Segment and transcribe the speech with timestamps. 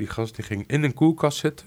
[0.00, 1.66] Die gast die ging in een koelkast zitten.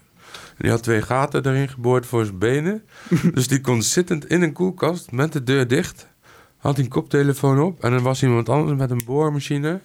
[0.58, 2.84] Die had twee gaten erin geboord voor zijn benen.
[3.34, 6.08] dus die kon zittend in een koelkast met de deur dicht.
[6.58, 7.84] Had een koptelefoon op.
[7.84, 9.82] En dan was iemand anders met een boormachine.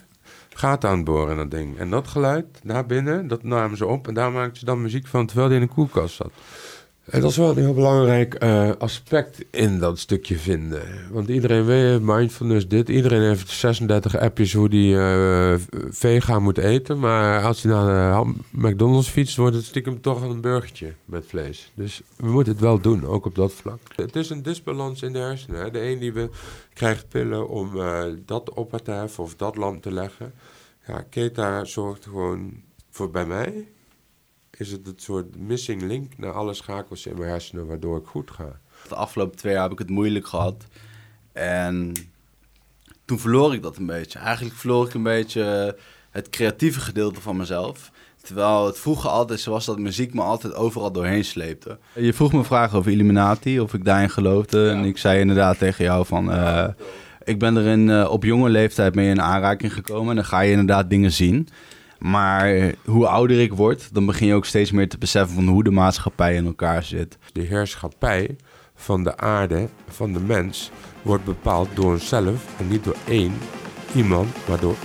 [0.55, 1.79] Gaten aan het boren dat ding.
[1.79, 4.09] En dat geluid daar binnen, dat namen ze op.
[4.09, 6.33] En daar maakten ze dan muziek van terwijl hij in een koelkast zat.
[7.05, 10.83] En dat is wel een heel belangrijk eh, aspect in dat stukje vinden.
[11.11, 12.89] Want iedereen weet, mindfulness dit.
[12.89, 15.55] Iedereen heeft 36 appjes hoe die uh,
[15.91, 16.99] vegan moet eten.
[16.99, 21.73] Maar als hij naar de McDonald's fietst, wordt het stiekem toch een burgertje met vlees.
[21.75, 23.79] Dus we moeten het wel doen, ook op dat vlak.
[23.97, 25.61] Het is een disbalans in de hersenen.
[25.61, 25.71] Hè?
[25.71, 26.29] De een die wil,
[26.73, 30.33] krijgt pillen om uh, dat op te heffen of dat lamp te leggen.
[30.87, 32.53] Ja, Keta zorgt gewoon
[32.91, 33.67] voor bij mij
[34.59, 38.31] is het een soort missing link naar alle schakels in mijn hersenen waardoor ik goed
[38.31, 38.59] ga.
[38.89, 40.65] De afgelopen twee jaar heb ik het moeilijk gehad.
[41.33, 41.93] En
[43.05, 44.19] toen verloor ik dat een beetje.
[44.19, 45.77] Eigenlijk verloor ik een beetje
[46.11, 47.91] het creatieve gedeelte van mezelf.
[48.23, 51.79] Terwijl het vroeger altijd zo was dat muziek me altijd overal doorheen sleepte.
[51.95, 54.69] Je vroeg me vragen over Illuminati, of ik daarin geloofde.
[54.69, 56.31] En ik zei inderdaad tegen jou van...
[56.31, 56.69] Uh,
[57.25, 60.09] ik ben er in, uh, op jonge leeftijd mee in aanraking gekomen.
[60.09, 61.49] En dan ga je inderdaad dingen zien.
[62.05, 65.65] Maar hoe ouder ik word, dan begin je ook steeds meer te beseffen van hoe
[65.65, 67.19] de maatschappij in elkaar zit.
[67.33, 68.37] De heerschappij
[68.75, 70.71] van de aarde, van de mens,
[71.03, 73.33] wordt bepaald door onszelf en niet door één
[73.95, 74.77] iemand, maar door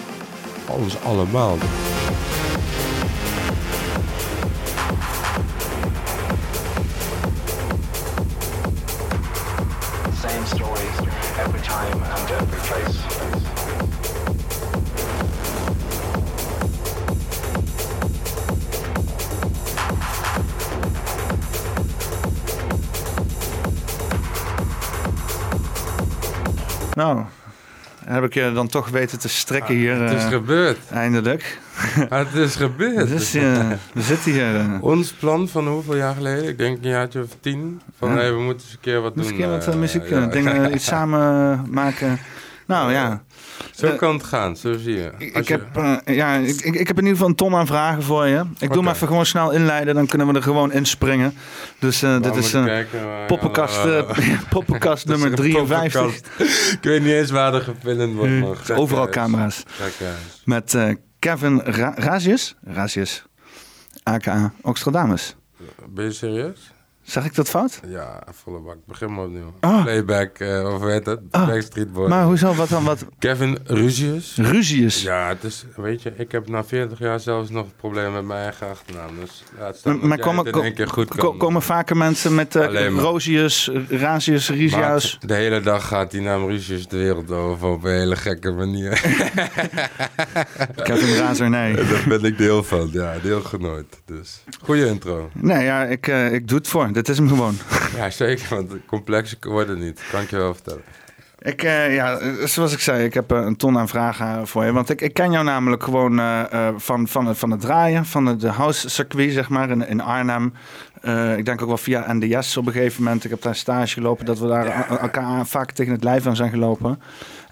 [0.68, 1.58] ons allemaal.
[28.22, 30.02] Heb ik je dan toch weten te strekken hier.
[30.02, 30.78] Het is uh, gebeurd.
[30.92, 31.60] Eindelijk.
[32.10, 33.08] het is gebeurd.
[33.18, 34.56] Dus, uh, we zitten hier.
[34.56, 34.84] Uh.
[34.84, 36.48] Ons plan van hoeveel jaar geleden?
[36.48, 37.82] Ik denk een jaartje of tien.
[37.98, 38.16] Van ja.
[38.16, 39.24] hey, we moeten eens een keer wat doen.
[39.24, 42.20] Eens een keer wat muziek, ja, dingen, iets samen maken.
[42.66, 43.24] Nou ja.
[43.72, 45.12] Zo kan het gaan, zo zie je.
[45.18, 47.68] Ik, ik heb, uh, ja, ik, ik, ik, heb in ieder geval een ton aan
[47.68, 48.36] vragen voor je.
[48.36, 48.68] Ik okay.
[48.68, 51.34] doe hem even gewoon snel inleiden, dan kunnen we er gewoon inspringen.
[51.80, 52.80] Dus uh, dit is uh,
[53.28, 53.80] poppenkast,
[54.50, 56.16] poppenkast nummer 53.
[56.72, 58.40] ik weet niet eens waar er gefilmd wordt.
[58.40, 59.64] Maar Check overal camera's.
[60.44, 60.78] Met
[61.20, 63.24] Kevin Ra Razius, Razius,
[64.04, 65.36] aka Oxtradamus.
[65.90, 66.72] Ben je serieus?
[67.10, 67.80] Zeg ik dat fout?
[67.88, 68.76] Ja, volle bak.
[68.86, 69.54] Begin maar opnieuw.
[69.62, 69.84] Oh.
[69.84, 71.20] Playback, uh, of weet het?
[71.32, 71.48] Oh.
[71.48, 72.10] Backstreet Boys.
[72.10, 72.54] Maar hoezo?
[72.54, 72.84] Wat dan?
[72.84, 73.06] Wat?
[73.20, 74.36] Kevin Ruzius.
[74.36, 75.02] Ruzius?
[75.02, 78.42] Ja, het is, weet je, ik heb na 40 jaar zelfs nog problemen met mijn
[78.42, 79.10] eigen achternaam.
[79.20, 83.72] Dus laat maar, maar komen, kom, keer goed kom, komen vaker mensen met uh, Rosius,
[83.90, 85.18] Razius, Rizius?
[85.26, 88.90] De hele dag gaat die naam Ruzius de wereld over op een hele gekke manier.
[90.84, 91.76] Kevin Razer, nee.
[91.76, 94.02] Daar ben ik deel van, ja, deelgenoot.
[94.06, 95.30] Dus, goeie intro.
[95.34, 96.94] Nee, ja, ik, uh, ik doe het voor.
[97.00, 97.58] Dit is hem gewoon.
[97.98, 100.02] Ja, zeker, want complexer wordt het niet.
[100.12, 100.82] Kan ik je wel vertellen.
[101.40, 104.72] Ik, uh, ja, zoals ik zei, ik heb uh, een ton aan vragen voor je.
[104.72, 108.26] Want ik, ik ken jou namelijk gewoon uh, van, van, het, van het draaien, van
[108.26, 110.54] het house circuit, zeg maar, in, in Arnhem.
[111.38, 113.24] ik denk ook wel via NDS op een gegeven moment.
[113.24, 114.88] Ik heb daar stage gelopen, dat we daar ja.
[114.88, 117.02] elkaar vaak tegen het lijf aan zijn gelopen.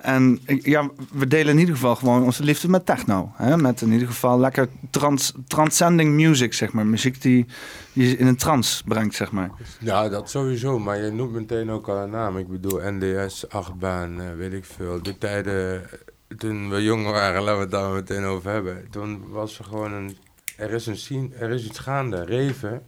[0.01, 3.31] En ja, we delen in ieder geval gewoon onze liefde met techno.
[3.35, 3.57] Hè?
[3.57, 6.85] Met in ieder geval lekker trans, transcending music, zeg maar.
[6.85, 7.45] Muziek die
[7.93, 9.51] je in een trance brengt, zeg maar.
[9.79, 10.79] Ja, dat sowieso.
[10.79, 12.37] Maar je noemt meteen ook al een naam.
[12.37, 15.01] Ik bedoel, NDS, achtbaan, weet ik veel.
[15.01, 15.89] De tijden
[16.37, 18.87] toen we jong waren, laten we het daar meteen over hebben.
[18.89, 20.17] Toen was er gewoon een...
[20.57, 22.85] Er is, een scene, er is iets gaande, reven.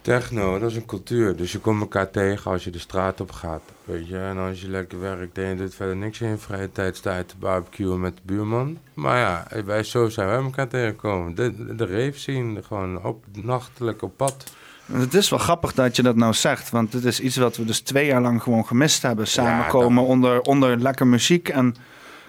[0.00, 1.36] Techno, dat is een cultuur.
[1.36, 3.62] Dus je komt elkaar tegen als je de straat op gaat.
[3.84, 6.72] Weet je, en als je lekker werkt en je doet verder niks in je vrije
[6.72, 8.78] tijd, sta je te barbecuen met de buurman.
[8.94, 11.34] Maar ja, wij zo zijn wij elkaar tegengekomen.
[11.34, 14.44] De, de reef zien, gewoon op, nachtelijk op pad.
[14.92, 17.64] Het is wel grappig dat je dat nou zegt, want het is iets wat we
[17.64, 19.26] dus twee jaar lang gewoon gemist hebben.
[19.26, 21.48] Samenkomen ja, onder, onder lekker muziek.
[21.48, 21.74] En,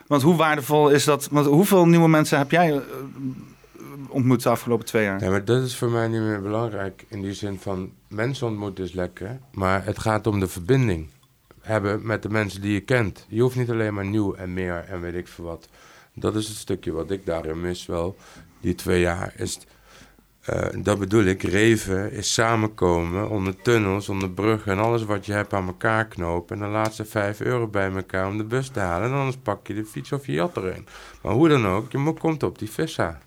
[0.08, 1.28] want hoe waardevol is dat?
[1.32, 2.82] Want hoeveel nieuwe mensen heb jij
[4.10, 5.24] ontmoet de afgelopen twee jaar?
[5.24, 7.06] Ja, maar dat is voor mij niet meer belangrijk.
[7.08, 9.40] In die zin van mensen ontmoeten is lekker.
[9.52, 11.10] Maar het gaat om de verbinding
[11.62, 13.26] hebben met de mensen die je kent.
[13.28, 15.70] Je hoeft niet alleen maar nieuw en meer en weet ik veel wat.
[16.14, 18.16] Dat is het stukje wat ik daarin mis wel.
[18.62, 19.60] Die twee jaar is...
[20.50, 25.32] Uh, dat bedoel ik, reven is samenkomen onder tunnels, onder bruggen en alles wat je
[25.32, 26.56] hebt aan elkaar knopen.
[26.56, 29.10] En de laatste vijf euro bij elkaar om de bus te halen.
[29.10, 30.88] En anders pak je de fiets of je jat erin.
[31.22, 33.20] Maar hoe dan ook, je komt op die vissa.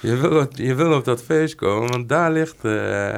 [0.00, 3.16] Je wil, je wil op dat feest komen, want daar ligt, uh,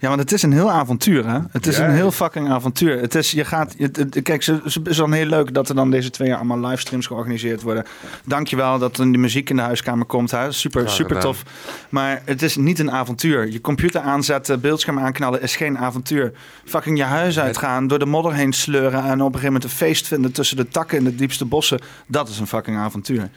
[0.00, 1.38] Ja, want het is een heel avontuur, hè?
[1.50, 1.84] Het is Ja.
[1.84, 3.00] een heel fucking avontuur.
[3.00, 5.74] Het is, je gaat, het, het- kijk, ze- het is dan heel leuk dat er
[5.74, 7.84] dan deze twee jaar allemaal livestreams georganiseerd worden.
[8.24, 10.52] Dankjewel dat er die muziek in de huiskamer komt, hè?
[10.52, 11.42] Super, super tof.
[11.88, 13.50] Maar het is niet een avontuur.
[13.50, 16.32] Je computer aanzetten, beeldscherm aanknallen is geen avontuur.
[16.64, 19.70] Fucking je huis uitgaan, door de modder heen sleuren en op een gegeven moment een
[19.70, 21.80] feest vinden tussen de takken in de diepste bossen.
[22.06, 23.28] Dat is een fucking avontuur.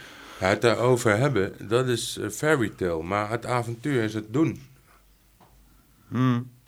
[0.42, 3.04] Het daarover hebben, dat is eh, fairy tale.
[3.04, 4.62] Maar het avontuur is het doen.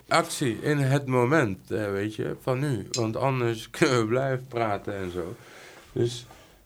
[0.07, 2.87] Actie in het moment, eh, weet je, van nu.
[2.91, 5.35] Want anders kunnen we blijven praten en zo.
[5.91, 6.25] Dus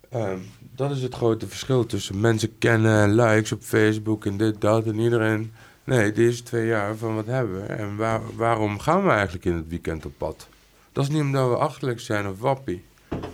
[0.10, 0.40] ehm,
[0.76, 5.00] dat is het grote verschil tussen mensen kennen, likes op Facebook en dit, dat en
[5.00, 5.54] iedereen.
[5.84, 9.56] Nee, deze twee jaar van wat hebben we en waar, waarom gaan we eigenlijk in
[9.56, 10.48] het weekend op pad?
[10.92, 12.84] Dat is niet omdat we achterlijk zijn of wappie.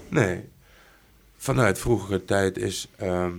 [0.09, 0.49] Nee,
[1.37, 3.31] vanuit vroegere tijd is ehm,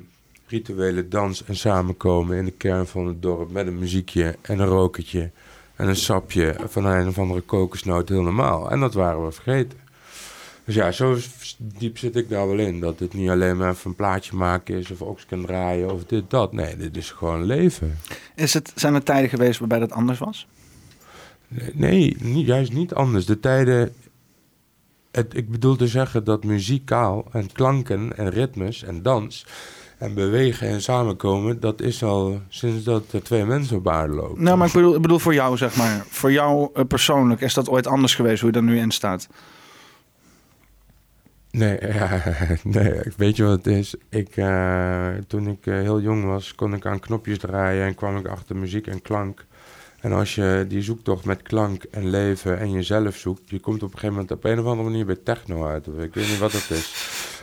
[0.54, 4.66] rituele dans en samenkomen in de kern van het dorp met een muziekje en een
[4.66, 5.30] rokertje
[5.76, 8.70] en een sapje van een of andere kokosnoot heel normaal.
[8.70, 9.78] En dat waren we vergeten.
[10.64, 11.16] Dus ja, zo
[11.58, 12.80] diep zit ik daar wel in.
[12.80, 16.04] Dat het niet alleen maar even een plaatje maken is of oks kan draaien of
[16.04, 16.52] dit, dat.
[16.52, 17.98] Nee, dit is gewoon leven.
[18.34, 20.46] Is het, zijn er tijden geweest waarbij dat anders was?
[21.72, 23.26] Nee, niet, juist niet anders.
[23.26, 23.94] De tijden.
[25.10, 29.46] Het, ik bedoel te zeggen dat muzikaal en klanken en ritmes en dans
[30.04, 34.42] en bewegen en samenkomen, dat is al sinds dat er twee mensen op aarde lopen.
[34.42, 36.04] Nou, maar ik bedoel, ik bedoel voor jou, zeg maar.
[36.08, 39.28] Voor jou eh, persoonlijk, is dat ooit anders geweest hoe je er nu in staat?
[41.50, 42.22] Nee, ja,
[42.62, 43.94] nee, weet je wat het is?
[44.08, 48.16] Ik, eh, toen ik eh, heel jong was, kon ik aan knopjes draaien en kwam
[48.16, 49.46] ik achter muziek en klank.
[50.00, 53.92] En als je die zoektocht met klank en leven en jezelf zoekt, je komt op
[53.92, 55.88] een gegeven moment op een of andere manier bij techno uit.
[55.88, 56.92] Of ik weet niet wat het is.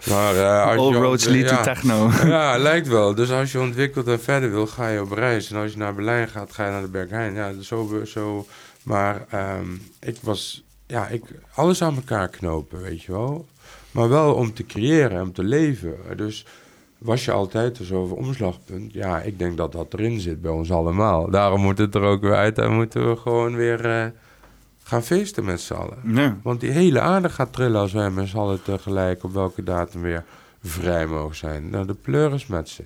[0.10, 2.10] Maar, eh, als All je roads lead to techno.
[2.26, 3.16] Ja, lijkt wel.
[3.16, 5.52] Dus als je ontwikkelt en verder wil, ga je op reis.
[5.52, 7.34] En als je naar Berlijn gaat, ga je naar de Berghain.
[7.34, 8.46] Ja, zo, zo.
[8.84, 9.68] Maar ehm,
[10.00, 11.24] ik was, ja, ik,
[11.56, 13.46] alles aan elkaar knopen, weet je wel.
[13.92, 15.96] Maar wel om te creëren en om te leven.
[16.16, 16.46] Dus
[16.98, 18.94] was je altijd dus over omslagpunt.
[18.94, 21.30] Ja, ik denk dat dat erin zit bij ons allemaal.
[21.30, 24.06] Daarom moet het er ook weer uit en moeten we gewoon weer eh,
[24.92, 25.98] gaan feesten met z'n allen.
[26.02, 26.32] Nee.
[26.44, 30.02] Want die hele aarde gaat trillen als wij met z'n allen tegelijk op welke datum
[30.02, 30.24] weer
[30.64, 31.70] vrij mogen zijn.
[31.70, 32.84] Nou, de pleuris met ze.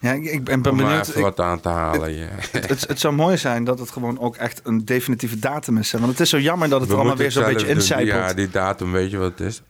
[0.00, 1.06] Ja, ik, ik ben, ben Om maar benieuwd.
[1.08, 2.12] even Ik- wat aan te halen.
[2.14, 2.26] ja.
[2.50, 5.92] het, het, het zou mooi zijn dat het gewoon ook echt een definitieve datum is.
[5.92, 5.98] hè.
[5.98, 7.74] Want het is zo jammer dat het We er allemaal weer zo'n beetje doen.
[7.76, 8.08] incijpelt.
[8.28, 9.62] Ja, die datum, weet je wat het is?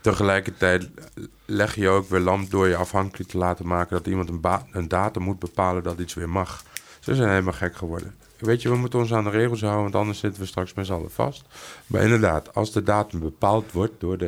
[0.00, 0.88] Tegelijkertijd
[1.44, 3.96] leg je ook weer lamp door je afhankelijk te laten maken...
[3.96, 4.40] dat iemand een,
[4.72, 6.62] een datum moet bepalen dat iets weer mag.
[7.00, 8.14] Ze zijn helemaal gek geworden.
[8.40, 9.82] Weet je, we moeten ons aan de regels houden...
[9.82, 11.44] want anders zitten we straks met z'n allen vast.
[11.86, 14.18] Maar inderdaad, als de datum bepaald wordt door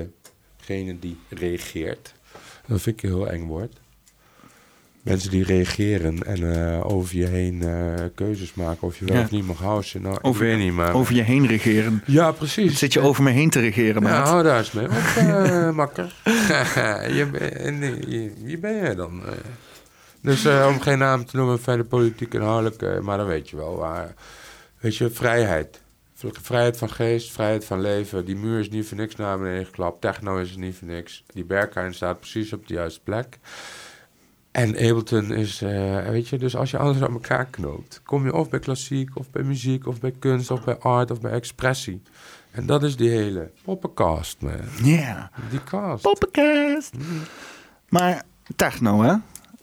[0.59, 2.15] degene die reageert...
[2.67, 3.81] dat vind ik een heel eng woord...
[5.03, 9.23] Mensen die reageren en eh, over je heen eh, keuzes maken of je wel Ja.
[9.23, 10.03] of niet mag houden.
[10.03, 10.95] Nou, Over- ik weet niet, maar...
[10.95, 12.03] Over je heen regeren.
[12.07, 12.79] Ja, precies.
[12.79, 14.29] Zit je over me heen te regeren, Ja, maat?
[14.29, 16.15] hou daar eens mee op, eh, makker.
[17.17, 17.81] je, ben- en,
[18.11, 19.23] je- wie ben jij dan?
[20.23, 23.57] Dus eh, om geen naam te noemen, verder politiek inhoudelijk, eh, maar dan weet je
[23.57, 23.77] wel.
[23.77, 24.15] Maar,
[24.79, 25.81] weet je, vrijheid.
[26.43, 28.25] Vrijheid van geest, vrijheid van leven.
[28.25, 30.01] Die muur is niet voor niks naar beneden geklapt.
[30.01, 31.25] Techno is niet voor niks.
[31.27, 33.39] Die Berghain staat precies op de juiste plek.
[34.51, 38.35] En Ableton is, eh, weet je, dus als je alles aan elkaar knoopt, kom je
[38.35, 42.03] of bij klassiek, of bij muziek, of bij kunst, of bij art, of bij expressie.
[42.51, 44.53] En dat is die hele poppencast, man.
[44.83, 45.31] Ja.
[45.51, 46.03] Die cast.
[46.03, 46.95] Poppencast.
[47.89, 48.23] Maar
[48.57, 49.15] techno, hè?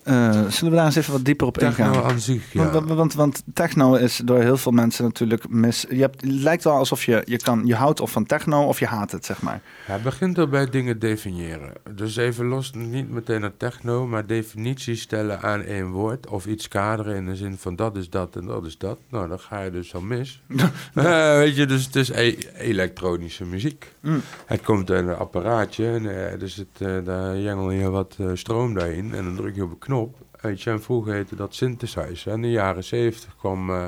[0.09, 2.03] Eh, zullen we daar eens even wat dieper op Techno ingaan?
[2.03, 2.71] aan zich, ja.
[2.71, 5.85] Want, want, want techno is door heel veel mensen natuurlijk mis.
[5.89, 8.79] Je hebt, het lijkt wel alsof je, je kan, je houdt of van techno of
[8.79, 9.61] je haat het, zeg maar.
[9.85, 11.73] Hij begint al bij dingen definiëren.
[11.95, 16.27] Dus even los, niet meteen naar techno, maar definities stellen aan één woord.
[16.27, 18.99] Of iets kaderen in de zin van dat is dat en dat is dat.
[19.09, 20.41] Nou, dan ga je dus al mis.
[20.93, 23.93] Eh, weet je, dus het is e- elektronische muziek.
[23.99, 24.21] Mm.
[24.45, 29.13] Het komt uit een apparaatje en dus het, eh, daar jengel je wat stroom daarin
[29.13, 29.98] en dan druk je op een knop.
[30.41, 32.27] Weet je, en vroeger heette dat synthesizer.
[32.27, 33.87] En in de jaren zeventig kwam eh,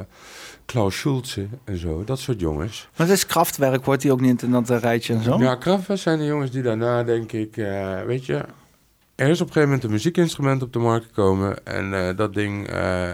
[0.65, 2.87] Klaus Schulze en zo, dat soort jongens.
[2.97, 5.37] Maar het is krachtwerk, wordt die ook niet in dat eh, rijtje en zo?
[5.37, 8.45] Ja, Kraftwerk zijn de jongens die daarna, denk ik, eh, weet je...
[9.21, 11.65] Er is op een gegeven moment een muziekinstrument op de markt gekomen.
[11.65, 13.09] En eh, dat ding eh,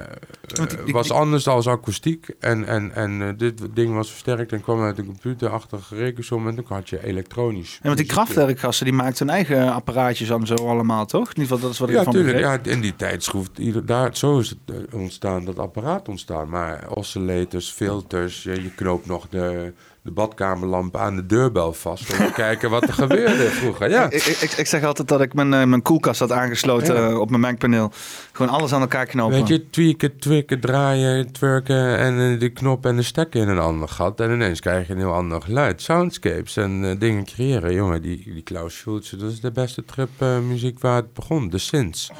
[0.85, 2.27] ik- was ik- anders dan akoestiek.
[2.39, 6.47] En, en, en eh, dit ding was versterkt en kwam uit een computerachtige rekensom.
[6.47, 7.71] En toen had je elektronisch.
[7.71, 8.07] Ja, want die muziek.
[8.25, 11.33] krachtwerkgasten die maakten hun eigen apparaatjes aan zo allemaal, toch?
[11.33, 12.37] In ieder geval, dat is wat ik Ja, ervan tuurlijk.
[12.37, 12.65] begreep.
[12.65, 16.49] Ja, in die tijd schroeft ieder, daar, zo is het ontstaan, dat apparaat ontstaan.
[16.49, 19.73] Maar oscillators, filters, je, je knoopt nog de,
[20.07, 22.11] de badkamerlamp aan de deurbel vast...
[22.11, 23.89] om te kijken wat er gebeurde vroeger.
[23.89, 24.09] Ja.
[24.09, 27.09] Ik, ik, ik zeg altijd dat ik mijn, eh, mijn koelkast had aangesloten Ja.
[27.09, 27.91] eh, op mijn Mac-paneel.
[28.31, 29.37] Gewoon alles aan elkaar knopen.
[29.37, 33.59] Weet je, tweaken, twikken, draaien, twerken en eh, de knop en de stekker in een
[33.59, 34.19] ander gat.
[34.19, 35.81] En ineens krijg je een heel ander geluid.
[35.81, 37.73] Soundscapes en dingen creëren.
[37.73, 40.09] Jongen, die, die Klaus Schulze, dat is de beste trip
[40.47, 41.49] muziek waar het begon.
[41.49, 42.11] De synths.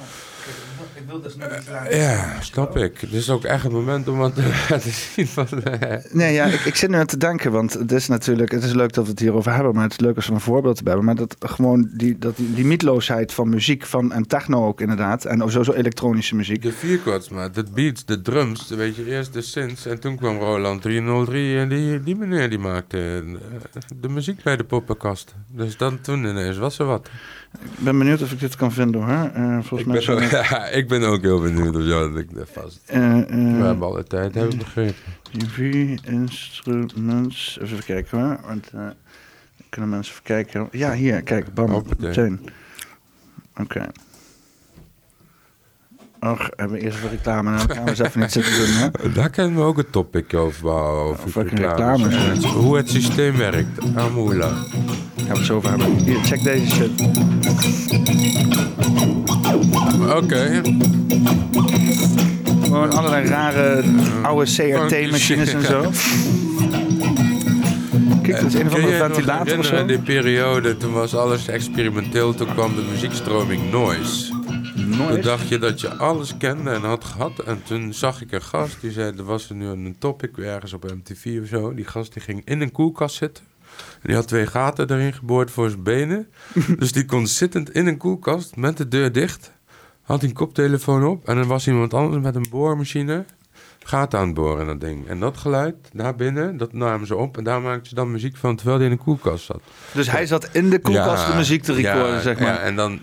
[0.97, 2.99] Ik wil dus nog iets Ja, snap ik.
[2.99, 5.47] Het is ook echt het moment om wat te laten zien van...
[5.63, 8.63] eh, Nee, ja, ik, ik zit nu aan te denken, want het is natuurlijk, het
[8.63, 10.75] is leuk dat we het hierover hebben, maar het is leuk als we een voorbeeld
[10.77, 11.05] te hebben.
[11.05, 15.25] Maar dat gewoon die, dat die, die mietloosheid van muziek, van, en techno ook inderdaad,
[15.25, 16.61] en sowieso elektronische muziek.
[16.61, 20.37] De vierkorts, maar de beats, de drums, weet je, eerst de synths en toen kwam
[20.37, 25.35] Roland 303 en die, die meneer die maakte eh, de muziek bij de poppenkast.
[25.51, 27.09] Dus dan toen ineens was er wat.
[27.61, 29.29] Ik ben benieuwd of ik dit kan vinden hoor.
[29.33, 32.21] Eh, volgens Ik mij ben, ook, ja, ik ben ook heel benieuwd of jou dat
[32.21, 32.81] ik daar vast.
[32.85, 32.99] eh,
[33.29, 34.95] We hebben alle tijd, heb ik begrepen.
[35.31, 35.57] TV
[36.03, 37.59] instruments.
[37.61, 38.39] Even kijken hoor.
[38.45, 38.87] Want uh,
[39.69, 40.67] kunnen mensen even kijken.
[40.71, 42.39] Ja, hier, kijk, bam, meteen.
[43.61, 43.85] Oké.
[46.19, 48.65] Och, hebben we eerst even reclame en dan gaan we eens even niet zitten doen.
[48.67, 48.89] Hè?
[49.19, 50.69] Daar kennen we ook een topic over.
[50.69, 51.97] Over Over ja.
[52.49, 53.95] Hoe het systeem werkt.
[53.95, 54.47] Amula.
[54.47, 54.65] Gaan
[55.27, 55.95] we het zo over hebben.
[55.95, 56.91] Hier, check deze shit.
[60.15, 60.61] Oké.
[62.63, 63.83] Gewoon allerlei rare
[64.21, 65.91] oude CRT-machines en zo.
[68.21, 69.71] Kijk, dat is een je nog ventilator of zo.
[69.71, 72.33] herinneren, die periode, toen was alles experimenteel.
[72.33, 74.36] Toen kwam de muziekstroming Noise.
[74.87, 75.23] Toen Nooit.
[75.23, 77.39] dacht je dat je alles kende en had gehad.
[77.39, 80.73] En toen zag ik een gast, die zei, er was er nu een topic ergens
[80.73, 81.73] op MTV of zo.
[81.73, 83.43] Die gast die ging in een koelkast zitten.
[83.77, 86.27] En die had twee gaten erin geboord voor zijn benen.
[86.79, 89.51] dus die kon zittend in een koelkast met de deur dicht.
[90.01, 91.27] Had hij een koptelefoon op.
[91.27, 93.25] En er was iemand anders met een boormachine.
[93.83, 95.07] Gaten aan het boren dat ding.
[95.07, 97.37] En dat geluid daar binnen, dat namen ze op.
[97.37, 99.61] En daar maakten ze dan muziek van terwijl hij in een koelkast zat.
[99.93, 102.47] Dus hij zat in de koelkast Ja, de muziek te recorden, ja, zeg maar.
[102.47, 103.01] Ja, en dan...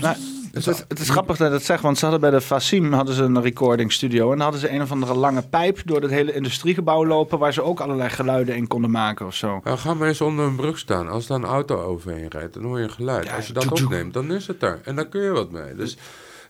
[0.00, 0.16] Nou,
[0.52, 2.92] het, is, het is grappig dat je dat zegt, want ze hadden bij de Fasim
[2.92, 4.22] hadden ze een recording studio.
[4.22, 7.52] En dan hadden ze een of andere lange pijp door het hele industriegebouw lopen, waar
[7.52, 9.60] ze ook allerlei geluiden in konden maken of zo.
[9.64, 11.08] Nou, ga maar eens onder een brug staan.
[11.08, 13.24] Als daar een auto overheen rijdt, dan hoor je een geluid.
[13.26, 13.88] Ja, Als je dat tjoek, tjoek.
[13.88, 14.80] opneemt, dan is het er.
[14.84, 15.74] En daar kun je wat mee.
[15.74, 15.96] Dus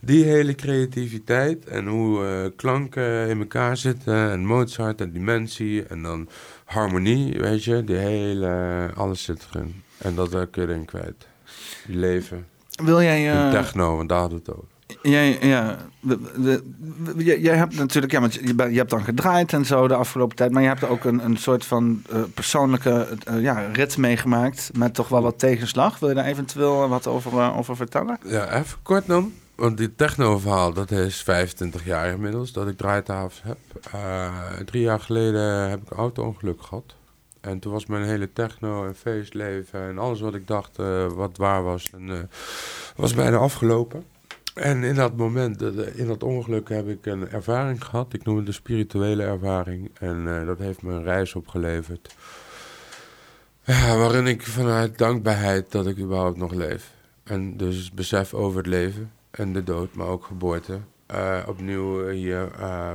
[0.00, 4.30] die hele creativiteit en hoe eh, klanken in elkaar zitten.
[4.30, 6.28] En Mozart en dimensie en dan
[6.64, 7.84] harmonie, weet je.
[7.84, 9.82] Die hele, alles zit erin.
[9.98, 11.26] En dat eh, kun je erin kwijt.
[11.86, 12.46] Die leven.
[12.84, 13.30] Wil jij...
[13.30, 14.64] En eh, techno, want daar het over.
[15.02, 16.62] Jij, ja, we- we-
[17.14, 20.50] we- jij, hebt natuurlijk, ja, want je, hebt dan gedraaid en zo de afgelopen tijd,
[20.50, 24.94] maar je hebt ook een, een soort van eh, persoonlijke eh, ja, rit meegemaakt met
[24.94, 25.98] toch wel wat tegenslag.
[25.98, 28.18] Wil je daar eventueel wat over, over vertellen?
[28.26, 29.32] Ja, even kort dan.
[29.54, 33.56] Want dit techno-verhaal, dat is 25 jaar inmiddels dat ik draaitafels heb.
[34.66, 36.94] Drie jaar geleden heb ik een auto-ongeluk gehad.
[37.42, 41.36] En toen was mijn hele techno en feestleven en alles wat ik dacht eh, wat
[41.36, 42.18] waar was, en, eh,
[42.96, 44.04] was bijna afgelopen.
[44.54, 48.12] En in dat moment, eh, in dat ongeluk, heb ik een ervaring gehad.
[48.12, 49.90] Ik noem het de spirituele ervaring.
[49.98, 52.14] En dat heeft me een reis opgeleverd.
[53.64, 56.90] Ja, waarin ik vanuit dankbaarheid dat ik überhaupt nog leef.
[57.24, 60.78] En dus besef over het leven en de dood, maar ook geboorte.
[61.46, 62.48] opnieuw hier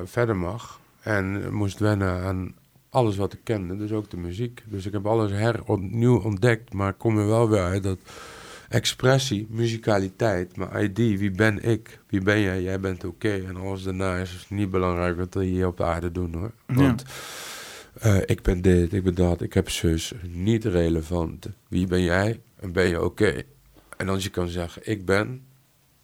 [0.06, 0.80] verder mag.
[1.01, 2.56] En moest wennen aan
[2.98, 4.63] alles wat ik kende, dus ook de muziek.
[4.66, 8.00] Dus ik heb alles heropnieuw ontdekt, maar ik kom er wel weer uit dat
[8.70, 12.00] expressie, muzikaliteit, mijn ID, wie ben ik?
[12.08, 12.62] Wie ben jij?
[12.62, 13.44] Jij bent oké.
[13.48, 16.51] En alles daarna is niet belangrijk wat we hier op de aarde doen hoor.
[16.66, 17.04] Want
[17.94, 20.13] eh, ik ben dit, ik ben dat, ik heb zus.
[20.22, 21.50] Niet relevant.
[21.68, 22.39] Wie ben jij?
[22.60, 23.44] En ben je oké?
[23.98, 25.46] En als je kan zeggen, ik ben,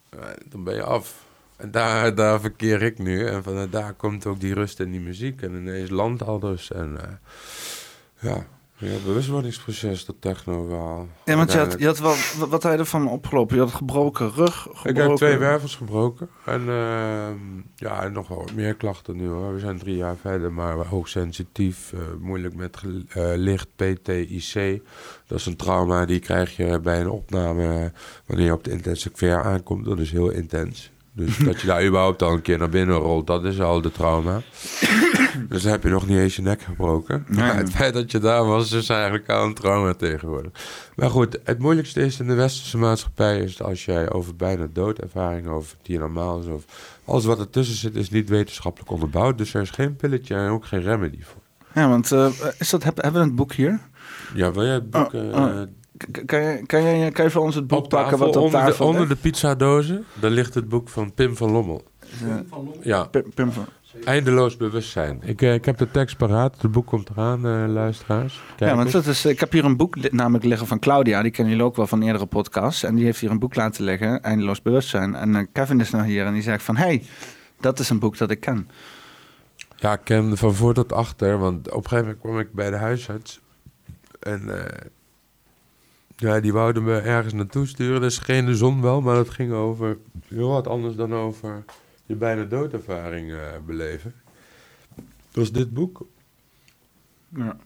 [0.10, 0.20] eh,
[0.50, 1.26] dan ben je af.
[1.64, 3.26] En daar, daar verkeer ik nu.
[3.28, 5.42] En vanuit daar komt ook die rust in die muziek.
[5.42, 6.72] En ineens landt alles.
[6.72, 7.12] En eh,
[8.20, 8.46] ja,
[8.78, 11.08] ja, bewustwordingsproces, dat techno-verhaal.
[11.26, 13.56] Ja, want je had, je had wel, wat- wat had je ervan opgelopen?
[13.56, 15.04] Je had gebroken rug, Ik gebroken...
[15.08, 16.30] heb twee wervels gebroken.
[16.46, 17.36] En ehm,
[17.76, 19.54] ja, en nog wel wat meer klachten nu hoor.
[19.54, 21.94] We zijn drie jaar verder, maar hoogsensitief.
[21.94, 22.78] eh moeilijk met
[23.10, 24.82] eh, licht, PTIC.
[25.28, 27.92] Dat is een trauma die krijg je bij een opname
[28.26, 29.86] wanneer je op de intensive care aankomt.
[29.86, 30.92] Dat is heel intens.
[31.16, 33.92] Dus dat je daar überhaupt al een keer naar binnen rolt, dat is al de
[33.92, 34.42] trauma.
[35.50, 37.26] dus dan heb je nog niet eens je nek gebroken.
[37.28, 37.38] Nee.
[37.40, 40.52] Maar het feit dat je daar was, is eigenlijk al een trauma tegenwoordig.
[40.96, 43.40] Maar goed, het moeilijkste is in de westerse maatschappij...
[43.40, 46.46] is als jij over bijna doodervaring, over die normaal is...
[46.46, 46.66] of
[47.06, 49.38] alles wat ertussen zit, is niet wetenschappelijk onderbouwd.
[49.38, 51.42] Dus er is geen pilletje en ook geen remedy voor.
[51.74, 52.28] Ja, want eh,
[52.58, 53.80] is dat, heb- hebben we een boek hier?
[54.34, 55.14] Ja, wil jij het boek...
[55.14, 55.62] Oh, eh, oh.
[56.26, 58.44] Kan je, kan, je, kan je voor ons het boek op pakken tafel, wat op
[58.44, 61.84] onder, tafel de, onder de pizzadozen, daar ligt het boek van Pim van Lommel.
[62.82, 63.66] Ja, Pim, Pim van-
[64.04, 65.20] eindeloos bewustzijn.
[65.24, 66.62] Ik, eh, ik heb de tekst paraat.
[66.62, 68.42] Het boek komt eraan, eh, luisteraars.
[68.56, 71.22] Kijk ja, want dat is, ik heb hier een boek li- namelijk liggen van Claudia.
[71.22, 72.84] Die kennen jullie ook wel van eerdere podcasts.
[72.84, 75.16] En die heeft hier een boek laten liggen, Eindeloos Bewustzijn.
[75.16, 76.76] En eh, Kevin is nou hier en die zegt van...
[76.76, 77.04] hey,
[77.60, 78.70] dat is een boek dat ik ken.
[79.76, 81.38] Ja, ik ken van voor tot achter.
[81.38, 83.40] Want op een gegeven moment kwam ik bij de huisarts.
[84.20, 84.66] En eh,
[86.24, 88.02] ja, die wouden me ergens naartoe sturen.
[88.02, 91.64] Dus geen de zon wel, maar het ging over heel wat anders dan over
[92.06, 94.14] je bijna doodervaring eh, beleven.
[95.32, 96.06] Dat is dit boek.
[97.36, 97.58] Ja.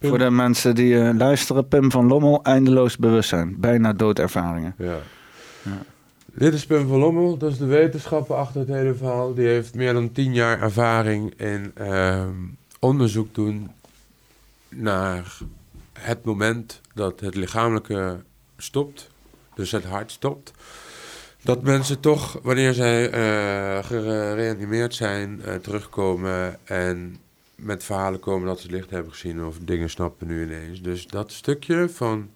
[0.00, 3.60] Voor de mensen die eh, luisteren, Pim van Lommel, Eindeloos Bewustzijn.
[3.60, 4.74] Bijna doodervaringen.
[4.78, 4.98] Ja.
[5.62, 5.82] Ja.
[6.26, 9.34] Dit is Pim van Lommel, dat is de wetenschapper achter het hele verhaal.
[9.34, 12.34] Die heeft meer dan tien jaar ervaring in ehm,
[12.78, 13.70] onderzoek doen
[14.68, 15.38] naar
[15.92, 18.22] het moment dat het lichamelijke
[18.56, 19.10] stopt,
[19.54, 20.52] dus het hart stopt.
[21.42, 27.16] Dat mensen toch, wanneer zij eh, gereanimeerd zijn, eh, terugkomen en
[27.54, 30.82] met verhalen komen dat ze licht hebben gezien of dingen snappen nu ineens.
[30.82, 32.30] Dus dat stukje van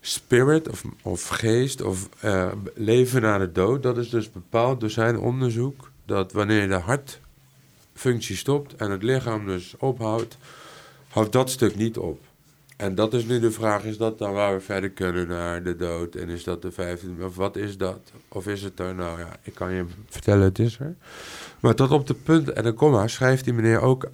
[0.00, 4.90] spirit of, of geest of eh, leven na de dood, dat is dus bepaald door
[4.90, 6.74] zijn onderzoek dat wanneer de
[7.94, 10.36] hartfunctie stopt en het lichaam dus ophoudt,
[11.08, 12.20] houdt dat stuk niet op.
[12.80, 15.76] En dat is nu de vraag, is dat dan waar we verder kunnen naar de
[15.76, 16.14] dood?
[16.14, 17.98] En is dat de vijfde, of wat is dat?
[18.28, 20.94] Of is het er, nou ja, ik kan je vertellen, het is er.
[21.60, 24.10] Maar tot op de punt en de komma schrijft die meneer ook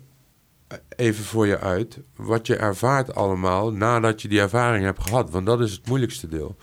[0.96, 5.30] even voor je uit wat je ervaart allemaal nadat je die ervaring hebt gehad.
[5.30, 6.56] Want dat is het moeilijkste deel.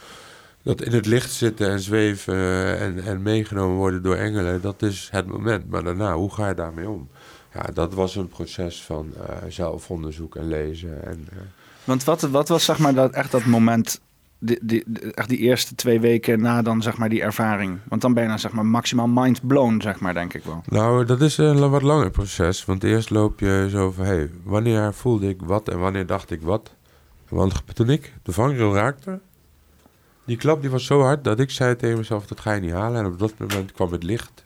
[0.62, 2.36] Dat in het licht zitten en zweven
[2.80, 5.70] en, en meegenomen worden door engelen, dat is het moment.
[5.70, 7.10] Maar daarna, hoe ga je daarmee om?
[7.54, 11.06] Ja, dat was een proces van eh, zelfonderzoek en lezen.
[11.06, 11.38] En, eh,
[11.84, 14.02] Want wat, wat was zeg maar dat, echt dat moment,
[14.40, 17.80] die, die, echt die eerste twee weken na dan zeg maar die ervaring?
[17.88, 20.64] Want dan ben je zeg maar maximaal mind blown, zeg maar, denk ik wel.
[20.66, 22.66] Nou, dat is een wat langer proces.
[22.66, 26.42] Want eerst loop je zo van, hey, wanneer voelde ik wat en wanneer dacht ik
[26.42, 26.76] wat?
[27.30, 29.20] Want toen ik de vangrail raakte,
[30.26, 32.72] die klap die was zo hard dat ik zei tegen mezelf, dat ga je niet
[32.72, 33.00] halen.
[33.00, 34.46] En op dat moment kwam het licht.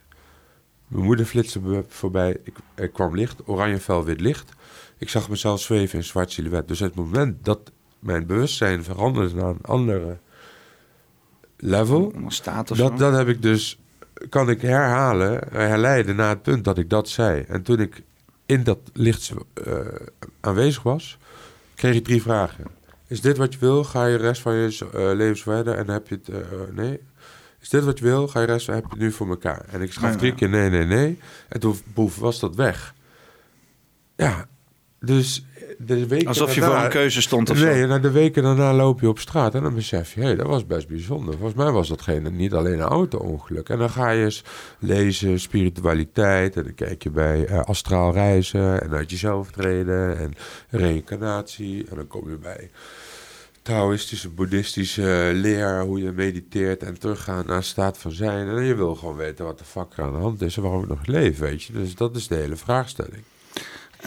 [0.87, 4.53] Mijn moeder flitste voorbij, ik, er kwam licht, oranje vel, wit licht.
[4.97, 6.67] Ik zag mezelf zweven in zwart silhouet.
[6.67, 10.17] Dus het moment dat mijn bewustzijn veranderde naar een andere
[11.57, 13.79] level, of dat, heb ik dus,
[14.29, 17.41] kan ik herhalen, herleiden naar het punt dat ik dat zei.
[17.47, 18.01] En toen ik
[18.45, 19.77] in dat licht eh,
[20.39, 21.17] aanwezig was,
[21.75, 22.65] kreeg ik drie vragen.
[23.07, 23.83] Is dit wat je wil?
[23.83, 26.29] Ga je de rest van je uh, leven verder en heb je het...
[26.29, 26.39] eh,
[26.71, 26.99] nee?
[27.59, 28.27] Is dit wat je wil?
[28.27, 29.65] Ga je de rest heb je het nu voor elkaar?
[29.69, 31.19] En ik schaf drie keer nee, nee, nee.
[31.47, 32.93] En toen boef, was dat weg.
[34.15, 34.47] Ja,
[34.99, 35.45] dus
[35.77, 37.87] de weken Alsof je daarna- voor een keuze stond of nee, zo.
[37.87, 40.65] na de weken daarna loop je op straat en dan besef je, hé, dat was
[40.65, 41.33] best bijzonder.
[41.33, 43.69] Volgens mij was dat geen, niet alleen een auto-ongeluk.
[43.69, 44.43] En dan ga je eens
[44.79, 50.33] lezen spiritualiteit en dan kijk je bij eh, astraal reizen en uit jezelf treden en
[50.69, 51.85] reïncarnatie.
[51.89, 52.69] En dan kom je bij
[53.61, 58.47] Taoïstische, boeddhistische leer, hoe je mediteert en teruggaan naar staat van zijn.
[58.47, 60.81] En je wil gewoon weten wat de fuck er aan de hand is en waarom
[60.81, 61.73] ik nog leef, weet je.
[61.73, 63.23] Dus dat is de hele vraagstelling.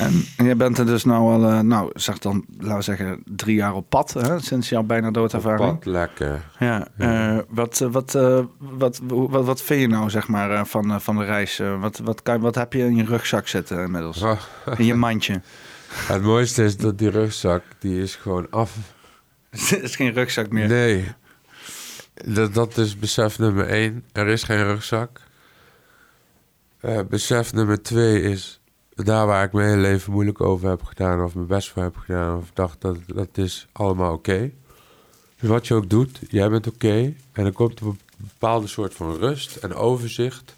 [0.00, 3.22] En, en jij bent er dus nou al, eh, nou zeg dan, laten we zeggen,
[3.24, 5.74] drie jaar op pad, hè, sinds jouw bijna doodervaring.
[5.78, 6.42] Pad, lekker.
[6.58, 7.36] Ja, Ja.
[7.36, 8.12] eh, wat, eh, wat,
[8.58, 11.60] wat, wat, wat, vind je nou, zeg maar, van, van de reis?
[11.80, 14.22] Wat, wat, kan, wat heb je in je rugzak zitten inmiddels?
[14.22, 14.38] Ah.
[14.76, 15.40] In je mandje?
[16.12, 18.76] Het mooiste is dat die rugzak, die is gewoon af.
[19.50, 20.68] Het is geen rugzak meer.
[20.68, 21.08] Nee.
[22.14, 24.04] Dat, dat is besef nummer één.
[24.12, 25.20] Er is geen rugzak.
[27.08, 28.59] Besef nummer twee is...
[28.94, 31.24] daar waar ik mijn hele leven moeilijk over heb gedaan...
[31.24, 32.38] of mijn best voor heb gedaan...
[32.38, 34.50] of dacht dat dat is allemaal oké.
[35.40, 37.14] Dus wat je ook doet, jij bent oké...
[37.32, 40.54] en er komt een bepaalde soort van rust en overzicht...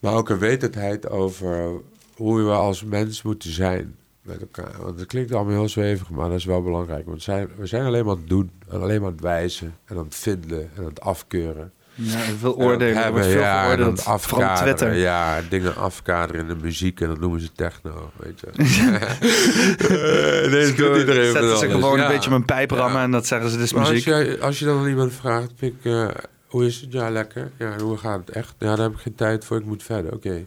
[0.00, 1.80] maar ook een wetendheid over
[2.14, 4.82] hoe we als mens moeten zijn met elkaar.
[4.82, 7.06] Want het klinkt allemaal heel zwevig, maar dat is wel belangrijk.
[7.06, 9.96] Want zijn, we zijn alleen maar het doen, en alleen maar aan het wijzen, en
[9.96, 11.72] aan het vinden, en aan het afkeuren.
[12.02, 12.96] Ja, veel oordelen.
[12.96, 14.56] Er hebben, veel ja, en afkaderen.
[14.56, 14.94] Twitter.
[14.94, 18.46] Ja, dingen afkaderen in de muziek, en dat noemen ze techno, weet je.
[20.50, 22.06] Nee, dat doet iedereen Zetten ze gewoon Ja.
[22.06, 24.06] een beetje mijn pijp rammen en dat zeggen ze, is Maar als muziek.
[24.06, 26.08] je, als je dan aan iemand vraagt, Pik, eh,
[26.46, 26.92] hoe is het?
[26.92, 27.50] Ja, lekker.
[27.58, 28.54] Ja, hoe gaat het echt?
[28.58, 30.12] Ja, daar heb ik geen tijd voor, ik moet verder.
[30.12, 30.44] Oké.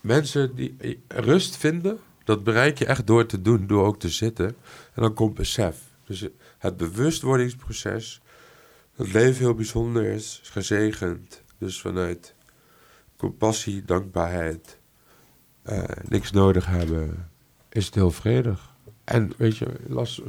[0.00, 4.08] Mensen die eh, rust vinden, dat bereik je echt door te doen, door ook te
[4.08, 4.46] zitten.
[4.94, 5.76] En dan komt besef.
[6.06, 6.26] Dus
[6.58, 8.20] het bewustwordingsproces,
[8.98, 11.42] het leven heel bijzonder is, gezegend.
[11.58, 12.34] Dus vanuit
[13.16, 14.78] compassie, dankbaarheid,
[15.62, 17.30] eh, niks nodig hebben,
[17.68, 18.76] is het heel vredig.
[19.04, 20.22] En weet je, last,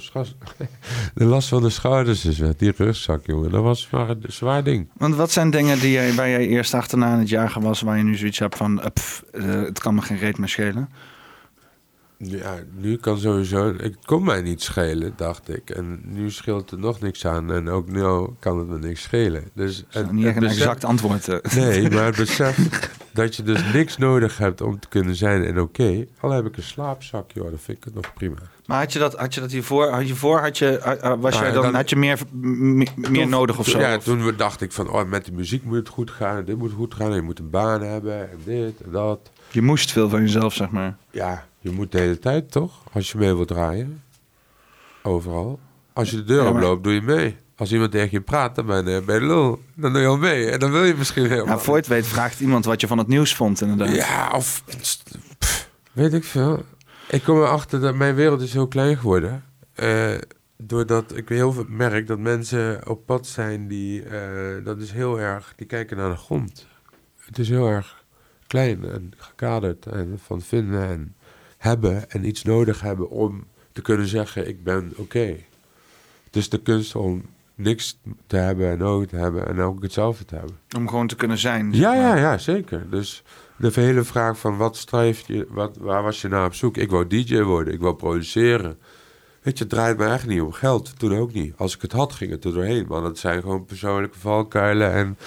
[1.13, 2.55] de last van de schouders is weg.
[2.55, 3.51] Die rugzak, jongen.
[3.51, 4.89] Dat was maar een zwaar ding.
[4.93, 7.97] Want wat zijn dingen die jij, waar jij eerst achterna aan het jagen was, waar
[7.97, 10.89] je nu zoiets hebt van, eh, pff, eh, het kan me geen reet meer schelen?
[12.21, 13.73] Ja, nu kan sowieso...
[13.77, 15.69] Het kon mij niet schelen, dacht ik.
[15.69, 17.51] En nu scheelt er nog niks aan.
[17.51, 18.01] En ook nu
[18.39, 19.43] kan het me niks schelen.
[19.53, 21.27] Dus het- niet echt een besef- exact antwoord.
[21.27, 21.38] eh.
[21.55, 22.58] Nee, maar het besef
[23.13, 26.05] dat je dus niks nodig hebt om te kunnen zijn en oké.
[26.19, 28.36] Al heb ik een slaapzak, joh, dan vind ik het nog prima.
[28.65, 29.88] Maar had je dat, had je dat hiervoor?
[29.89, 32.19] Had je voor, had je, eh, eh, was Nou, jij dan, dan- had je meer,
[32.32, 33.79] meer Toen- nodig of zo?
[33.79, 36.38] Ja, Of- toen we- dacht ik van, oh, met de muziek moet het goed gaan.
[36.38, 37.10] En dit moet goed gaan.
[37.10, 39.19] En je moet een baan hebben en dit en dat.
[39.51, 40.95] Je moest veel van jezelf, zeg maar.
[41.12, 42.83] Ja, je moet de hele tijd toch?
[42.91, 44.03] Als je mee wilt draaien.
[45.03, 45.59] Overal.
[45.93, 47.35] Als je de deur Ja, maar- oploopt, doe je mee.
[47.55, 49.61] Als iemand tegen je praat, dan ben je de lul.
[49.75, 50.49] Dan doe je al mee.
[50.49, 52.87] En dan wil je misschien helemaal Ja, voor je het weet vraagt iemand wat je
[52.87, 53.95] van het nieuws vond, inderdaad.
[53.95, 54.63] Ja, of...
[55.37, 56.65] pff, weet ik veel.
[57.09, 59.43] Ik kom erachter dat mijn wereld is heel klein geworden.
[59.73, 60.15] Eh,
[60.57, 64.03] doordat ik heel veel merk dat mensen op pad zijn die...
[64.03, 65.53] eh, dat is heel erg...
[65.55, 66.67] Die kijken naar de grond.
[67.25, 68.03] Het is heel erg
[68.47, 69.85] klein en gekaderd.
[69.85, 71.15] En van vinden en
[71.59, 74.47] hebben en iets nodig hebben om te kunnen zeggen...
[74.47, 75.35] Ik ben oké.
[76.23, 80.25] Het is de kunst om niks te hebben en nodig te hebben en ook hetzelfde
[80.25, 80.57] te hebben.
[80.77, 81.73] Om gewoon te kunnen zijn.
[81.73, 82.89] Ja, ja, ja, zeker.
[82.89, 83.23] Dus
[83.57, 86.77] de hele vraag van wat strijf je, wat, waar was je naar op zoek?
[86.77, 88.77] Ik wou DJ worden, ik wou produceren.
[89.41, 90.99] Weet je, het draait me echt niet om geld.
[90.99, 91.53] Toen ook niet.
[91.57, 92.85] Als ik het had, ging het er doorheen.
[92.87, 95.17] Maar dat zijn gewoon persoonlijke valkuilen en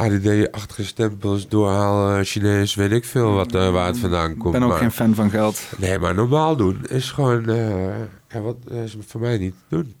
[0.00, 4.52] ADD-achtige stempels, doorhalen, Chinees, weet ik veel wat, eh, waar het vandaan Ik komt.
[4.52, 5.62] ben ook maar, geen fan van geld.
[5.76, 9.94] Nee, maar normaal doen is gewoon, eh, ja, wat is voor mij niet doen.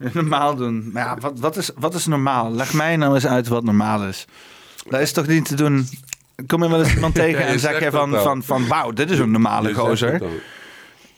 [0.12, 0.90] Normaal doen.
[0.92, 2.52] Maar ja, wat, wat, is, wat is normaal?
[2.52, 4.26] Leg mij nou eens uit wat normaal is.
[4.88, 5.86] Dat is toch niet te doen...
[6.46, 8.22] Kom je wel eens iemand tegen en zeg je van, wel.
[8.22, 10.22] van, van wauw, dit is een normale gozer.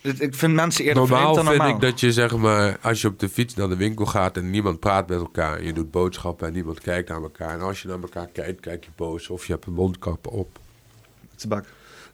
[0.03, 1.77] Ik vind mensen eerder Normaal vreemd dan vind normaal.
[1.77, 4.51] ik dat je zeg maar, als je op de fiets naar de winkel gaat en
[4.51, 7.55] niemand praat met elkaar, en je doet boodschappen en niemand kijkt naar elkaar.
[7.55, 10.59] En als je naar elkaar kijkt, kijk je boos of je hebt een mondkap op.
[11.37, 11.65] Tabak.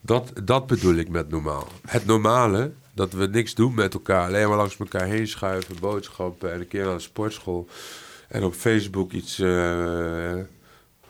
[0.01, 1.69] Dat, dat bedoel ik met normaal.
[1.87, 6.53] Het normale, dat we niks doen met elkaar, alleen maar langs elkaar heen schuiven, boodschappen
[6.53, 7.69] en een keer naar de sportschool
[8.29, 10.35] en op Facebook iets eh,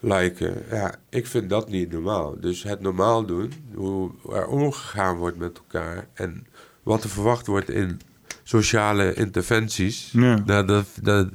[0.01, 0.65] liken.
[0.71, 2.41] Ja, ik vind dat niet normaal.
[2.41, 6.47] Dus het normaal doen, hoe er omgegaan wordt met elkaar en
[6.89, 8.01] wat er verwacht wordt in
[8.43, 10.11] sociale interventies.
[10.13, 10.43] Ja.
[10.47, 11.29] Nou, dat, dat,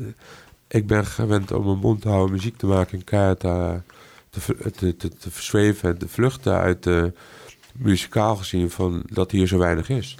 [0.67, 3.73] ik ben gewend om mijn mond te houden, muziek te maken en keihard eh,
[4.29, 7.13] te, te, te, te, te verzweven en te vluchten uit de
[7.73, 10.15] muzikaal gezien van dat hier zo weinig is.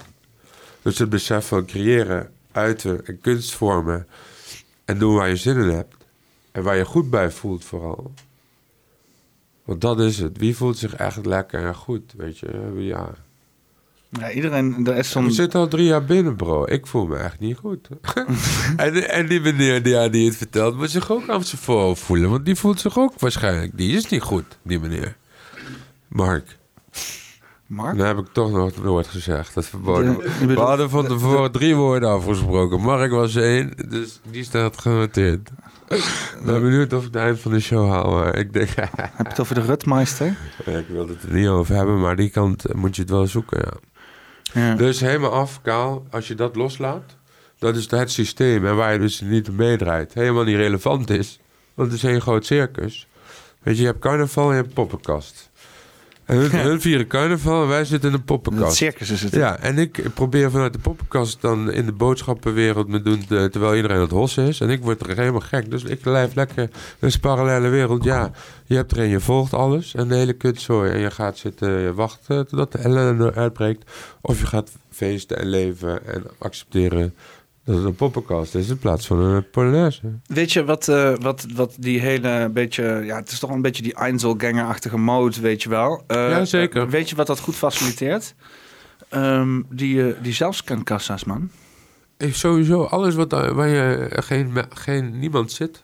[0.82, 4.06] Dus het besef van creëren, uiten en kunstvormen
[4.84, 5.94] en doen waar je zin in hebt
[6.52, 8.12] en waar je goed bij voelt vooral.
[9.64, 10.38] Want dat is het.
[10.38, 12.72] Wie voelt zich echt lekker en goed, weet je?
[12.76, 13.14] Ja.
[14.18, 15.30] Ja, iedereen, er is We zo'n...
[15.30, 16.64] zitten al drie jaar binnen, bro.
[16.66, 17.88] Ik voel me echt niet goed.
[18.76, 22.02] en, en die meneer die, ja, die het vertelt, moet zich ook aan zijn voorhoofd
[22.02, 22.30] voelen.
[22.30, 23.76] Want die voelt zich ook waarschijnlijk.
[23.76, 25.16] Die is niet goed, die meneer.
[26.08, 26.56] Mark.
[27.66, 27.96] Mark?
[27.98, 29.54] Dan heb ik toch nog woord gezegd.
[29.54, 30.16] Dat verboden.
[30.46, 32.80] We hadden van tevoren drie woorden afgesproken.
[32.80, 35.50] Mark was één, dus die staat genoteerd.
[35.88, 38.10] Ik ben benieuwd of ik het eind van de show haal.
[38.10, 40.36] Maar ik denk, Heb je het over de Rutmeister?
[40.64, 42.00] ik wil het er niet over hebben.
[42.00, 43.72] Maar die kant moet je het wel zoeken, ja.
[44.76, 47.16] Dus helemaal af, kaal, als je dat loslaat,
[47.58, 51.40] dat is het systeem en waar je dus niet op meedraait, helemaal niet relevant is.
[51.74, 53.08] Want het is een groot circus.
[53.62, 55.50] Weet je, je hebt carnaval en je hebt poppenkast.
[56.24, 58.76] Hun, hun vieren carnaval en wij zitten in een poppenkast.
[58.76, 59.34] circus is het.
[59.34, 63.74] Ja, en ik probeer vanuit de poppenkast dan in de boodschappenwereld me doen, te- terwijl
[63.76, 64.60] iedereen het hos is.
[64.60, 65.70] En ik word er helemaal gek.
[65.70, 68.04] Dus ik blijf lekker, een parallele wereld.
[68.04, 68.30] Ja,
[68.64, 70.90] je hebt erin, je volgt alles en de hele kutzooi.
[70.90, 73.90] En je gaat zitten, je wacht eh, totdat de ellende uitbreekt.
[74.20, 77.14] Of je gaat feesten en leven en accepteren
[77.64, 80.00] dat het een poppenkast is in plaats van een polonaise.
[80.26, 82.84] Weet je wat, eh, wat, wat die hele beetje...
[83.04, 86.04] Ja, het is toch een beetje die Einzelganger-achtige mode, weet je wel.
[86.06, 86.82] Eh, Ja, zeker.
[86.82, 88.34] eh, weet je wat dat goed faciliteert?
[89.08, 91.50] Ehm, die, eh, die zelfscankassa's, man.
[92.18, 95.82] Ik sowieso, alles wat, waar je geen, geen, niemand zit.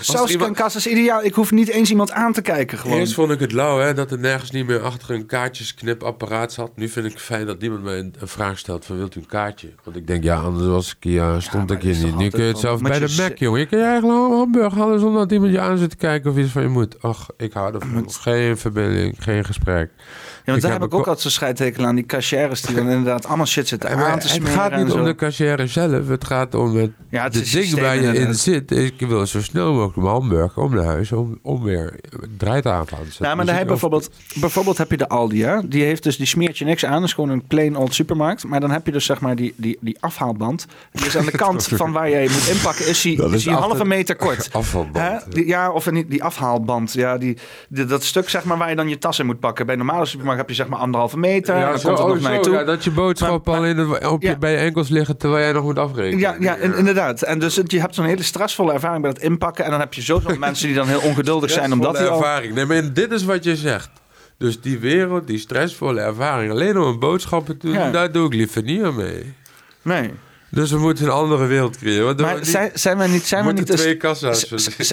[0.00, 1.24] Zelfscankassa is ideaal.
[1.24, 2.98] Ik hoef niet eens iemand aan te kijken, gewoon.
[2.98, 6.76] Eerst vond ik het lauw hè, dat er nergens niet meer achter een kaartjesknipapparaat zat.
[6.76, 9.20] Nu vind ik het fijn dat niemand mij een, een vraag stelt van wilt u
[9.20, 9.68] een kaartje?
[9.84, 12.16] Want ik denk ja, anders was ik hier, ja, stond ik hier niet.
[12.16, 13.60] Nu kun je het zelf bij de Mac jongen.
[13.60, 16.36] Je kan je eigen hamburger halen zonder dat iemand je aan zit te kijken of
[16.36, 17.02] iets van je moet.
[17.02, 18.10] Ach, ik hou ervan.
[18.10, 19.90] Geen verbinding, geen gesprek.
[19.96, 21.94] Ja, want Ik daar heb ik ook altijd zo'n scheidtekel aan.
[21.94, 25.14] Die cashiers die dan inderdaad allemaal shit zitten maar te het gaat niet om de
[25.14, 26.08] cashier zelf.
[26.08, 28.70] Het gaat om het, Ja, het de ding waar je in zit.
[28.70, 32.00] Ik wil zo snel mogelijk mijn hamburger om naar huis om, om weer
[32.36, 33.26] draait aan te zetten.
[33.26, 35.68] Ja, maar Dus dan ik heb je bijvoorbeeld, bijvoorbeeld heb je de Aldi, hè?
[35.68, 36.92] Die heeft dus, die smeert je niks aan.
[36.92, 38.44] Dat is gewoon een plain old supermarkt.
[38.44, 40.66] Maar dan heb je dus zeg maar die, die, die afhaalband.
[40.92, 43.52] Die is aan de kant van waar jij moet inpakken, is die, Dat is die
[43.52, 44.48] halve meter kort.
[44.52, 44.96] Afvalband.
[45.24, 45.30] Hè?
[45.30, 46.92] Die- ja, of niet, die afhaalband.
[46.92, 47.36] Ja, die,
[47.68, 49.66] die- dat stuk zeg maar waar je dan je tas in moet pakken.
[49.66, 51.54] Bij een normale supermarkt heb je zeg maar anderhalve meter.
[51.54, 52.52] en Ja, dan zo, komt er oh, nog naar je toe.
[52.54, 54.36] ja, dat je boodschap Maar- al in het, op je, Ja.
[54.36, 56.18] bij je enkels liggen terwijl jij nog moet afrekenen.
[56.18, 57.22] Ja, ja in- inderdaad.
[57.22, 59.64] En dus je hebt zo'n hele stressvolle ervaring bij het inpakken.
[59.64, 61.72] En dan heb je sowieso mensen die dan heel ongeduldig zijn.
[61.72, 62.16] Omdat die al...
[62.18, 62.54] ervaring.
[62.54, 63.90] Nee, maar dit is wat je zegt.
[64.38, 67.90] Dus die wereld, die stressvolle ervaring, alleen om een boodschappen te doen, Ja.
[67.90, 69.34] daar doe ik liever niet aan mee.
[69.82, 70.10] Nee.
[70.50, 72.16] Dus we moeten een andere wereld creëren.
[72.16, 73.22] Maar we zijn, zijn wij niet...
[73.22, 74.48] Zijn moeten niet twee kassa's.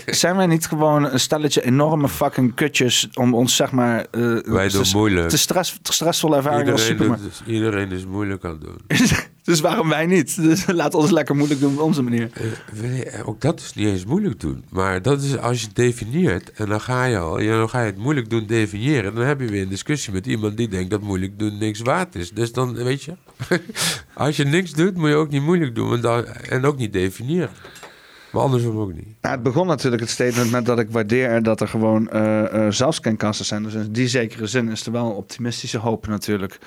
[0.06, 4.70] Zijn wij niet gewoon een stelletje enorme fucking kutjes om ons zeg maar eh, Wij
[4.70, 5.30] doen te, moeilijk.
[5.30, 8.78] te, stress, te stressvolle ervaring als Iedereen, doet, iedereen is moeilijk aan het doen.
[9.50, 10.36] dus waarom wij niet?
[10.50, 12.30] Dus laat ons lekker moeilijk doen op onze manier.
[12.34, 14.64] Eh, wil je- Ook dat is niet eens moeilijk doen.
[14.70, 17.80] Maar dat is als je het definieert en dan ga je al, ja, dan ga
[17.80, 19.16] je het moeilijk doen definiëren.
[19.16, 22.16] Dan heb je weer een discussie met iemand die denkt dat moeilijk doen niks waard
[22.16, 22.32] is.
[22.32, 23.14] Dus dan, weet je,
[24.14, 26.94] als je niks doet, moet je ook niet moeilijk doen want dan, en ook niet
[26.94, 27.50] definiëren.
[28.32, 29.08] Maar andersom ook niet.
[29.22, 32.72] Nou, het begon natuurlijk het statement met dat ik waardeer dat er gewoon eh eh
[32.72, 33.64] zelfscankassen zijn.
[33.64, 36.58] Dus in die zekere zin is er wel een optimistische hoop natuurlijk.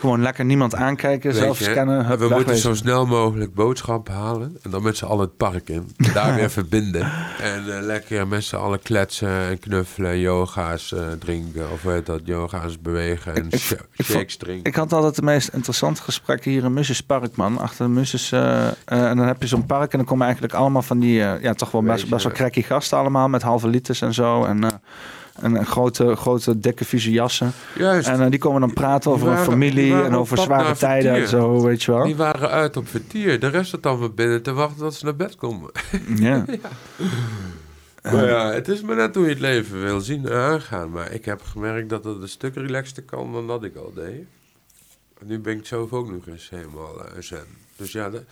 [0.00, 4.14] Gewoon lekker niemand aankijken, Weet zelf je, scannen, hup, we moeten zo snel mogelijk boodschappen
[4.14, 4.58] halen.
[4.62, 5.90] En dan met z'n allen het park in.
[6.14, 7.00] Daar weer verbinden.
[7.40, 10.18] En eh, lekker met z'n allen kletsen en knuffelen.
[10.18, 11.70] Yoga's eh, drinken.
[11.72, 13.34] Of weet dat, yoga's bewegen.
[13.34, 14.64] En Ik- ik- sh- ik vond- shakes drinken.
[14.70, 17.58] Ik had altijd de meest interessante gesprekken hier in Musses Park, man.
[17.58, 18.32] Achter de Musses.
[18.32, 21.22] eh, eh, en dan heb je zo'n park en dan komen eigenlijk allemaal van die...
[21.22, 23.28] eh, ja, toch wel best, wel cracky gasten allemaal.
[23.28, 24.44] Met halve liters en zo.
[24.44, 24.70] En, eh,
[25.40, 27.52] en, en grote, grote, dikke, vieze jassen.
[27.76, 28.08] Juist.
[28.08, 31.62] En eh, die komen dan praten over waren- familie en over zware tijden en zo,
[31.62, 32.04] weet je wel.
[32.04, 33.40] Die waren uit op vertier.
[33.40, 35.70] De rest zat allemaal binnen te wachten tot ze naar bed komen.
[36.16, 36.44] Ja.
[38.02, 40.90] Maar ja, het is maar net hoe je het leven wil zien en aangaan.
[40.90, 44.24] Maar ik heb gemerkt dat het een stuk relaxter kan dan dat ik al deed.
[45.20, 47.44] En nu ben ik zelf ook nog eens helemaal eh, zen.
[47.76, 48.22] Dus ja, de-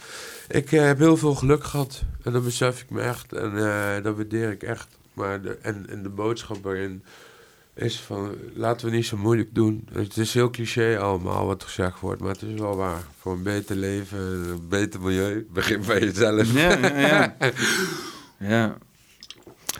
[0.48, 2.02] ik eh, heb heel veel geluk gehad.
[2.24, 3.32] En dat besef ik me echt.
[3.32, 4.97] En eh, dat waardeer ik echt.
[5.18, 7.02] Maar de, en, en de boodschap waarin
[7.74, 8.34] is van...
[8.54, 9.88] Laten we niet zo moeilijk doen.
[9.92, 12.20] Het is heel cliché allemaal wat gezegd wordt.
[12.20, 13.00] Maar het is wel waar.
[13.20, 15.46] Voor een beter leven, een beter milieu.
[15.52, 16.52] Begin bij jezelf.
[16.52, 17.36] Ja, ja, ja.
[18.54, 18.76] ja.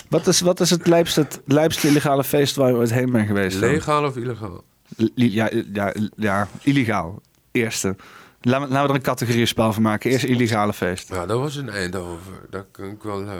[0.08, 3.26] Wat is, wat is het lijpste, het lijpste illegale feest waar je ooit heen bent
[3.26, 3.58] geweest?
[3.58, 4.64] Legaal of illegaal?
[5.14, 7.22] Ja, ja, ja, illegaal.
[7.52, 7.96] Eerste.
[8.40, 10.10] Laten we, er een categoriespel van maken.
[10.10, 11.10] Eerst illegale feest.
[11.10, 12.32] Nou, dat was in Eindhoven.
[12.50, 13.26] Dat kan ik wel...
[13.26, 13.32] eh,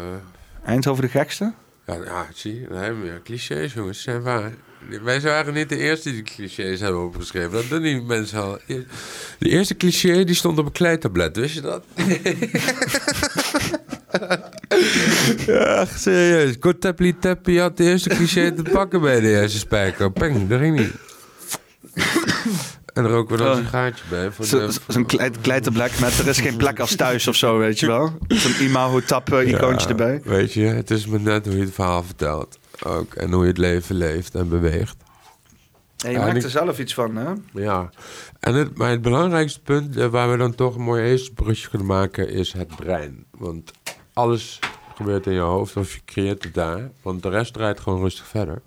[0.64, 1.52] Eindhoven de gekste?
[1.96, 4.02] Ja, zie je, dan hebben we weer clichés, jongens.
[4.02, 4.52] Zijn waar.
[5.02, 7.52] Wij waren niet de eerste die clichés hebben opgeschreven.
[7.52, 8.58] Dat doen die mensen al.
[9.38, 11.84] De eerste cliché die stond op een kleitablet, wist je dat?
[15.46, 16.58] ja, serieus.
[16.58, 20.12] Kort tappie tappie had de eerste cliché te pakken bij de eerste spijker.
[20.12, 20.92] Peng, dat ging niet.
[22.98, 24.30] En er ook weer een sigaartje bij.
[24.88, 28.12] Zo'n klei- kleitenblek met er is geen plek als thuis of zo, weet je wel.
[28.28, 30.20] Zo'n imago-tap-icoontje Ja, erbij.
[30.24, 32.58] Weet je, het is maar net hoe je het verhaal vertelt.
[32.86, 33.14] Ook.
[33.14, 34.96] En hoe je het leven leeft en beweegt.
[36.04, 37.32] En je Ja, maakt er zelf iets van, hè?
[37.52, 37.90] Ja,
[38.40, 41.68] en het, maar het belangrijkste punt eh, waar we dan toch een mooi eerste brugje
[41.68, 43.24] kunnen maken is het brein.
[43.30, 43.70] Want
[44.12, 44.58] alles
[44.94, 46.90] gebeurt in je hoofd of je creëert het daar.
[47.02, 48.62] Want de rest draait gewoon rustig verder.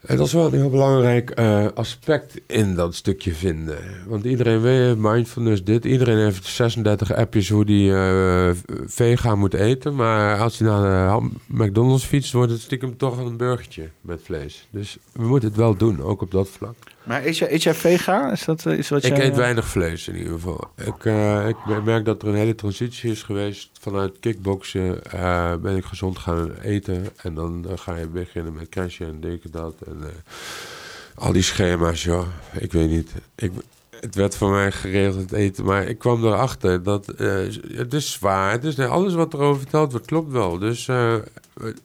[0.00, 3.78] En dat is wel een heel belangrijk eh, aspect in dat stukje vinden.
[4.06, 5.84] Want iedereen weet, mindfulness dit.
[5.84, 8.50] Iedereen heeft 36 appjes hoe die eh,
[8.86, 9.94] vegan moet eten.
[9.94, 14.68] Maar als hij naar de McDonald's fietst, wordt het stiekem toch een burgertje met vlees.
[14.70, 16.76] Dus we moeten het wel doen, ook op dat vlak.
[17.04, 18.30] Maar eet jij, eet jij vega?
[18.32, 19.26] Is dat eh, iets wat Ik jij...
[19.26, 20.70] eet weinig vlees in ieder geval.
[20.84, 23.70] Ik, eh, ik merk dat er een hele transitie is geweest.
[23.80, 27.06] Vanuit kickboksen eh, ben ik gezond gaan eten.
[27.16, 29.74] En dan eh, ga je beginnen met crashen en dit en dat.
[29.86, 32.26] En eh, al die schema's, joh.
[32.58, 33.10] Ik weet niet.
[33.34, 33.52] Ik,
[34.00, 35.64] het werd voor mij geregeld het eten.
[35.64, 37.34] Maar ik kwam erachter dat eh,
[37.74, 38.52] het is zwaar.
[38.52, 40.58] Het is, alles wat erover verteld wordt klopt wel.
[40.58, 41.14] Dus eh,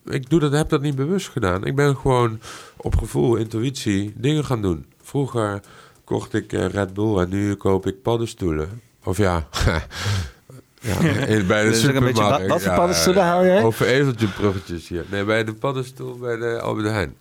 [0.05, 1.65] ik doe dat, heb dat niet bewust gedaan.
[1.65, 2.39] Ik ben gewoon
[2.77, 4.85] op gevoel, intuïtie dingen gaan doen.
[5.19, 5.59] Vroeger
[6.03, 8.81] kocht ik eh, Red Bull en nu koop ik paddenstoelen.
[9.03, 9.47] Of ja,
[10.81, 10.97] ja
[11.47, 12.47] bij de Dus ook een beetje, supermarkt.
[12.47, 13.63] wat- voor ja, paddenstoelen hou jij?
[13.63, 15.05] Over ezeltje bruggetjes hier.
[15.11, 17.15] Nee, bij de paddenstoel bij de Albert Heijn.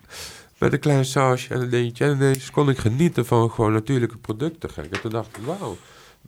[0.57, 2.05] Met een klein sausje en een dingetje.
[2.05, 4.69] En ineens kon ik genieten van gewoon natuurlijke producten.
[4.69, 4.85] gek.
[4.91, 5.77] En toen dacht ik, wauw.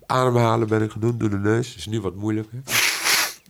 [0.06, 1.76] Ademhalen ben ik gedaan door de neus.
[1.76, 2.60] Is nu wat moeilijker.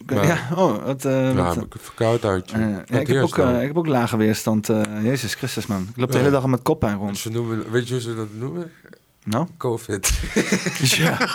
[0.06, 1.06] Maar, ja, Ja, oh, wat...
[1.06, 1.82] eh, wat, heb ik het
[2.52, 4.70] eh, ja, ik, heb ook, eh, ik heb ook lage weerstand.
[4.70, 5.88] eh, Jezus Christus, man.
[5.90, 6.20] Ik loop de Ja.
[6.24, 7.18] hele dag met koppijn rond.
[7.18, 8.72] Ze noemen, weet je hoe ze dat noemen?
[9.24, 9.48] Nou?
[9.58, 10.12] Covid.
[10.80, 11.18] Ja.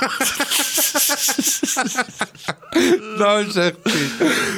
[3.19, 4.09] nou zegt hij.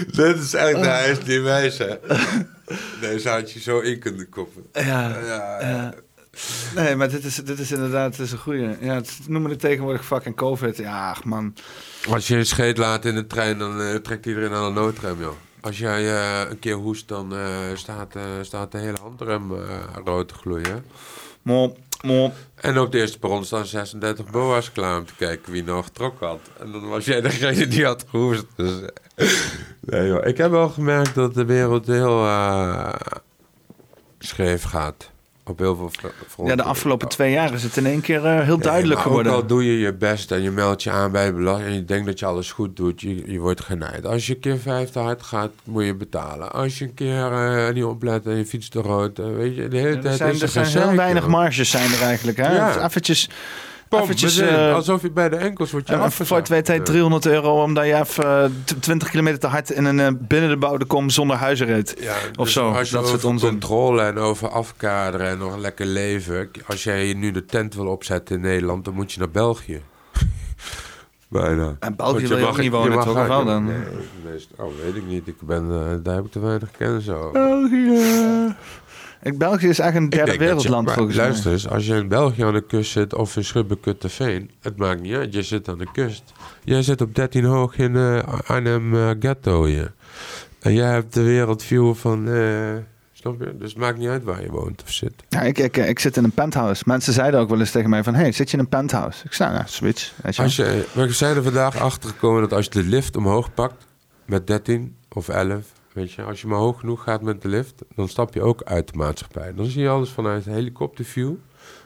[0.06, 1.94] Dit is echt, nee, hij is niet wijs, hè.
[3.00, 4.62] Nee, zou het je zo in kunnen koppen.
[4.72, 4.82] Ja.
[5.08, 5.94] Ja, ja.
[6.74, 8.76] Nee, maar dit is, dit is inderdaad het is een goeie.
[8.80, 10.76] Ja, het noemen het tegenwoordig fucking COVID.
[10.76, 11.54] Ja, ach, man.
[12.10, 15.20] Als je een scheet laat in de trein, dan eh, trekt iedereen aan de noodrem,
[15.20, 15.34] joh.
[15.60, 19.52] Als jij eh, een keer hoest, dan eh, staat, staat de hele handrem
[20.04, 20.84] rood te gloeien.
[21.42, 22.34] Mop, mop.
[22.54, 26.26] En op de eerste perron staan 36 boa's klaar om te kijken wie nog getrokken
[26.26, 26.40] had.
[26.58, 28.46] En dan was jij degene die had gehoest.
[28.56, 28.72] Dus,
[29.80, 32.26] nee joh, ik heb wel gemerkt dat de wereld heel
[34.18, 35.12] scheef gaat.
[35.46, 36.56] Op heel veel fr- fronten.
[36.56, 39.32] Ja, de afgelopen twee jaar is het in één keer eh, heel Ja, duidelijk geworden.
[39.32, 41.84] Ook al doe je je best en je meldt je aan bij belasting en je
[41.84, 44.06] denkt dat je alles goed doet, je, je wordt genaaid.
[44.06, 46.52] Als je een keer vijf te hard gaat, moet je betalen.
[46.52, 49.68] Als je een keer eh, niet oplet en je fietst te rood, eh, weet je,
[49.68, 52.02] de hele Ja, er tijd zijn, is er zijn gezeik, heel weinig marges zijn er
[52.02, 52.36] eigenlijk.
[52.36, 52.56] Hè?
[52.56, 52.84] Ja.
[52.84, 53.28] Eventjes,
[53.88, 57.26] Pom, eventjes eh, alsof je bij de enkels wordt je Ja, voor weet hij 300
[57.26, 60.56] euro omdat je even eh, t- 20 kilometer te hard in een eh, binnen de
[60.56, 61.96] bouwde kom zonder huizen reed.
[62.00, 65.86] Ja, Of dus zo, Als je dat over controle en over afkaderen en nog lekker
[65.86, 66.50] leven.
[66.66, 69.82] Als jij nu de tent wil opzetten in Nederland, dan moet je naar België.
[71.28, 71.76] Bijna.
[71.80, 73.08] En België wil je ook niet wonen, toch?
[73.08, 73.64] Of uit- wel dan?
[73.64, 73.76] Nee,
[74.56, 75.26] oh, weet ik niet.
[75.26, 77.32] Ik ben, eh, daar heb ik te weinig kennis over.
[77.32, 78.54] België.
[79.32, 81.52] België is echt een derde je- wereldland volgens luister mij.
[81.52, 85.14] eens, als je in België aan de kust zit of in Schubbekutteveen, het maakt niet
[85.14, 86.22] uit, je zit aan de kust.
[86.64, 89.92] Jij zit op 13 hoog in eh, Arnhem eh, Ghetto hier.
[90.60, 92.26] En jij hebt de wereldview van,
[93.12, 93.54] snap je?
[93.58, 95.12] Dus het maakt niet uit waar je woont of zit.
[95.28, 96.82] Ja, ik, ik, ik zit in een penthouse.
[96.86, 98.14] Mensen zeiden ook wel eens tegen mij van...
[98.14, 99.24] Hey, zit je in een penthouse?
[99.24, 100.12] Ik zei, nou, switch.
[100.22, 100.42] Weet je.
[100.42, 103.86] Als je, we zijn er vandaag achter gekomen dat als je de lift omhoog pakt
[104.24, 105.62] met 13 of 11,
[105.94, 108.62] weet je, als je maar hoog genoeg gaat met de lift, dan stap je ook
[108.62, 109.54] uit de maatschappij.
[109.54, 111.32] Dan zie je alles vanuit helikopterview.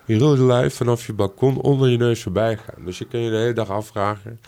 [0.05, 2.85] Je rode lijf vanaf je balkon onder je neus voorbij gaan.
[2.85, 4.41] Dus je kan je de hele dag afvragen,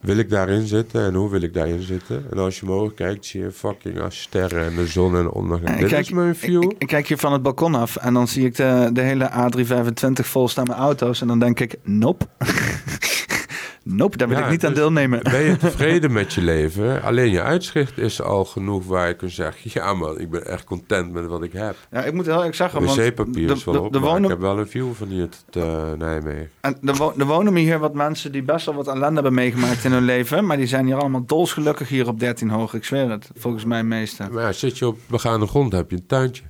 [0.00, 2.26] wil ik daarin zitten en hoe wil ik daarin zitten?
[2.30, 5.34] En als je omhoog kijkt, zie je fucking als sterren en de zon en de
[5.34, 5.78] ondergang.
[5.78, 6.62] Dit kijk- is mijn view.
[6.62, 9.30] Ik, ik kijk hier van het balkon af en dan zie ik de, de hele
[9.30, 11.20] A325 vol staan met auto's.
[11.20, 12.26] En dan denk ik, nope.
[13.82, 15.22] nope, daar wil Ja, ik niet aan dus deelnemen.
[15.22, 17.02] Ben je tevreden met je leven?
[17.02, 19.70] Alleen je uitzicht is al genoeg waar je kunt zeggen...
[19.80, 21.76] ja man, ik ben echt content met wat ik heb.
[21.90, 24.30] Ja, ik moet heel erg zeggen, wc-papier is wel de, op, de maar ik wonen,
[24.30, 26.50] heb wel een view van hier tot eh, Nijmegen.
[26.60, 29.84] en er, wo- er wonen hier wat mensen die best wel wat ellende hebben meegemaakt
[29.84, 30.46] in hun leven.
[30.46, 32.74] Maar die zijn hier allemaal dolsgelukkig hier op 13 hoog.
[32.74, 34.28] Ik zweer het, volgens mij meeste.
[34.30, 36.42] Maar ja, zit je op begaande grond, heb je een tuintje.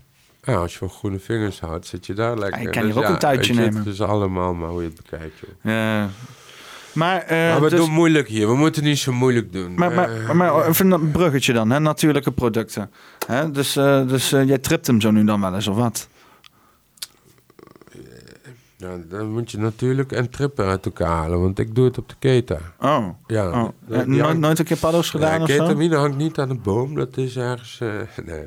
[0.43, 2.61] Ja, als je van groene vingers houdt, zit je daar lekker.
[2.63, 3.77] Je kan Dus hier ook ja, een tuintje nemen.
[3.77, 5.51] Het is allemaal maar hoe je het bekijkt, joh.
[5.73, 6.09] Ja.
[6.93, 8.47] Maar, eh, maar we dus- doen moeilijk hier.
[8.49, 9.75] We moeten niet zo moeilijk doen.
[9.75, 11.81] Maar, maar, Eh, maar, maar even een bruggetje dan, hè?
[11.81, 12.91] natuurlijke producten.
[13.27, 13.51] Hè?
[13.51, 16.09] Dus, eh, dus jij tript hem zo nu dan wel eens, of wat?
[18.77, 21.41] ja, dan moet je natuurlijk en trippen uit elkaar halen.
[21.41, 22.59] Want ik doe het op de keta.
[22.81, 23.69] Oh, Ja, oh.
[23.87, 25.57] nooit, hangt- nooit een keer paddo's gedaan ja, of zo?
[25.59, 26.95] ketamine hangt niet aan de boom.
[26.95, 27.79] Dat is ergens...
[28.27, 28.47] nee.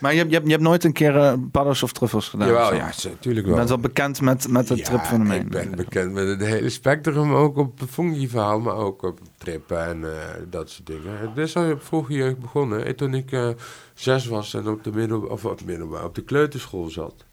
[0.00, 2.48] Maar je, hebt- je, hebt, je hebt nooit een keer paddo's of truffels gedaan?
[2.48, 3.54] Jawel, ja, natuurlijk Je wel.
[3.54, 5.40] bent wel bekend met, met het Ja, tripfenomeen.
[5.40, 9.86] Ik ben bekend met het hele spectrum, ook op het fungi-verhaal, maar ook op trippen
[9.86, 10.18] en eh,
[10.50, 11.32] dat soort dingen.
[11.34, 12.96] Is al op vroege jeugd begonnen.
[12.96, 13.48] Toen ik eh,
[13.94, 17.24] zes was en op de, middel, of op, middelbaar, op de kleuterschool zat,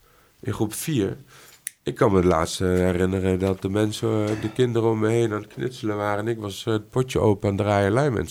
[0.41, 1.17] in groep vier.
[1.84, 4.10] Ik kan me het laatste herinneren dat de mensen,
[4.41, 6.19] de kinderen om me heen aan het knutselen waren.
[6.25, 8.28] En ik was het potje open aan draaien lijm en.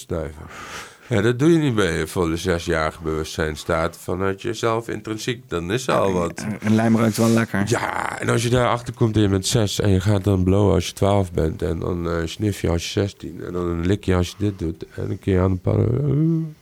[1.15, 5.49] Ja, dat doe je niet bij je volle zesjarige bewustzijn staat vanuit jezelf intrinsiek.
[5.49, 6.39] Dan is er al wat.
[6.41, 7.63] Eh, Een lijm ruikt wel lekker.
[7.67, 10.75] Ja, en als je daarachter komt en je bent zes en je gaat dan blowen
[10.75, 13.87] als je twaalf bent en dan eh snif je als je zestien en dan een
[13.87, 16.57] likje als je dit doet en een keer aan de pannen.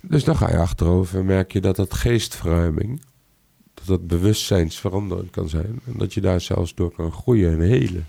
[0.00, 3.02] Dus dan ga je achterover en merk je dat dat geestverruiming,
[3.74, 8.06] dat dat bewustzijnsveranderend kan zijn en dat je daar zelfs door kan groeien en helen.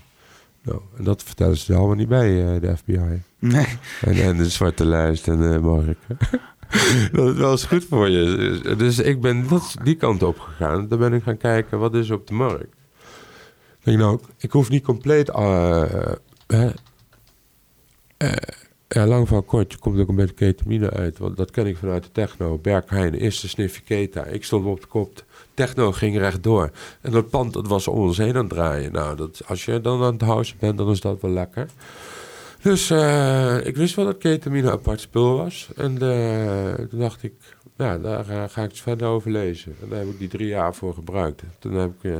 [0.64, 3.22] Nou, en dat vertellen ze er allemaal niet bij, eh, de FBI.
[3.38, 3.66] Nee.
[4.00, 5.98] En, en de zwarte lijst en uh, Mark.
[7.12, 8.74] dat is wel eens goed voor je.
[8.76, 10.88] Dus ik ben dat, die kant op gegaan.
[10.88, 12.76] Dan ben ik gaan kijken, wat is op de markt?
[13.78, 15.28] Ik denk nou, ik hoef niet compleet...
[15.28, 15.84] Uh,
[16.48, 16.70] uh,
[18.88, 21.18] ja, lang van kort, je komt ook een beetje ketamine uit.
[21.18, 22.58] Want dat ken ik vanuit de techno.
[22.58, 24.24] Bergheijn, eerste snifje keta.
[24.24, 25.23] Ik stond op de kop.
[25.54, 26.70] Techno ging rechtdoor.
[27.00, 28.92] En dat pand dat was om ons heen aan het draaien.
[28.92, 31.68] Nou, dat, als je dan aan het houden bent, dan is dat wel lekker.
[32.64, 35.68] Dus uh, ik wist wel dat ketamine een apart spul was.
[35.76, 37.32] En uh, toen dacht ik,
[37.76, 39.76] ja, daar ga ik eens verder over lezen.
[39.82, 41.42] En daar heb ik die drie jaar voor gebruikt.
[41.58, 42.14] Toen, heb ik, uh,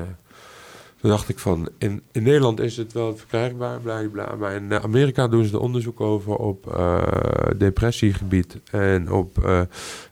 [1.01, 4.35] toen dacht ik van, in, in Nederland is het wel verkrijgbaar, bla bla.
[4.35, 6.87] Maar in Amerika doen ze er onderzoek over op
[7.57, 8.61] depressiegebied.
[8.71, 9.65] En op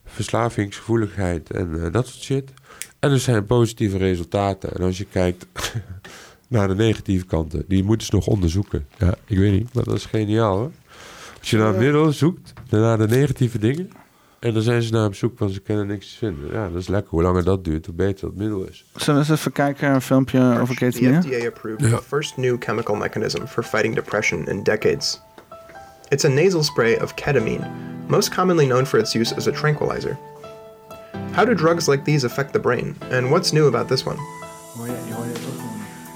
[0.05, 2.53] verslavingsgevoeligheid en dat soort shit.
[3.03, 4.75] En er zijn positieve resultaten.
[4.75, 5.47] En als je kijkt
[6.49, 7.65] naar de negatieve kanten.
[7.69, 8.87] Die moeten ze nog onderzoeken.
[8.99, 10.71] Ja, ik weet niet, maar dat is geniaal hoor.
[11.41, 13.91] Als je naar een middel zoekt, dan naar de negatieve dingen.
[14.39, 16.53] En dan zijn ze naar op zoek, want ze kunnen niks vinden.
[16.53, 17.11] Ja, dat is lekker.
[17.11, 18.85] Hoe langer dat duurt, hoe beter dat middel is.
[18.95, 21.23] Zullen we eens even kijken, een filmpje over The ketamine?
[21.23, 25.21] FDA approved the first new chemical mechanism for fighting depression in decades.
[26.09, 27.71] It's a nasal spray of ketamine,
[28.07, 30.19] most commonly known for its use as a tranquilizer.
[31.33, 34.19] How do drugs like these affect the brain, and what's new about this one?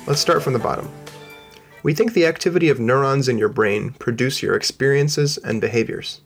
[0.06, 0.90] Let's start from the bottom.
[1.82, 6.20] We think the activity of neurons in your brain produce your experiences and behaviors.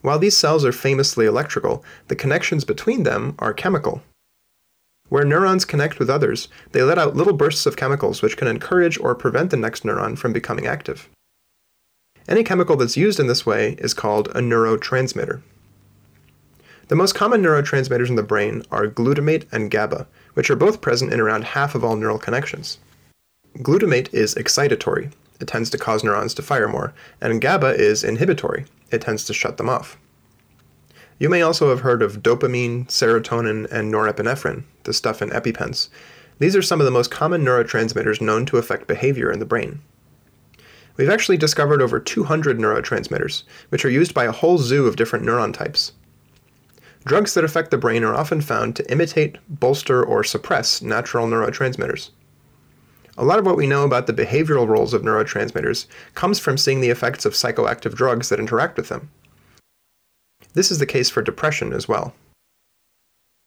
[0.00, 4.02] While these cells are famously electrical, the connections between them are chemical.
[5.08, 8.98] Where neurons connect with others, they let out little bursts of chemicals which can encourage
[8.98, 11.08] or prevent the next neuron from becoming active.
[12.26, 15.42] Any chemical that's used in this way is called a neurotransmitter.
[16.92, 21.10] The most common neurotransmitters in the brain are glutamate and GABA, which are both present
[21.10, 22.80] in around half of all neural connections.
[23.60, 28.66] Glutamate is excitatory, it tends to cause neurons to fire more, and GABA is inhibitory,
[28.90, 29.96] it tends to shut them off.
[31.18, 35.88] You may also have heard of dopamine, serotonin, and norepinephrine, the stuff in EpiPens.
[36.40, 39.80] These are some of the most common neurotransmitters known to affect behavior in the brain.
[40.98, 45.24] We've actually discovered over 200 neurotransmitters, which are used by a whole zoo of different
[45.24, 45.92] neuron types.
[47.04, 52.10] Drugs that affect the brain are often found to imitate, bolster, or suppress natural neurotransmitters.
[53.18, 56.80] A lot of what we know about the behavioral roles of neurotransmitters comes from seeing
[56.80, 59.10] the effects of psychoactive drugs that interact with them.
[60.54, 62.14] This is the case for depression as well.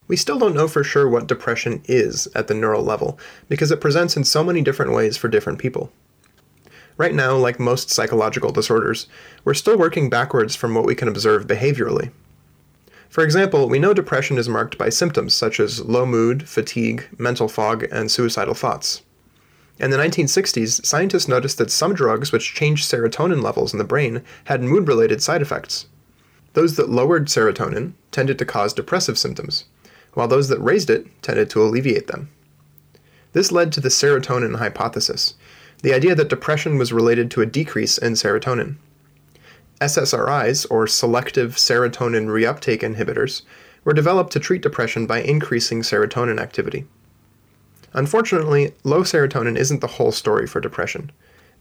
[0.08, 3.18] We still don't know for sure what depression is at the neural level
[3.50, 5.92] because it presents in so many different ways for different people.
[6.98, 9.08] Right now, like most psychological disorders,
[9.44, 12.12] we're still working backwards from what we can observe behaviorally.
[13.10, 17.48] For example, we know depression is marked by symptoms such as low mood, fatigue, mental
[17.48, 19.02] fog, and suicidal thoughts.
[19.80, 24.22] In the 1960s, scientists noticed that some drugs which changed serotonin levels in the brain
[24.46, 25.88] had mood related side effects.
[26.54, 29.66] Those that lowered serotonin tended to cause depressive symptoms,
[30.14, 32.30] while those that raised it tended to alleviate them.
[33.34, 35.34] This led to the serotonin hypothesis,
[35.84, 38.78] the idea that depression was related to a decrease in serotonin.
[39.82, 43.42] SSRIs, or selective serotonin reuptake inhibitors,
[43.84, 46.86] were developed to treat depression by increasing serotonin activity.
[47.94, 51.12] Unfortunately, low serotonin isn't the whole story for depression.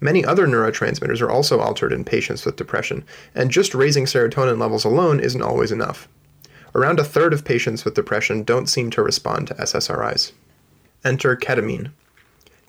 [0.01, 3.05] Many other neurotransmitters are also altered in patients with depression,
[3.35, 6.09] and just raising serotonin levels alone isn't always enough.
[6.75, 10.33] Around a third of patients with depression don't seem to respond to SSRIs.
[11.05, 11.93] Enter ketamine.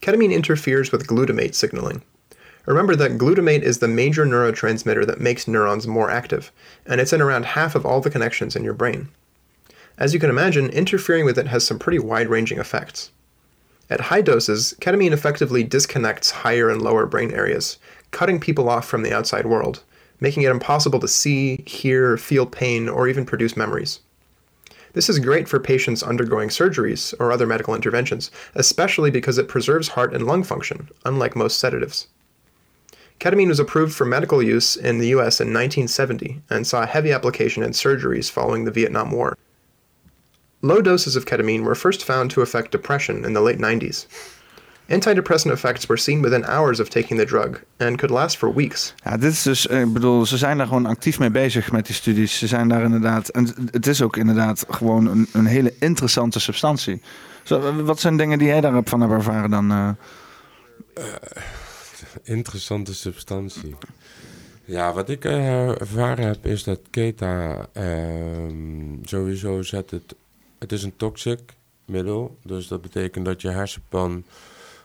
[0.01, 2.03] Ketamine interferes with glutamate signaling.
[2.65, 6.51] Remember that glutamate is the major neurotransmitter that makes neurons more active,
[6.85, 9.09] and it's in around half of all the connections in your brain.
[9.97, 13.11] As you can imagine, interfering with it has some pretty wide ranging effects.
[13.89, 17.77] At high doses, ketamine effectively disconnects higher and lower brain areas,
[18.09, 19.83] cutting people off from the outside world,
[20.19, 23.99] making it impossible to see, hear, feel pain, or even produce memories.
[24.93, 29.89] This is great for patients undergoing surgeries or other medical interventions, especially because it preserves
[29.89, 32.07] heart and lung function, unlike most sedatives.
[33.19, 37.63] Ketamine was approved for medical use in the US in 1970 and saw heavy application
[37.63, 39.37] in surgeries following the Vietnam War.
[40.61, 44.07] Low doses of ketamine were first found to affect depression in the late 90s.
[44.87, 48.93] Antidepressant effects were seen within hours of taking the drug and could last for weeks.
[49.03, 51.85] Ja, dit is dus, eh, ik bedoel, ze zijn daar gewoon actief mee bezig met
[51.85, 52.37] die studies.
[52.37, 57.01] Ze zijn daar inderdaad, en het is ook inderdaad gewoon een, een hele interessante substantie.
[57.83, 59.71] Wat zijn dingen die jij daarvan hebt ervaren dan?
[59.71, 59.89] eh?
[62.23, 63.75] Interessante substantie.
[64.65, 70.15] Ja, wat ik eh, ervaren heb is dat keta ehm, sowieso zet het...
[70.59, 71.39] Het is een toxic
[71.85, 74.25] middel, dus dat betekent dat je hersenpan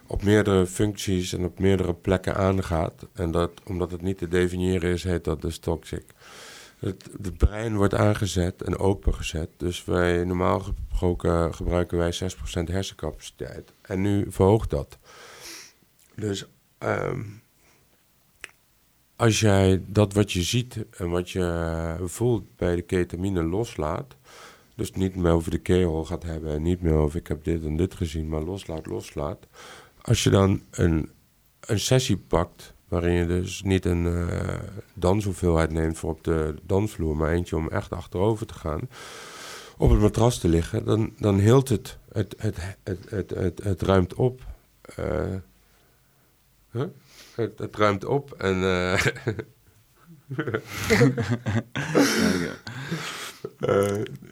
[0.07, 3.07] op meerdere functies en op meerdere plekken aangaat.
[3.13, 6.05] En dat, omdat het niet te definiëren is, heet dat dus toxic.
[6.79, 9.49] Het, het brein wordt aangezet en opengezet.
[9.57, 12.17] Dus wij, normaal gesproken gebruiken wij 6%
[12.65, 13.73] hersencapaciteit.
[13.83, 14.99] En nu verhoogt dat.
[16.15, 16.47] Dus
[16.81, 17.21] ehm,
[19.21, 24.17] als jij dat wat je ziet en wat je voelt bij de ketamine loslaat...
[24.75, 27.65] dus niet meer over de kegel gaat hebben en niet meer over ik heb dit
[27.65, 28.29] en dit gezien...
[28.29, 29.47] maar loslaat, loslaat.
[30.03, 31.11] Als je dan een,
[31.61, 34.59] een sessie pakt waarin je dus niet een eh,
[34.95, 37.17] danshoeveelheid neemt voor op de dansvloer...
[37.17, 38.81] maar eentje om echt achterover te gaan,
[39.77, 40.85] op het matras te liggen...
[40.85, 44.41] dan, dan het, het, het, het, het, het, het ruimt op...
[44.97, 45.35] eh,
[47.35, 48.63] Het, ruimt op en.
[48.63, 49.07] eh,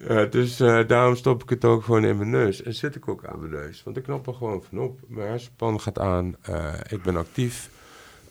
[0.07, 2.63] Eh, dus eh, daarom stop ik het ook gewoon in mijn neus.
[2.63, 3.83] En zit ik ook aan mijn neus.
[3.83, 4.99] Want ik knap er gewoon van op.
[5.07, 6.35] Mijn hersenpan gaat aan.
[6.89, 7.69] ik ben actief.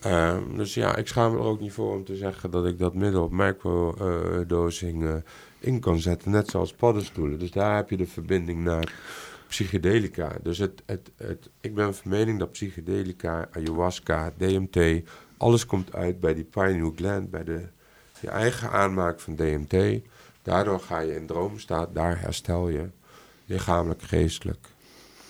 [0.01, 2.79] Ehm, dus ja, ik schaam me er ook niet voor om te zeggen dat ik
[2.79, 5.23] dat middel op microdosing
[5.59, 6.31] in kan zetten.
[6.31, 7.39] Net zoals paddenstoelen.
[7.39, 8.93] Dus daar heb je de verbinding naar
[9.49, 10.37] psychedelica.
[10.43, 15.03] Dus het, het, het, ik ben van mening dat psychedelica, ayahuasca, DMT...
[15.37, 17.67] alles komt uit bij die pineal gland, bij de,
[18.21, 20.01] je eigen aanmaak van DMT...
[20.49, 22.89] Daardoor ga je in droomstaat, daar herstel je
[23.45, 24.67] lichamelijk, geestelijk.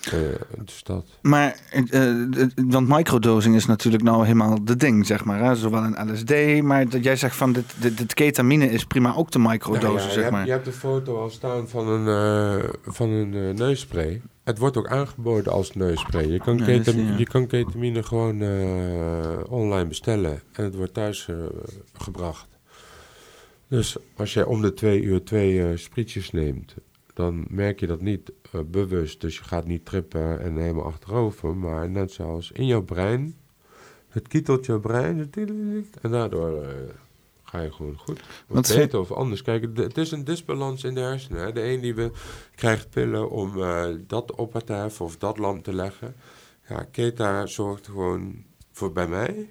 [0.03, 0.19] Eh,
[0.63, 1.05] dus dat.
[1.21, 2.13] Maar, eh,
[2.55, 5.43] want microdosing is natuurlijk nou helemaal de ding, zeg maar.
[5.43, 5.55] Hè?
[5.55, 9.29] Zowel in LSD, maar dat jij zegt van dit, dit, dit ketamine is prima ook
[9.29, 10.45] te microdosen, Ja, ja, je, zeg hebt, maar.
[10.45, 14.21] je hebt de foto al staan van een, van een neusspray.
[14.43, 16.25] Het wordt ook aangeboden als neusspray.
[16.27, 17.25] Je kan, Ja, dat ketam- zie je.
[17.27, 18.35] kan ketamine gewoon
[19.49, 21.27] online bestellen en het wordt thuis
[21.93, 22.47] gebracht.
[23.67, 26.75] Dus als jij om de twee uur twee sprietjes neemt,
[27.19, 29.21] dan merk je dat niet eh, bewust.
[29.21, 33.35] Dus je gaat niet trippen en helemaal achterover, maar net zoals in jouw brein.
[34.09, 35.31] Het kietelt jouw brein
[36.01, 36.69] en daardoor eh,
[37.43, 38.21] ga je gewoon goed.
[38.47, 39.41] Wat beter of anders.
[39.41, 41.41] Kijk, het is een disbalans in de hersenen.
[41.41, 41.51] Hè.
[41.51, 42.11] De een die we,
[42.55, 46.15] krijgt pillen om eh, dat op te heffen of dat lam te leggen.
[46.67, 49.49] Ja, Keta zorgt gewoon voor bij mij.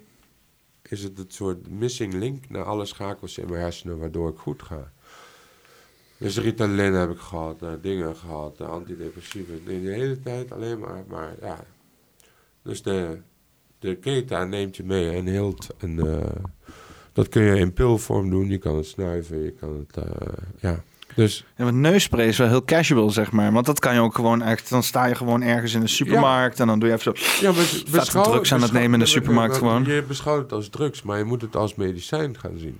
[0.81, 4.63] Is het het soort missing link naar alle schakels in mijn hersenen waardoor ik goed
[4.63, 4.91] ga.
[6.19, 9.51] Dus Ritalin heb ik gehad, eh, dingen gehad, uh, antidepressiva.
[9.65, 11.59] De hele tijd alleen maar, maar ja.
[12.63, 13.17] Dus de,
[13.79, 15.67] de Keta neemt je mee en hield.
[15.77, 16.25] En eh,
[17.13, 18.49] dat kun je in pilvorm doen.
[18.49, 20.27] Je kan het snuiven, je kan het, eh,
[20.59, 20.83] ja.
[21.15, 23.51] Dus Ja, want neusspray is wel heel casual, zeg maar.
[23.51, 24.69] Want dat kan je ook gewoon echt...
[24.69, 27.45] Dan sta je gewoon ergens in de supermarkt en dan doe je even zo...
[27.45, 29.83] Ja, maar beschouw- drugs aan het nemen in de supermarkt gewoon.
[29.83, 32.77] Je beschouwt het als drugs, maar je moet het als medicijn gaan zien.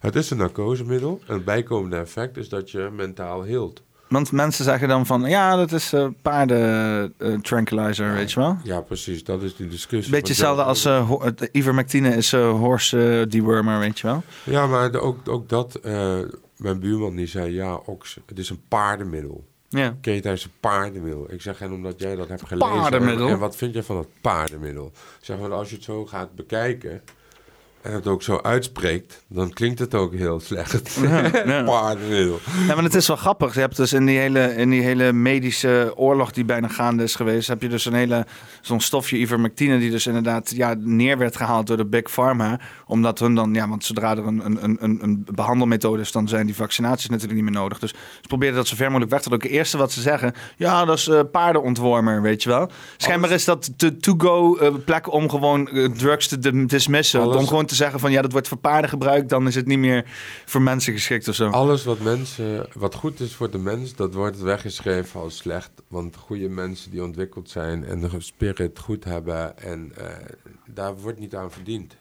[0.00, 1.20] Het is een narcosemiddel.
[1.26, 3.82] En het bijkomende effect is dat je mentaal hield.
[4.08, 5.22] Want mensen zeggen dan van...
[5.22, 8.56] Ja, dat is eh paarden eh, tranquilizer, weet je wel?
[8.64, 9.24] Ja, precies.
[9.24, 10.12] Dat is die discussie.
[10.12, 14.22] Beetje hetzelfde als eh, ho- het ivermectine is eh, horse eh, dewormer, weet je wel?
[14.44, 15.74] Ja, maar de- ook, ook dat...
[15.74, 16.18] eh,
[16.56, 19.44] mijn buurman die zei, ja, ox, het is een paardenmiddel.
[19.68, 19.96] Ja.
[20.00, 21.32] Keta is een paardenmiddel.
[21.32, 22.72] Ik zeg, en omdat jij dat hebt gelezen...
[22.80, 23.26] Paardenmiddel?
[23.26, 24.86] En, en wat vind je van het paardenmiddel?
[24.86, 27.02] Ik Zeg maar, als je het zo gaat bekijken...
[27.82, 30.98] En het ook zo uitspreekt, dan klinkt het ook heel slecht.
[31.00, 31.62] Ja, ja.
[32.74, 33.54] Maar het is wel grappig.
[33.54, 37.14] Je hebt dus in die hele, in die hele medische oorlog die bijna gaande is
[37.14, 38.26] geweest, heb je dus een hele
[38.60, 43.18] zo'n stofje ivermectine die dus inderdaad ja, neer werd gehaald door de big pharma, omdat
[43.18, 46.54] hun dan ja, want zodra er een, een, een, een behandelmethode is, dan zijn die
[46.54, 47.78] vaccinaties natuurlijk niet meer nodig.
[47.78, 49.48] Dus ze probeerden dat zo ver mogelijk weg te drukken.
[49.48, 52.70] Het eerste wat ze zeggen, ja, dat is eh, paardenontwormer, weet je wel.
[52.96, 57.66] Schijnbaar is dat de to-go eh, plek om gewoon eh, drugs te dismissen, om gewoon
[57.70, 60.04] te zeggen van ja, dat wordt voor paarden gebruikt, dan is het niet meer
[60.44, 61.48] voor mensen geschikt of zo.
[61.48, 65.70] Alles wat mensen, wat goed is voor de mens, dat wordt weggeschreven als slecht.
[65.88, 70.06] Want goede mensen die ontwikkeld zijn en de spirit goed hebben, en eh,
[70.66, 71.96] daar wordt niet aan verdiend.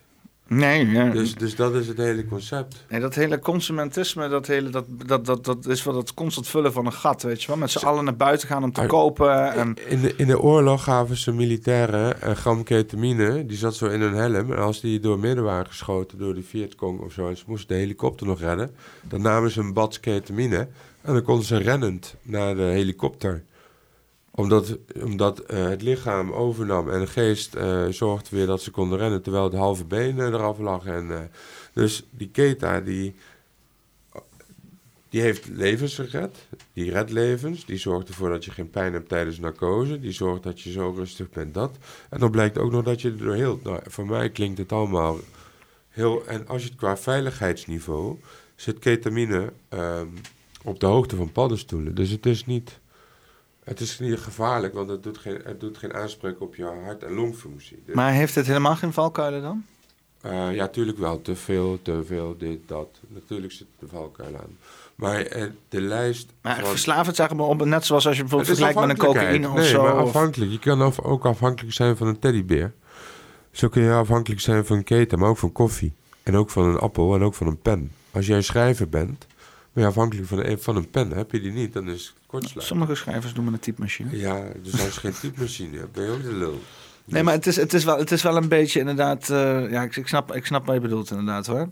[0.50, 1.10] Nee, ja.
[1.10, 2.86] Dus, dus dat is het hele concept.
[2.90, 6.74] Nee, dat hele consumentisme, dat, hele, dat, dat, dat, dat is wel dat constant vullen
[6.74, 7.58] van een gat, weet je wel.
[7.58, 9.54] Met z'n allen naar buiten gaan om te kopen.
[9.54, 13.86] En, In de, in de oorlog gaven ze militairen een gram ketamine, die zat zo
[13.86, 14.52] in hun helm.
[14.52, 17.68] En als die door midden waren geschoten door die Vietcong of zo, en ze moesten
[17.68, 20.68] de helikopter nog redden, dan namen ze een bad ketamine
[21.02, 23.44] en dan konden ze rennend naar de helikopter.
[24.40, 28.98] Omdat, omdat eh, het lichaam overnam en de geest eh, zorgde weer dat ze konden
[28.98, 30.86] rennen, terwijl het halve been eraf lag.
[30.86, 31.20] En, eh,
[31.74, 33.16] dus die keta, die,
[35.10, 36.48] die heeft levens gered.
[36.74, 37.66] Die redt levens.
[37.66, 40.00] Die zorgt ervoor dat je geen pijn hebt tijdens narcose.
[40.00, 41.78] Die zorgt dat je zo rustig bent, dat.
[42.10, 43.64] En dan blijkt ook nog dat je er hield.
[43.64, 45.18] Nou, voor mij klinkt het allemaal
[45.90, 46.26] heel...
[46.26, 48.20] En als je het qua veiligheidsniveau...
[48.56, 50.08] zit ketamine ehm,
[50.64, 51.96] op de hoogte van paddenstoelen.
[51.96, 52.80] Dus het is niet...
[53.64, 57.14] Het is niet gevaarlijk, want het doet geen, het doet geen op je hart- en
[57.14, 57.82] longfunctie.
[57.86, 59.64] Dus, maar heeft het helemaal geen valkuilen dan?
[60.22, 61.22] eh, ja, tuurlijk wel.
[61.22, 62.88] Te veel, te veel, dit, dat.
[63.08, 64.58] Natuurlijk zit de valkuil aan.
[64.96, 66.30] Maar eh, de lijst...
[66.42, 69.56] Maar van- zeg maar op, net zoals als je bijvoorbeeld vergelijkt met een cocaïne of
[69.56, 69.82] nee, zo.
[69.82, 70.52] maar of- afhankelijk.
[70.52, 72.74] Je kan ook afhankelijk zijn van een teddybeer.
[73.52, 75.94] Zo kun je afhankelijk zijn van een keten, maar ook van koffie.
[76.24, 77.92] En ook van een appel en ook van een pen.
[78.12, 79.28] Als jij schrijver bent,
[79.80, 81.12] je afhankelijk van een, van een pen.
[81.12, 82.66] Heb je die niet, dan is het kortsluiting.
[82.66, 84.18] Sommige schrijvers doen met een typemachine.
[84.18, 86.62] Ja, dus als je geen typemachine hebt, ben je ook de lul.
[87.06, 89.30] Nee, maar het is, het is, wel, het is wel een beetje inderdaad...
[89.30, 91.70] eh, ja, ik, ik, snap, ik snap wat je bedoelt inderdaad hoor.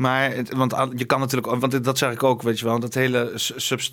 [0.00, 2.80] Maar, het- want je kan natuurlijk, ook- want dat zeg ik ook, weet je wel,
[2.80, 3.32] dat hele,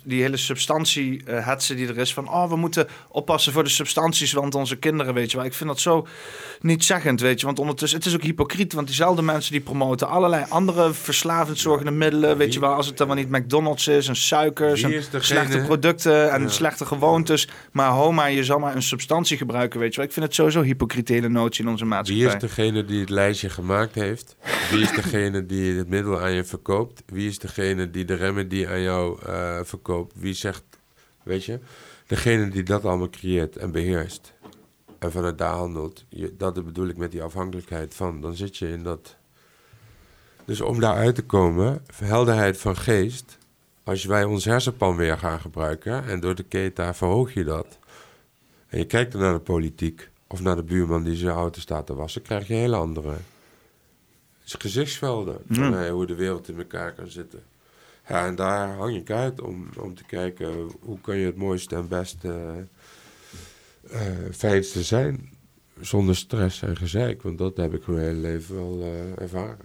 [0.04, 4.32] die hele substantie hetze die er is van, oh, we moeten oppassen voor de substanties,
[4.32, 5.46] want onze kinderen, weet je wel.
[5.46, 6.06] Ik vind dat zo
[6.60, 10.08] niet zeggend, weet je, want ondertussen, het is ook hypocriet, want diezelfde mensen die promoten
[10.08, 14.16] allerlei andere verslavendszorgende middelen, weet je wel, als het dan wel niet McDonald's is en
[14.16, 16.48] suikers en degene- slechte producten en Ja.
[16.48, 17.48] slechte gewoontes.
[17.72, 20.06] Maar homa, je zal maar een substantie gebruiken, weet je wel.
[20.06, 22.26] Ik vind het sowieso hypocriet, de hele notie in onze maatschappij.
[22.26, 24.36] Wie is degene die het lijstje gemaakt heeft?
[24.70, 27.02] Wie is degene die het aan je verkoopt?
[27.06, 30.12] Wie is degene die de remedy aan jou eh, verkoopt?
[30.16, 30.62] Wie zegt,
[31.22, 31.58] weet je,
[32.06, 34.32] degene die dat allemaal creëert en beheerst
[34.98, 38.82] en vanuit daar handelt, dat bedoel ik met die afhankelijkheid van, dan zit je in
[38.82, 39.16] dat.
[40.44, 43.38] Dus om daaruit te komen, helderheid van geest,
[43.84, 47.78] als wij ons hersenpan weer gaan gebruiken en door de keta verhoog je dat,
[48.68, 51.86] en je kijkt dan naar de politiek of naar de buurman die zijn auto staat
[51.86, 53.14] te wassen, krijg je hele andere
[54.58, 55.84] gezichtsvelden van Ja.
[55.84, 57.42] eh, hoe de wereld in elkaar kan zitten.
[58.08, 61.74] Ja, en daar hang ik uit om, om te kijken hoe kan je het mooiste
[61.76, 62.66] en beste,
[63.90, 64.00] eh
[64.32, 65.30] fijnste zijn
[65.80, 67.22] zonder stress en gezeik.
[67.22, 69.58] Want dat heb ik mijn hele leven wel eh, ervaren.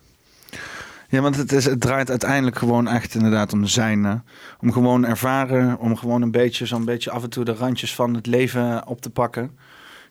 [1.09, 4.03] Ja, want het, is, het draait uiteindelijk gewoon echt inderdaad om zijn.
[4.03, 4.15] hè.
[4.59, 8.13] Om gewoon ervaren, om gewoon een beetje zo'n beetje af en toe de randjes van
[8.13, 9.57] het leven op te pakken.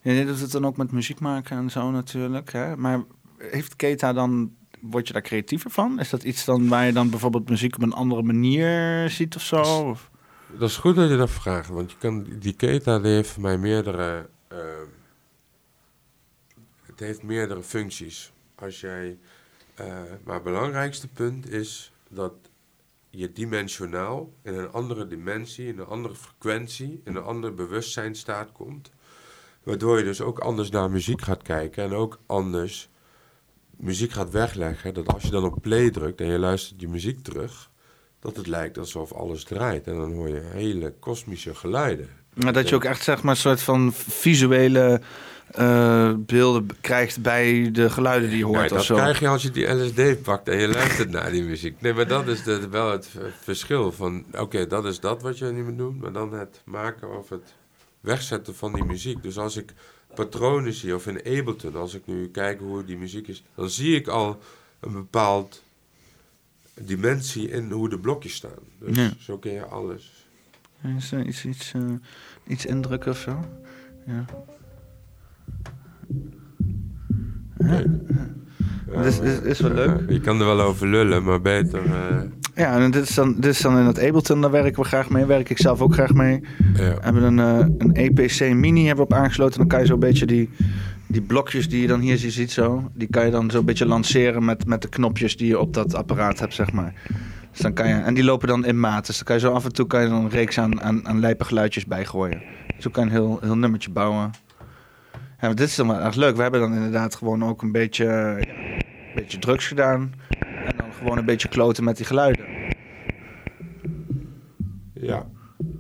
[0.03, 2.53] Ja, je doet het dan ook met muziek maken en zo natuurlijk.
[2.53, 2.77] Hè?
[2.77, 3.03] Maar
[3.39, 4.53] heeft Keta dan,
[4.83, 6.01] word je daar creatiever van?
[6.01, 9.43] Is dat iets dan waar je dan bijvoorbeeld muziek op een andere manier ziet of
[9.43, 9.61] zo?
[9.63, 10.11] Of-
[10.59, 13.43] Dat is goed dat je dat vraagt, want je kan, die keta die heeft voor
[13.43, 14.59] mij meerdere, eh,
[16.83, 18.33] het heeft meerdere functies.
[18.55, 19.19] Als jij,
[19.75, 19.87] eh,
[20.25, 22.33] maar het belangrijkste punt is dat
[23.11, 28.91] je dimensionaal in een andere dimensie, in een andere frequentie, in een andere bewustzijnstaat komt.
[29.63, 32.91] Waardoor je dus ook anders naar muziek gaat kijken en ook anders
[33.77, 34.95] muziek gaat wegleggen.
[34.95, 37.71] Dat als je dan op play drukt en je luistert je muziek terug,
[38.21, 39.87] dat het lijkt alsof alles draait.
[39.87, 42.09] En dan hoor je hele kosmische geluiden.
[42.35, 45.01] Maar dat je ook echt zeg maar een soort van visuele
[45.51, 48.95] eh, beelden krijgt bij de geluiden die je hoort Nee, of dat zo.
[48.95, 51.81] krijg je als je die LSD pakt en je luistert naar die muziek.
[51.81, 53.09] Nee, maar dat is de, wel het
[53.41, 54.25] verschil van...
[54.33, 57.55] Oké, dat is dat wat je nu moet doen, maar dan het maken of het
[58.01, 59.23] wegzetten van die muziek.
[59.23, 59.73] Dus als ik
[60.15, 63.45] patronen zie, of in Ableton, als ik nu kijk hoe die muziek is...
[63.55, 64.39] dan zie ik al
[64.81, 65.63] een bepaald
[66.81, 68.59] dimensie in hoe de blokjes staan.
[68.79, 69.11] Dus Ja.
[69.19, 70.27] zo kun je alles...
[70.97, 71.83] Is er iets, iets, eh,
[72.47, 73.45] iets indrukken of zo?
[74.07, 74.25] Ja.
[77.59, 77.85] Nee.
[78.95, 80.01] Dat is- is- is wel leuk.
[80.09, 81.81] Je kan er wel over lullen, maar beter...
[81.85, 82.17] eh,
[82.55, 85.11] Ja, en dit is, dan, dit is dan in het Ableton, daar werken we graag
[85.11, 85.25] mee.
[85.25, 86.41] Werk ik zelf ook graag mee.
[86.75, 86.95] ja.
[86.95, 89.59] We hebben een, eh, een EPC Mini hebben we op aangesloten.
[89.59, 90.51] Dan kan je zo'n beetje die,
[91.07, 92.91] die blokjes die je dan hier ziet zo...
[92.95, 95.95] die kan je dan zo'n beetje lanceren met, met de knopjes die je op dat
[95.95, 96.95] apparaat hebt, zeg maar.
[97.51, 99.07] Dus dan kan je, en die lopen dan in maat.
[99.07, 101.09] Dus dan kan je zo af en toe kan je dan een reeks aan, aan,
[101.09, 102.43] aan lijpe geluidjes bijgooien.
[102.79, 104.31] Zo kan je een heel, heel nummertje bouwen.
[105.43, 106.37] Ja, dit is dan echt leuk.
[106.37, 110.13] We hebben dan inderdaad gewoon ook een beetje, een beetje drugs gedaan.
[110.41, 112.45] En dan gewoon een beetje kloten met die geluiden.
[114.93, 115.27] Ja.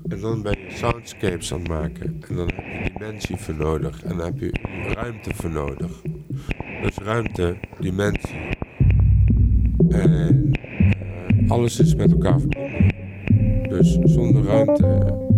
[0.08, 2.22] En dan ben je soundscapes aan het maken.
[2.28, 4.02] En dan heb je dimensie voor nodig.
[4.02, 4.50] En dan heb je
[4.94, 6.02] ruimte voor nodig.
[6.82, 8.48] Dus ruimte, dimensie.
[9.88, 10.52] En
[11.42, 12.94] eh, alles is met elkaar verbonden.
[13.68, 14.86] Dus zonder ruimte.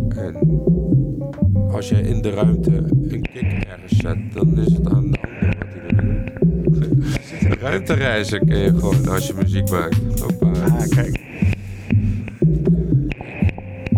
[0.08, 0.64] En
[1.74, 2.70] als jij in de ruimte
[3.08, 7.60] een kick ergens zet, dan is het aan de ander wat hij doet.
[7.60, 10.20] Ruimtereizen kun je gewoon als je muziek maakt.
[10.20, 10.46] Hoppa.
[10.46, 11.20] Ah, kijk.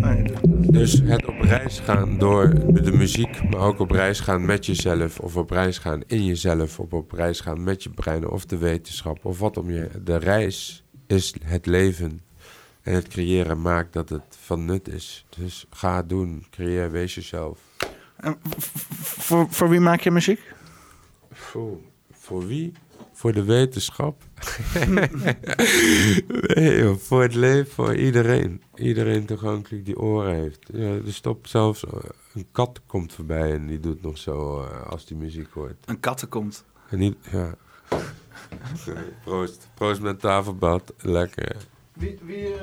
[0.00, 0.16] Ah,
[0.70, 2.48] Dus het op reis gaan door
[2.82, 6.80] de muziek, maar ook op reis gaan met jezelf, of op reis gaan in jezelf,
[6.80, 9.88] of op reis gaan met je brein, of de wetenschap, of wat om je.
[10.04, 12.20] De reis is het leven.
[12.86, 15.26] En het creëren maakt dat het van nut is.
[15.36, 17.60] Dus ga het doen, creëer, wees jezelf.
[18.16, 18.36] En
[19.00, 20.40] voor, voor wie maak je muziek?
[21.32, 21.78] Voor,
[22.12, 22.72] voor wie?
[23.12, 24.22] Voor de wetenschap?
[26.54, 28.62] nee, joh, voor het leven, voor iedereen.
[28.74, 30.68] Iedereen toegankelijk die oren heeft.
[30.72, 31.92] Ja, er stopt zelfs eh,
[32.34, 35.76] een kat komt voorbij en die doet nog zo eh, als die muziek hoort.
[35.84, 36.64] Een kattenkomt.
[36.88, 37.54] En niet, ja.
[39.24, 39.68] Proost.
[39.74, 40.94] Proost met tafelbad.
[40.96, 41.56] Lekker.
[41.96, 42.54] Wie, wie,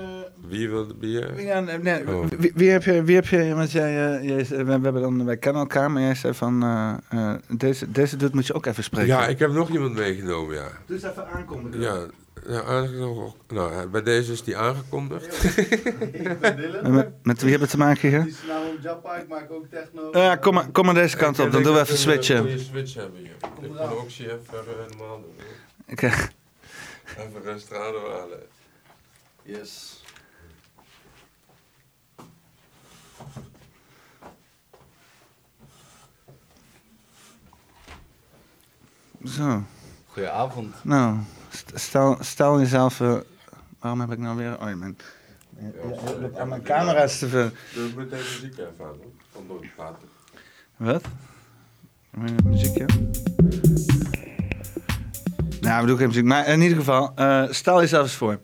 [0.47, 1.41] Wie wil de bier?
[1.41, 2.25] ja, nee, nee, Oh.
[2.37, 5.25] wie, wie heb je, wie heb je, want jij, eh, jij we, we hebben dan,
[5.25, 8.65] wij kennen elkaar, maar jij zei van, eh, eh, deze, deze dude moet je ook
[8.65, 9.07] even spreken.
[9.07, 10.67] Ja, ik heb nog iemand meegenomen, ja.
[10.89, 11.81] Eens even aankondigen.
[11.81, 12.05] Ja,
[12.47, 13.35] ja aangekondigd.
[13.47, 15.43] Nou, bij deze is die aangekondigd.
[16.11, 16.93] Ik ben Dylan.
[16.95, 18.23] Met, met wie hebben we te maken hier?
[18.23, 20.09] Die is nou een Jappa, ik maak ook techno.
[20.11, 22.37] Ja, kom maar, kom maar deze kant op, dan doen we even switchen.
[22.39, 23.35] Goede switch hebben hier.
[23.61, 25.35] Ik kan ook even normaal doen.
[25.85, 28.39] Ik, Even rustig ademhalen.
[29.45, 30.01] Yes.
[39.25, 39.63] Zo.
[40.07, 40.75] Goedenavond.
[40.83, 41.17] Nou,
[41.49, 43.01] st- stel, stel jezelf...
[43.01, 43.17] eh,
[43.79, 44.53] waarom heb ik nou weer...
[44.59, 44.97] Oh, mijn,
[45.59, 45.69] ja,
[46.35, 47.49] ja, mijn camera is te veel.
[47.73, 49.11] Doe ik meteen muziek even aan, hoor.
[49.31, 50.07] Van door praten.
[50.77, 51.03] Wat?
[52.09, 52.85] Mijn muziekje?
[55.61, 56.23] Nou, we doen geen muziek.
[56.23, 58.39] Maar in ieder geval, eh, stel jezelf eens voor.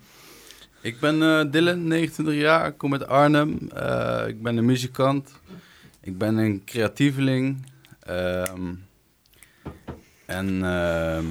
[0.82, 3.57] Ik ben eh, Dylan, 29 jaar, ik kom uit Arnhem.
[3.75, 5.32] Eh, ik ben een muzikant.
[6.01, 7.65] Ik ben een creatieveling.
[7.99, 8.73] Ehm,
[10.25, 11.25] en ehm,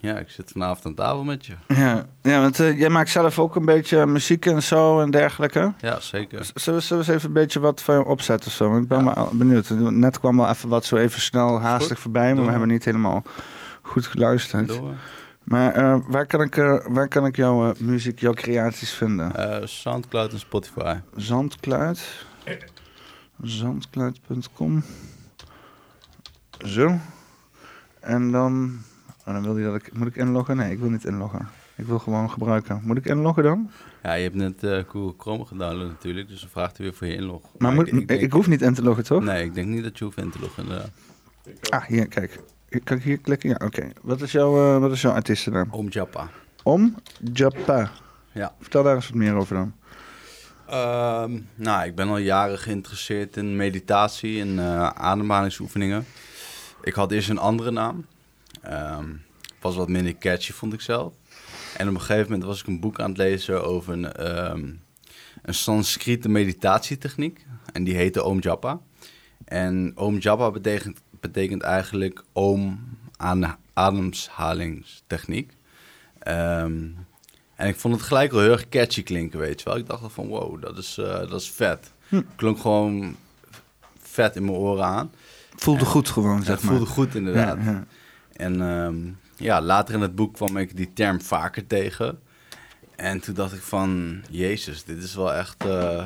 [0.00, 1.52] ja, ik zit vanavond aan tafel met je.
[1.68, 5.72] Ja, ja want eh, jij maakt zelf ook een beetje muziek en zo en dergelijke.
[5.80, 6.50] Ja, zeker.
[6.54, 8.70] Zullen we, zullen we eens even een beetje wat van je opzetten of zo?
[8.70, 9.70] Want Ik ben wel benieuwd.
[9.70, 11.98] Net kwam wel even wat zo even snel haastig Goed.
[11.98, 12.58] voorbij, maar Doe we maar.
[12.58, 13.22] hebben niet helemaal
[13.82, 14.68] goed geluisterd.
[14.68, 14.94] Door.
[15.44, 19.68] Maar eh, waar, kan ik, eh, waar kan ik jouw eh, muziek, jouw creaties vinden?
[19.68, 20.96] Soundcloud en Spotify.
[21.16, 22.26] Zandkluid.
[23.42, 24.82] Zandkluid.com.
[26.64, 26.98] Zo.
[28.00, 28.78] En dan...
[29.26, 29.92] Oh, dan wil hij dat ik...
[29.92, 30.56] Moet ik inloggen?
[30.56, 31.48] Nee, ik wil niet inloggen.
[31.76, 32.80] Ik wil gewoon gebruiken.
[32.84, 33.70] Moet ik inloggen dan?
[34.02, 37.14] Ja, je hebt net Google Chrome gedownload natuurlijk, dus dan vraagt hij weer voor je
[37.14, 37.42] inlog.
[37.58, 39.22] Maar moet, ik, ik, ik hoef niet in te loggen, toch?
[39.22, 40.62] Nee, ik denk niet dat je hoeft in te loggen.
[40.62, 40.90] inderdaad.
[41.70, 42.40] Ah, hier, kijk.
[42.80, 43.48] Kan ik hier klikken?
[43.48, 43.90] Ja, oké.
[44.02, 45.68] Wat, is jouw, eh, wat is jouw artiestennaam?
[45.70, 46.28] Om Jappa.
[46.62, 46.94] Om
[47.32, 47.90] Japa.
[48.32, 48.54] Ja.
[48.60, 49.74] Vertel daar eens wat meer over dan.
[50.66, 56.06] Ehm, nou, ik ben al jaren geïnteresseerd in meditatie en eh, ademhalingsoefeningen.
[56.82, 58.06] Ik had eerst een andere naam.
[58.62, 59.08] Ehm,
[59.60, 61.14] was wat minder catchy, vond ik zelf.
[61.76, 64.70] En op een gegeven moment was ik een boek aan het lezen over een, ehm
[65.42, 67.46] een Sanskriete meditatietechniek.
[67.72, 68.80] En die heette Om Japa.
[69.44, 72.80] En Om Japa betekent, betekent eigenlijk Om
[73.16, 75.56] aan ademhalingstechniek.
[76.18, 76.86] Ehm,
[77.54, 79.78] en ik vond het gelijk wel heel erg catchy klinken, weet je wel.
[79.78, 81.92] Ik dacht al van, wow, dat is, eh, dat is vet.
[82.36, 83.16] Klonk gewoon
[84.00, 85.12] vet in mijn oren aan.
[85.56, 86.72] Voelde goed gewoon, zeg maar.
[86.72, 87.56] voelde goed inderdaad.
[87.64, 87.84] Ja, ja.
[88.32, 88.96] En ehm,
[89.36, 92.20] ja, later in het boek kwam ik die term vaker tegen.
[92.96, 95.64] En toen dacht ik van, jezus, dit is wel echt...
[95.64, 96.04] eh,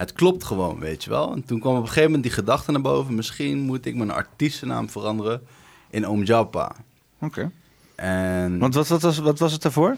[0.00, 1.32] het klopt gewoon, weet je wel.
[1.32, 3.14] En toen kwam op een gegeven moment die gedachte naar boven...
[3.14, 5.42] misschien moet ik mijn artiestennaam veranderen
[5.90, 6.72] in Om Japa.
[7.20, 7.50] Oké.
[7.94, 9.96] En Want wat, wat, was, wat was het daarvoor?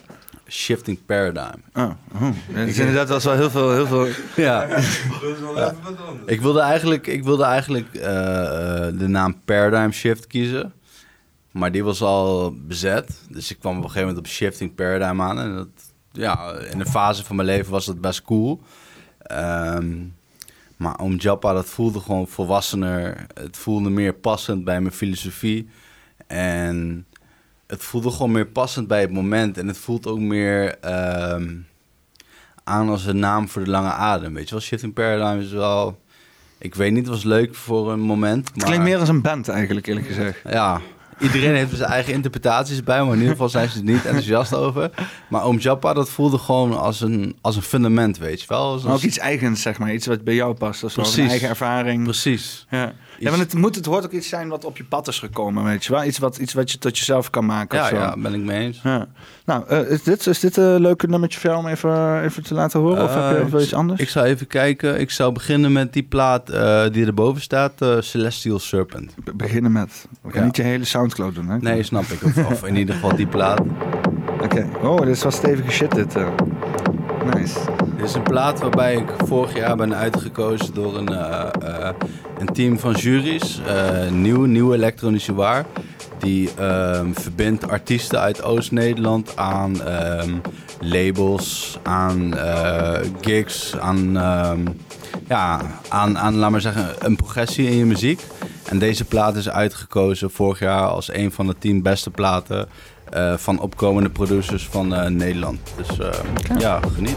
[0.49, 1.59] Shifting Paradigm.
[1.75, 1.91] Oh,
[2.21, 2.57] oh.
[2.67, 3.73] Is inderdaad was wel heel veel...
[3.73, 4.09] Heel veel...
[4.45, 4.69] Ja,
[6.27, 10.73] ik wilde eigenlijk, ik wilde eigenlijk eh, eh, de naam Paradigm Shift kiezen.
[11.51, 13.21] Maar die was al bezet.
[13.29, 15.39] Dus ik kwam op een gegeven moment op Shifting Paradigm aan.
[15.41, 15.69] En dat,
[16.13, 18.61] ja, in een fase van mijn leven was dat best cool.
[19.23, 19.95] Ehm,
[20.77, 23.27] maar Om Japa, dat voelde gewoon volwassener.
[23.35, 25.69] Het voelde meer passend bij mijn filosofie.
[26.27, 27.07] En
[27.67, 29.59] het voelde gewoon meer passend bij het moment.
[29.59, 31.55] En het voelt ook meer ehm,
[32.65, 34.35] aan als een naam voor de lange adem.
[34.35, 36.01] Weet je wel, Shifting Paradigm is wel...
[36.59, 38.51] Ik weet niet, het was leuk voor een moment.
[38.55, 40.41] Het klinkt meer als een band eigenlijk, eerlijk gezegd.
[40.49, 40.81] Ja,
[41.23, 44.55] iedereen heeft zijn eigen interpretaties bij, maar in ieder geval zijn ze er niet enthousiast
[44.55, 44.91] over.
[45.29, 48.73] Maar Oom Japa, dat voelde gewoon als een, als een fundament, weet je wel.
[48.73, 49.93] Als ook iets eigens, zeg maar.
[49.93, 50.85] Iets wat bij jou past.
[50.85, 51.01] Of zo.
[51.01, 52.05] Een eigen ervaring.
[52.05, 52.67] Precies.
[52.71, 52.93] Ja.
[53.23, 55.65] Ja, maar het, moet, het hoort ook iets zijn wat op je pad is gekomen,
[55.65, 56.05] weet je wel.
[56.05, 58.03] Iets wat, iets wat je tot jezelf kan maken of Ja, zo.
[58.03, 58.81] ja, ben ik mee eens.
[58.83, 59.07] Ja.
[59.45, 62.55] Nou, eh, is, dit, is dit een leuke nummertje voor jou om even, even te
[62.55, 63.05] laten horen?
[63.05, 64.01] of heb je Eh, wel iets anders?
[64.01, 65.01] Ik zou even kijken.
[65.01, 69.15] Ik zou beginnen met die plaat eh, die erboven staat, Celestial Serpent.
[69.25, 70.07] Be- beginnen met.
[70.23, 70.47] We gaan Ja.
[70.47, 71.59] niet je hele Soundcloud doen, hè?
[71.59, 72.23] Nee, snap ik.
[72.25, 73.61] Of, of in ieder geval die plaat.
[74.45, 74.69] Oké.
[74.83, 76.15] Oh, dit is wel stevige shit, dit.
[77.35, 77.59] Nice.
[78.03, 81.95] Dit is een plaat waarbij ik vorig jaar ben uitgekozen door een, eh, eh,
[82.39, 83.61] een team van juries.
[83.67, 85.65] eh nieuw, nieuw elektronische waar.
[86.19, 90.35] Die ehm, verbindt artiesten uit Oost-Nederland aan ehm,
[90.81, 92.35] labels, aan
[93.21, 94.61] gigs, aan, ehm,
[95.29, 98.21] ja, aan, aan, laat maar zeggen, een progressie in je muziek.
[98.69, 102.69] En deze plaat is uitgekozen vorig jaar als een van de tien beste platen
[103.37, 105.59] van opkomende producers van eh, Nederland.
[105.77, 106.09] Dus eh,
[106.59, 107.17] ja, geniet.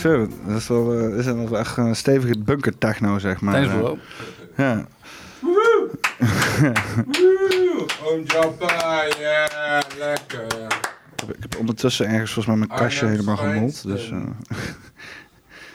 [0.00, 3.54] Zo, dat is wel, eh, is wel echt een stevige bunker techno, zeg maar.
[3.54, 3.98] Thanks Eh, bro.
[4.56, 4.86] Ja.
[8.04, 10.44] Oom Jappa, ja, lekker.
[10.44, 13.74] Ik heb, ik heb ondertussen ergens volgens mij mijn kastje helemaal gemold.
[13.74, 14.56] schijnt, Dus, eh,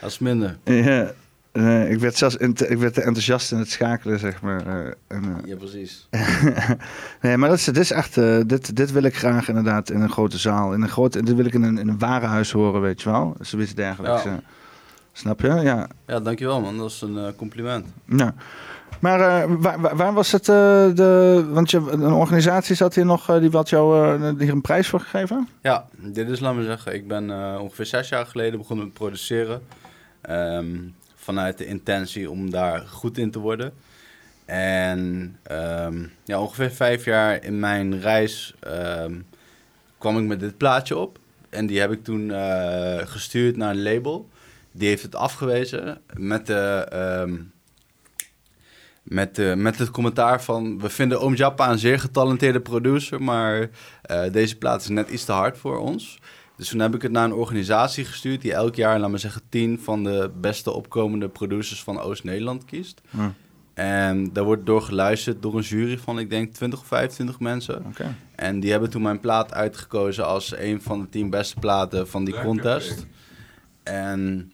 [0.01, 0.57] Dat is minder.
[0.63, 1.11] ja,
[1.51, 4.67] eh, ik werd zelfs ik werd te enthousiast in het schakelen, zeg maar.
[4.67, 6.07] eh, en, eh, Ja, precies.
[7.25, 10.01] nee, maar dat is, dit is echt, eh, dit, dit wil ik graag inderdaad in
[10.01, 10.73] een grote zaal.
[10.73, 13.35] In een grote, dit wil ik in een, in een warenhuis horen, weet je wel.
[13.39, 14.23] Zoiets dergelijks.
[14.23, 14.29] Ja.
[14.29, 14.37] eh.
[15.11, 15.47] Snap je?
[15.47, 15.87] Ja.
[16.07, 16.77] Ja, dankjewel man.
[16.77, 17.85] Dat is een eh, compliment.
[18.05, 18.33] ja.
[18.99, 23.69] Maar waar, waar- was het, de, want je, een organisatie zat hier nog, die had
[23.69, 25.47] jou hier een prijs voor gegeven?
[25.61, 29.61] Ja, dit is, laat me zeggen, ik ben ongeveer zes jaar geleden begonnen met produceren.
[30.21, 30.65] Ehm,
[31.15, 33.73] vanuit de intentie om daar goed in te worden.
[34.45, 39.19] En ehm, ja, ongeveer vijf jaar in mijn reis ehm,
[39.97, 41.19] kwam ik met dit plaatje op.
[41.49, 44.29] En die heb ik toen eh, gestuurd naar een label.
[44.71, 46.87] Die heeft het afgewezen met de...
[46.89, 47.33] ehm,
[49.03, 50.79] met, de, met het commentaar van...
[50.79, 53.21] We vinden Oom Jappa een zeer getalenteerde producer...
[53.21, 53.69] maar
[54.01, 56.19] eh, deze plaat is net iets te hard voor ons.
[56.57, 58.41] Dus toen heb ik het naar een organisatie gestuurd...
[58.41, 63.01] die elk jaar, laat me zeggen, tien van de beste opkomende producers van Oost-Nederland kiest.
[63.75, 67.85] En daar wordt door geluisterd door een jury van, ik denk, 20 of 25 mensen.
[67.85, 68.15] Oké.
[68.35, 72.23] En die hebben toen mijn plaat uitgekozen als een van de tien beste platen van
[72.23, 73.05] die Lekker, contest.
[73.83, 74.51] En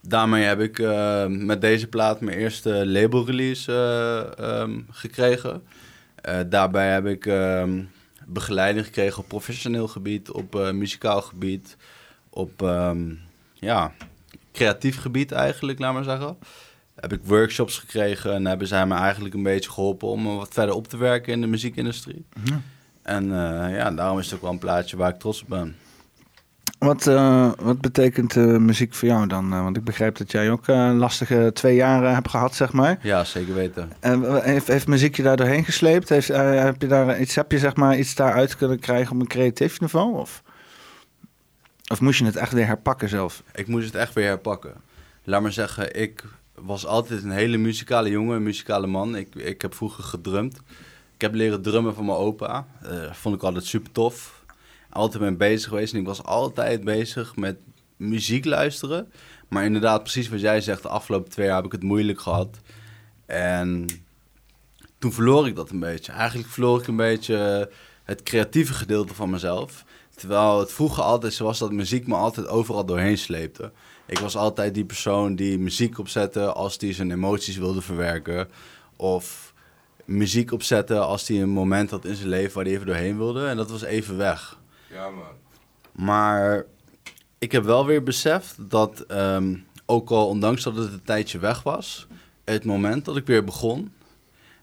[0.00, 5.62] daarmee heb ik eh, met deze plaat mijn eerste label release eh, ehm, gekregen.
[6.24, 7.82] Eh, daarbij heb ik ehm,
[8.26, 11.76] begeleiding gekregen op professioneel gebied, op eh, muzikaal gebied,
[12.30, 13.14] op ehm,
[13.52, 13.92] ja,
[14.52, 16.36] creatief gebied eigenlijk, laat maar zeggen.
[17.04, 20.52] Heb ik workshops gekregen en hebben zij me eigenlijk een beetje geholpen om me wat
[20.52, 22.24] verder op te werken in de muziekindustrie.
[22.44, 22.60] Ja.
[23.02, 25.76] En eh, ja, daarom is het ook wel een plaatje waar ik trots op ben.
[26.78, 29.48] Wat, eh, wat betekent eh, muziek voor jou dan?
[29.48, 32.98] Want ik begrijp dat jij ook eh, lastige twee jaar hebt gehad, zeg maar.
[33.02, 33.92] Ja, zeker weten.
[34.00, 36.08] En heeft, heeft muziek je daar doorheen gesleept?
[36.08, 39.26] Heeft, heb je daar iets, heb je zeg maar iets daaruit kunnen krijgen op een
[39.26, 40.18] creatief niveau?
[40.18, 40.42] Of,
[41.86, 43.42] of moest je het echt weer herpakken zelf?
[43.54, 44.72] Ik moest het echt weer herpakken.
[45.24, 46.24] Laat maar zeggen, ik
[46.64, 49.16] was altijd een hele muzikale jongen, een muzikale man.
[49.16, 50.56] Ik, ik heb vroeger gedrumd.
[51.14, 52.66] Ik heb leren drummen van mijn opa.
[52.82, 54.44] Eh vond ik altijd super tof.
[54.90, 55.92] Altijd mee bezig geweest.
[55.92, 57.56] En ik was altijd bezig met
[57.96, 59.12] muziek luisteren.
[59.48, 62.58] Maar inderdaad, precies wat jij zegt, de afgelopen twee jaar heb ik het moeilijk gehad.
[63.26, 63.86] En
[64.98, 66.12] toen verloor ik dat een beetje.
[66.12, 67.70] Eigenlijk verloor ik een beetje
[68.04, 69.84] het creatieve gedeelte van mezelf.
[70.14, 73.72] Terwijl het vroeger altijd zo was dat muziek me altijd overal doorheen sleepte.
[74.06, 78.48] Ik was altijd die persoon die muziek opzette als die zijn emoties wilde verwerken.
[78.96, 79.54] Of
[80.04, 83.46] muziek opzette als hij een moment had in zijn leven waar hij even doorheen wilde.
[83.46, 84.58] En dat was even weg.
[84.90, 85.24] Ja, man.
[85.92, 86.66] Maar
[87.38, 91.62] ik heb wel weer beseft dat, ehm, ook al ondanks dat het een tijdje weg
[91.62, 92.06] was,
[92.44, 93.92] het moment dat ik weer begon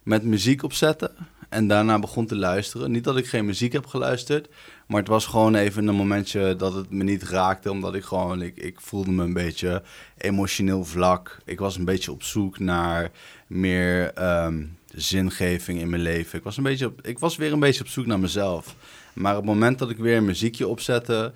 [0.04, 1.12] met muziek opzetten
[1.50, 2.92] en daarna begon te luisteren.
[2.92, 4.50] Niet dat ik geen muziek heb geluisterd,
[4.92, 8.42] maar het was gewoon even een momentje dat het me niet raakte, omdat ik gewoon,
[8.42, 9.84] ik, ik voelde me een beetje
[10.18, 11.38] emotioneel vlak.
[11.46, 13.12] Ik was een beetje op zoek naar
[13.48, 16.38] meer ehm, zingeving in mijn leven.
[16.38, 18.76] Ik was, een beetje op, ik was weer een beetje op zoek naar mezelf.
[19.14, 21.32] Maar op het moment dat ik weer een muziekje opzette,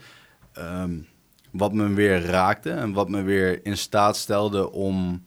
[0.53, 0.97] ehm,
[1.51, 5.21] wat me weer raakte en wat me weer in staat stelde om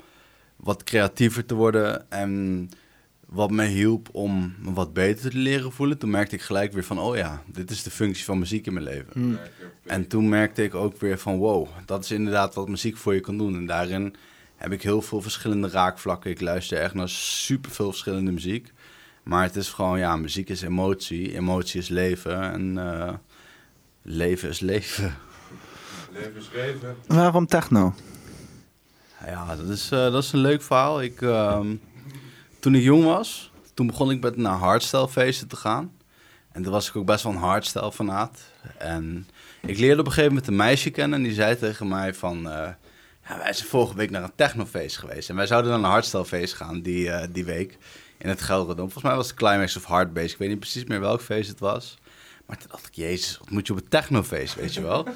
[0.57, 2.71] wat creatiever te worden en
[3.29, 6.85] wat me hielp om me wat beter te leren voelen, toen merkte ik gelijk weer
[6.85, 9.13] van, oh ja, dit is de functie van muziek in mijn leven.
[9.13, 9.73] Pik.
[9.87, 13.21] En toen merkte ik ook weer van, wow, dat is inderdaad wat muziek voor je
[13.21, 13.57] kan doen.
[13.57, 14.15] En daarin
[14.57, 16.31] heb ik heel veel verschillende raakvlakken.
[16.31, 18.73] Ik luister echt naar super veel verschillende muziek.
[19.23, 21.37] Maar het is gewoon, ja, muziek is emotie.
[21.37, 22.43] Emotie is leven.
[22.43, 23.15] En eh,
[24.03, 25.15] leven is leven.
[26.13, 26.97] Leven schreven.
[27.07, 27.95] Waarom techno?
[29.27, 31.03] Ja, dat is, eh, dat is een leuk verhaal.
[31.03, 31.75] Ik, ehm,
[32.69, 35.93] toen ik jong was, toen begon ik met naar hardstyle feesten te gaan.
[36.53, 38.41] En toen was ik ook best wel een hardstyle fanaat.
[38.79, 39.29] En
[39.63, 42.37] ik leerde op een gegeven moment een meisje kennen en die zei tegen mij van...
[42.37, 42.69] eh,
[43.29, 45.29] ja, wij zijn vorige week naar een technofeest geweest.
[45.29, 47.79] En wij zouden naar een hardstyle feest gaan die, eh, die week
[48.19, 48.91] in het Gelredome.
[48.91, 50.33] Volgens mij was het Climax of Hardbase.
[50.33, 51.99] Ik weet niet precies meer welk feest het was.
[52.49, 55.07] Maar toen dacht ik, jezus, wat moet je op een technofeest, weet je wel?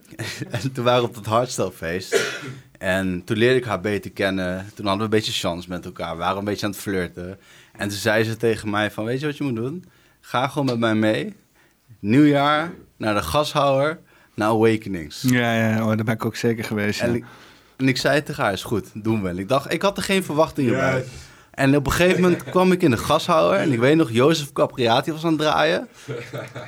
[0.50, 2.32] en toen waren we op dat hardstylefeest.
[2.78, 4.70] En toen leerde ik haar beter kennen.
[4.74, 6.12] Toen hadden we een beetje chance met elkaar.
[6.12, 7.38] We waren een beetje aan het flirten.
[7.72, 9.84] En toen zei ze tegen mij van, weet je wat je moet doen?
[10.20, 11.34] Ga gewoon met mij mee.
[11.98, 14.00] Nieuwjaar, naar de gashouder,
[14.34, 15.22] naar Awakenings.
[15.22, 17.00] Ja, ja, oh, daar ben ik ook zeker geweest.
[17.00, 17.06] Ja.
[17.06, 17.24] En, ik,
[17.76, 19.28] en ik zei tegen haar, is goed, doen we.
[19.28, 21.04] En ik dacht, ik had er geen verwachtingen bij.
[21.60, 23.58] En op een gegeven moment kwam ik in de gashouder.
[23.58, 25.88] En ik weet nog, Jozef Capriati was aan het draaien.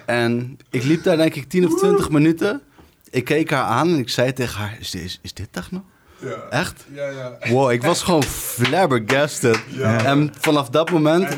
[0.07, 2.63] En ik liep daar denk ik 10 of 20 minuten.
[3.11, 5.85] Ik keek haar aan en ik zei tegen haar, is dit, is, is dit techno?
[6.19, 6.37] Ja.
[6.51, 6.87] Echt?
[6.93, 7.39] Ja, ja.
[7.49, 9.59] Wow, ik was gewoon flabbergasted.
[9.83, 11.37] En vanaf dat moment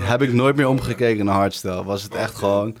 [0.00, 1.84] heb ik nooit meer omgekeken naar hardstyle.
[1.84, 2.76] Was het echt gewoon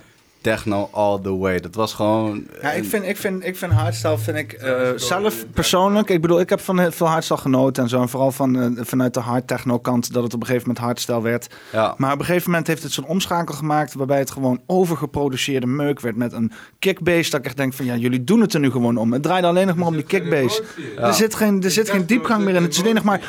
[0.46, 1.60] techno all the way.
[1.60, 2.46] Dat was gewoon...
[2.62, 6.10] Ja, ik vind, ik vind, ik vind hardstyle vind ik eh, zelf persoonlijk.
[6.10, 8.00] Ik bedoel, ik heb van heel veel hardstyle genoten en zo.
[8.00, 10.84] En vooral van, eh, vanuit de hard techno kant dat het op een gegeven moment
[10.84, 11.54] hardstyle werd.
[11.72, 11.94] Ja.
[11.96, 16.00] Maar op een gegeven moment heeft het zo'n omschakel gemaakt waarbij het gewoon overgeproduceerde meuk
[16.00, 17.30] werd met een kickbass.
[17.30, 19.12] Dat ik echt denk van ja, jullie doen het er nu gewoon om.
[19.12, 20.60] Het draaide alleen nog maar om die kickbass.
[20.96, 22.62] Er zit geen, er zit geen diepgang meer in.
[22.62, 23.20] Het is alleen nog maar.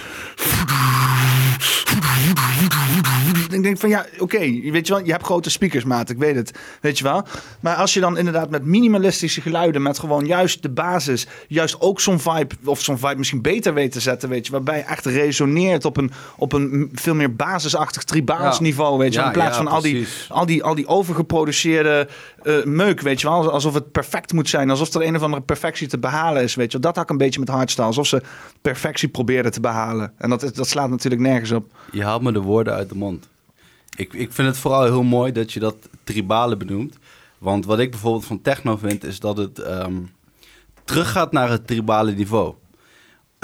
[3.52, 4.40] Ik denk van ja, oké,
[4.72, 7.26] weet je wel, je hebt grote speakers, maat, ik weet het, weet je wel.
[7.60, 12.00] Maar als je dan inderdaad met minimalistische geluiden, met gewoon juist de basis, juist ook
[12.02, 15.86] zo'n vibe, of zo'n vibe misschien beter weet te zetten, weet je, waarbij echt resoneert
[15.86, 19.64] op een, op een veel meer basisachtig tribaals niveau, weet je, Ja, in plaats ja,
[19.64, 22.08] van al die, al die, al die overgeproduceerde
[22.48, 25.42] eh, meuk, weet je wel, alsof het perfect moet zijn, alsof er een of andere
[25.42, 26.82] perfectie te behalen is, weet je wel.
[26.82, 28.22] Dat had ik een beetje met hardstyle, alsof ze
[28.62, 30.14] perfectie probeerden te behalen.
[30.18, 31.72] En dat, dat slaat natuurlijk nergens op.
[31.92, 33.28] Je haalt me de woorden uit de mond.
[33.96, 36.98] Ik, ik vind het vooral heel mooi dat je dat tribale benoemt.
[37.38, 39.96] Want wat ik bijvoorbeeld van techno vind, is dat het ehm,
[40.84, 42.54] teruggaat naar het tribale niveau.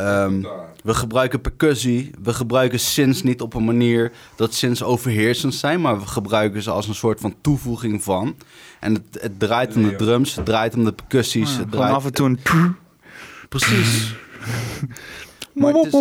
[0.04, 0.42] Ehm,
[0.84, 6.00] we gebruiken percussie, we gebruiken synths niet op een manier dat synths overheersend zijn, maar
[6.00, 8.36] we gebruiken ze als een soort van toevoeging van.
[8.80, 11.96] En het, het draait om de drums, het draait om de percussies, het Gewoon draait...
[11.96, 12.40] af en toe een...
[13.50, 14.14] Precies.
[15.54, 15.94] Maar het is,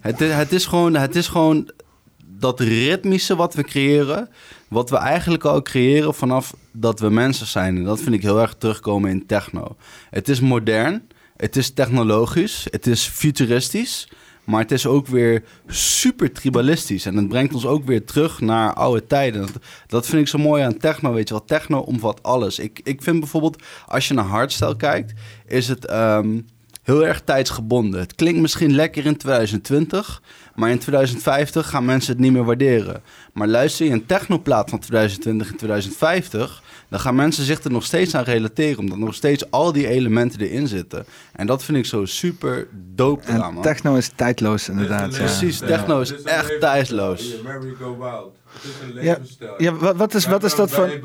[0.00, 1.70] het, is, het, is gewoon, het is gewoon
[2.18, 4.28] dat ritmische wat we creëren,
[4.68, 7.76] wat we eigenlijk al creëren vanaf dat we mensen zijn.
[7.76, 9.76] En dat vind ik heel erg terugkomen in techno.
[10.10, 11.02] Het is modern,
[11.42, 14.08] het is technologisch, het is futuristisch,
[14.44, 17.06] maar het is ook weer super tribalistisch.
[17.06, 19.48] En het brengt ons ook weer terug naar oude tijden.
[19.86, 21.44] Dat, vind ik zo mooi aan techno, weet je wel.
[21.44, 22.58] Techno omvat alles.
[22.58, 25.12] Ik, ik vind bijvoorbeeld, als je naar hardstyle kijkt,
[25.46, 25.86] is het...
[25.86, 26.38] ehm,
[26.82, 28.00] heel erg tijdsgebonden.
[28.00, 30.22] Het klinkt misschien lekker in 2020,
[30.54, 33.02] maar in 2050 gaan mensen het niet meer waarderen.
[33.32, 36.62] Maar luister je een technoplaat van 2020 en 2050,
[36.92, 40.40] dan gaan mensen zich er nog steeds aan relateren, omdat nog steeds al die elementen
[40.40, 41.04] erin zitten.
[41.32, 43.62] En dat vind ik zo super dope eraan, En man.
[43.62, 45.12] techno is tijdloos, inderdaad.
[45.12, 45.18] Ja.
[45.18, 47.20] Precies, techno is echt tijdloos.
[47.22, 48.36] Hier, Mary Go Wild.
[48.52, 49.18] Het is een Ja,
[49.58, 51.00] ja wat, wat is, wat is dat voor...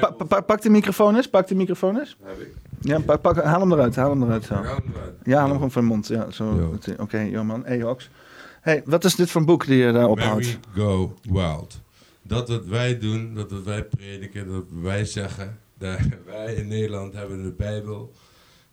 [0.00, 2.16] Pa- pa- pa- pak de microfoon eens, pak de microfoon eens.
[2.22, 2.54] Heb ik.
[2.80, 4.44] Ja, pak, pak, haal hem eruit, haal hem eruit.
[4.44, 4.54] Zo.
[4.54, 5.14] Haal hem eruit.
[5.24, 6.06] Ja, haal hem gewoon van je mond.
[6.08, 6.78] Ja, zo.
[6.98, 7.62] Oké, joh man.
[7.64, 8.10] Hey, Hox.
[8.60, 10.58] Hey, wat is dit voor een boek die je daar ophoudt?
[10.74, 11.80] Mary Go Wild.
[12.26, 15.60] Dat wat wij doen, dat wat wij prediken, dat wij zeggen.
[16.24, 18.12] Wij in Nederland hebben de Bijbel.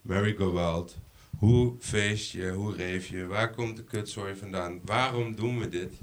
[0.01, 0.97] Mary Go Wild.
[1.37, 4.79] Hoe feest je, hoe reef je, waar komt de kutzooi vandaan?
[4.85, 5.93] Waarom doen we dit?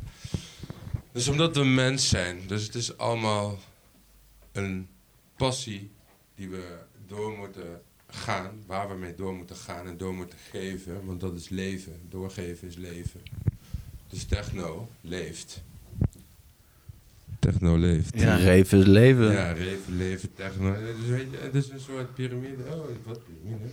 [1.12, 2.40] Dus omdat we mens zijn.
[2.46, 3.58] Dus het is allemaal
[4.52, 4.88] een
[5.36, 5.90] passie
[6.34, 8.62] die we door moeten gaan.
[8.66, 11.06] Waar we mee door moeten gaan en door moeten geven.
[11.06, 12.00] Want dat is leven.
[12.08, 13.20] Doorgeven is leven.
[14.08, 15.62] Dus techno leeft.
[17.40, 18.20] Techno leeft.
[18.20, 19.32] Ja, Reef is leven.
[19.32, 20.72] Ja, leven, leven, techno.
[20.72, 22.62] Dus weet je, het is een soort piramide.
[22.72, 23.68] Oh, wat piramide?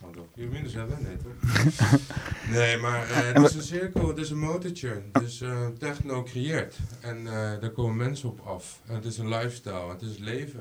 [0.00, 2.00] Want ook piramides hebben, nee toch?
[2.56, 5.02] nee, maar eh, het is een cirkel, het is een motortje.
[5.12, 6.76] Dus eh, techno creëert.
[7.00, 8.80] En eh, daar komen mensen op af.
[8.86, 10.60] En het is een lifestyle, het is leven.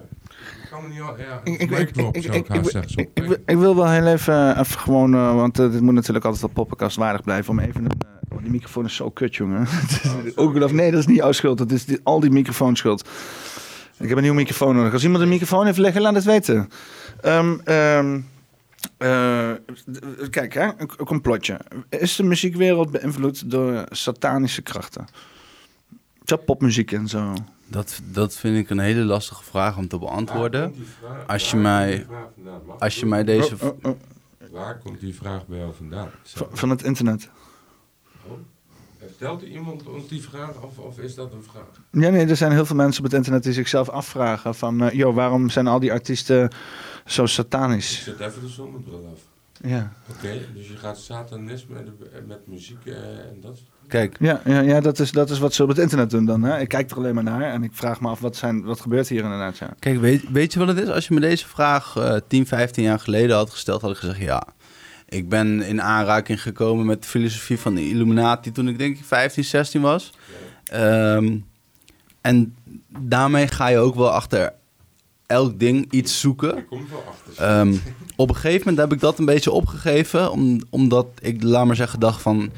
[0.64, 2.66] Ik kan me niet al, ja, Ik, ik, ik, drop ik, zou ik, ik haast
[2.66, 2.92] ik, zeggen.
[2.92, 3.00] zo.
[3.00, 3.10] ik,
[3.46, 7.52] ik, wil- wel heel even, even gewoon, want dit moet natuurlijk altijd wel poppenkastwaardig blijven,
[7.52, 7.92] om even een...
[8.34, 9.66] oh, die microfoon is zo kut, jongen.
[9.70, 9.92] Het
[10.26, 10.74] is ongelooflijk.
[10.82, 11.58] nee, dat is niet jouw schuld.
[11.58, 13.08] Dat is die- al die microfoons schuld.
[14.00, 14.94] Ik heb een nieuwe microfoon nodig.
[14.94, 16.70] Als iemand een microfoon heeft liggen, laat het weten.
[17.22, 18.20] Ehm, ehm,
[18.98, 19.52] Eh,
[20.30, 21.60] kijk, hè, een, een complotje.
[21.90, 25.06] Is de muziekwereld beïnvloed door satanische krachten?
[26.26, 27.34] Zo popmuziek en zo.
[27.68, 30.62] Dat, dat vind ik een hele lastige vraag om te beantwoorden.
[30.62, 32.06] Waar komt die vraag- Als je mij-
[32.80, 33.56] Als je mij deze...
[33.60, 34.00] Oh, oh, oh,
[34.52, 36.10] Waar komt die vraag bij jou vandaan?
[36.24, 37.30] van, van het internet.
[39.16, 41.64] Stelt iemand ons die vraag of, of is dat een vraag?
[41.92, 44.82] Ja, nee, er zijn heel veel mensen op het internet die zichzelf afvragen van...
[44.82, 46.50] eh joh, waarom zijn al die artiesten
[47.06, 48.04] zo Ik satanisch?
[48.04, 49.20] zet even de zonnebril af.
[49.70, 54.42] Ja, Oké, dus je gaat satanisme met, met muziek eh, en dat soort Kijk, ja,
[54.46, 56.44] ja, ja dat, is, dat is wat ze op het internet doen dan.
[56.44, 56.60] Hè?
[56.60, 59.08] Ik kijk er alleen maar naar en ik vraag me af, wat, zijn, wat gebeurt
[59.08, 59.58] hier inderdaad?
[59.58, 59.74] Ja.
[59.80, 60.88] Kijk, weet, weet je wat het is?
[60.88, 64.20] Als je me deze vraag eh 10, 15 jaar geleden had gesteld, had ik gezegd
[64.20, 64.44] ja.
[65.14, 69.06] Ik ben in aanraking gekomen met de filosofie van de Illuminati toen ik denk ik
[69.06, 70.12] 15, 16 was.
[70.64, 71.38] Ehm,
[72.22, 72.56] en
[73.00, 74.54] daarmee ga je ook wel achter
[75.26, 76.66] elk ding iets zoeken.
[77.38, 77.76] Ehm,
[78.16, 81.76] op een gegeven moment heb ik dat een beetje opgegeven, om, omdat ik, laat maar
[81.76, 82.52] zeggen, dacht van...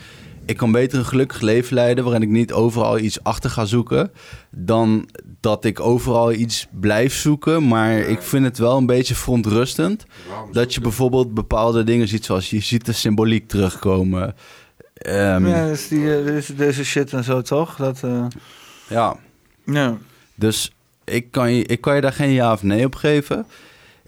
[0.46, 4.12] Ik kan beter een gelukkig leven leiden waarin ik niet overal iets achter ga zoeken...
[4.50, 7.68] dan dat ik overal iets blijf zoeken.
[7.68, 10.06] Maar ik vind het wel een beetje verontrustend...
[10.30, 14.36] Waarom dat je bijvoorbeeld bepaalde dingen ziet zoals je ziet de symboliek terugkomen.
[14.94, 17.76] Ehm, ja, dus die, deze, deze shit en zo toch?
[17.76, 18.26] Dat, eh,
[18.88, 19.18] ja,
[19.66, 19.98] ja.
[20.36, 20.72] dus
[21.04, 23.46] ik kan, je, ik kan je daar geen ja of nee op geven.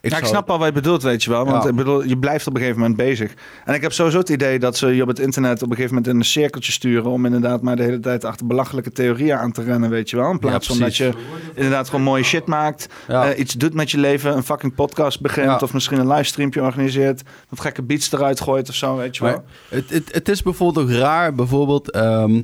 [0.08, 1.46] Ik, ja, ik snap al wat je bedoelt, weet je wel.
[1.46, 1.70] Want Ja.
[1.70, 3.34] ik bedoel, je blijft op een gegeven moment bezig.
[3.66, 5.96] En ik heb sowieso het idee dat ze je op het internet op een gegeven
[5.96, 7.12] moment in een cirkeltje sturen...
[7.12, 10.32] om inderdaad maar de hele tijd achter belachelijke theorieën aan te rennen, weet je wel.
[10.32, 11.12] In plaats van dat je
[11.56, 12.88] inderdaad gewoon mooie shit maakt...
[13.08, 13.30] Ja.
[13.32, 15.64] eh, iets doet met je leven, een fucking podcast begint...
[15.64, 17.22] Of misschien een livestreampje organiseert...
[17.50, 19.32] wat gekke beats eruit gooit of zo, weet je wel.
[19.32, 21.34] Maar het, het, het is bijvoorbeeld ook raar.
[21.36, 22.42] Bijvoorbeeld, ehm,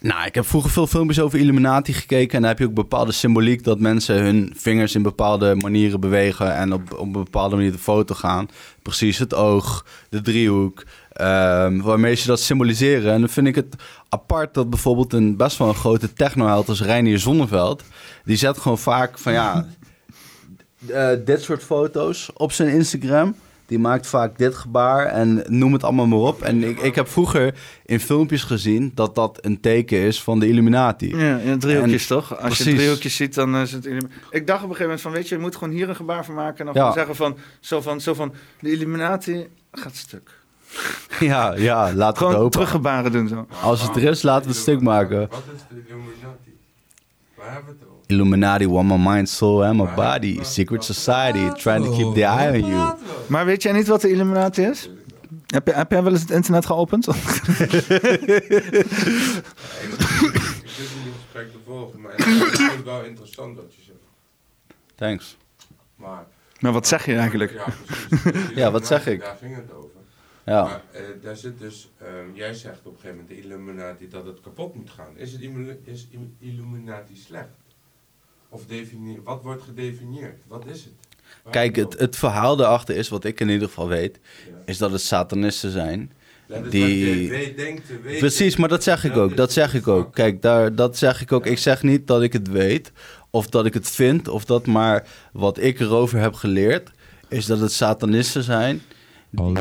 [0.00, 2.34] nou, ik heb vroeger veel filmpjes over Illuminati gekeken.
[2.34, 6.54] En dan heb je ook bepaalde symboliek dat mensen hun vingers in bepaalde manieren bewegen.
[6.54, 8.48] En op, op een bepaalde manier de foto gaan.
[8.82, 10.84] Precies het oog, de driehoek.
[11.12, 13.12] ehm, waarmee ze dat symboliseren.
[13.12, 13.74] En dan vind ik het
[14.08, 17.82] apart dat bijvoorbeeld een best wel een grote technoheld als Reinier Zonneveld.
[18.24, 19.66] Die zet gewoon vaak van ja.
[20.88, 23.34] eh, dit soort foto's op zijn Instagram.
[23.68, 26.42] Die maakt vaak dit gebaar en noem het allemaal maar op.
[26.42, 27.54] En ik, ik heb vroeger
[27.84, 31.16] in filmpjes gezien dat dat een teken is van de Illuminati.
[31.16, 32.40] Ja, ja driehoekjes En- toch?
[32.40, 33.86] Als je driehoekjes ziet, dan is het...
[33.86, 35.96] Illumi- Ik dacht op een gegeven moment van, weet je, je moet gewoon hier een
[35.96, 36.58] gebaar van maken...
[36.58, 36.80] en dan Ja.
[36.80, 40.30] gewoon zeggen van, zo van, zo van, de Illuminati gaat stuk.
[41.20, 43.46] Ja, ja, laat het Gewoon teruggebaren doen zo.
[43.62, 45.18] Als het er is, laten we het stuk maken.
[45.18, 46.56] Wat is de Illuminati?
[47.36, 47.87] Waar hebben we het over?
[48.08, 50.42] Illuminati, one my mind, soul and my body.
[50.44, 52.94] Secret society, trying to keep the eye on you.
[53.26, 54.90] Maar weet jij niet wat de Illuminati is?
[55.46, 57.06] Heb, je, heb jij wel eens het internet geopend?
[57.08, 57.14] Ik
[60.74, 63.98] zit in dit gesprek te volgen, maar ik vind het wel interessant wat je zegt.
[64.94, 65.36] Thanks.
[65.96, 66.26] Maar,
[66.60, 67.52] maar wat zeg je eigenlijk?
[67.52, 68.54] ja, precies.
[68.54, 69.20] Ja, wat zeg ik?
[69.20, 69.90] Daar ging het over.
[70.44, 70.62] Ja.
[70.62, 74.26] Maar eh, daar zit dus, ehm, jij zegt op een gegeven moment de Illuminati dat
[74.26, 75.16] het kapot moet gaan.
[75.16, 77.48] Is, het is Illuminati slecht?
[78.48, 80.42] Of definieer, wat wordt gedefinieerd?
[80.48, 80.92] Wat is het?
[81.50, 84.52] Kijk, het, het verhaal daarachter is, wat ik in ieder geval weet, Ja.
[84.64, 86.12] is dat het satanisten zijn.
[86.46, 88.18] Dat is die- weet, denkt te weten.
[88.18, 89.36] Precies, maar dat zeg ik ook.
[89.36, 90.14] Dat zeg ik ook.
[90.14, 91.46] Kijk, daar, dat zeg ik ook.
[91.46, 92.92] Ik zeg niet dat ik het weet
[93.30, 96.90] of dat ik het vind of dat, maar wat ik erover heb geleerd
[97.28, 98.82] is dat het satanisten zijn.
[99.34, 99.52] Oh,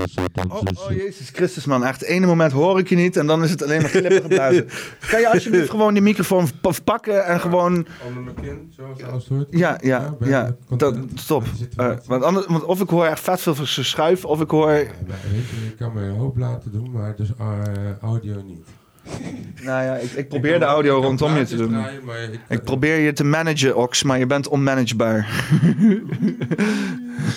[0.55, 2.01] oh Jezus Christus man, echt.
[2.01, 4.68] ene moment hoor ik je niet en dan is het alleen maar glippen geblazen.
[5.09, 6.47] Kan je alsjeblieft gewoon die microfoon
[6.84, 7.88] pakken en gewoon...
[8.07, 9.47] Onder mijn kin, zoals als het hoort.
[9.49, 11.43] Ja, ja, ja, dat, stop.
[11.76, 14.72] Eh, want, anders, want of ik hoor echt vet veel geschuif, of ik hoor...
[14.72, 18.41] Ja, maar weet je, je kan me een hoop laten doen, maar dus eh, audio
[18.45, 18.68] niet.
[19.68, 21.70] Nou ja, ik, ik Ik probeer kan de audio ik rondom je te doen.
[21.70, 25.28] draaien, maar ik, Ik probeer je te managen, Ox, maar je bent onmanagebaar.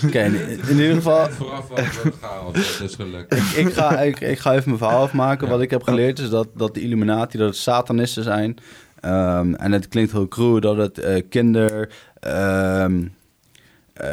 [0.07, 0.35] Oké, in,
[0.69, 3.57] in ieder geval, Vooraf was het chaos, dat is gelukt.
[3.57, 5.49] ik ga, ik, ik ga even mijn verhaal afmaken.
[5.49, 8.57] Wat ik heb geleerd is dat, dat de Illuminati, dat het satanisten zijn.
[9.01, 11.91] Ehm, en het klinkt heel cruel dat het eh, kinder...
[12.21, 13.03] ehm,
[13.93, 14.09] eh,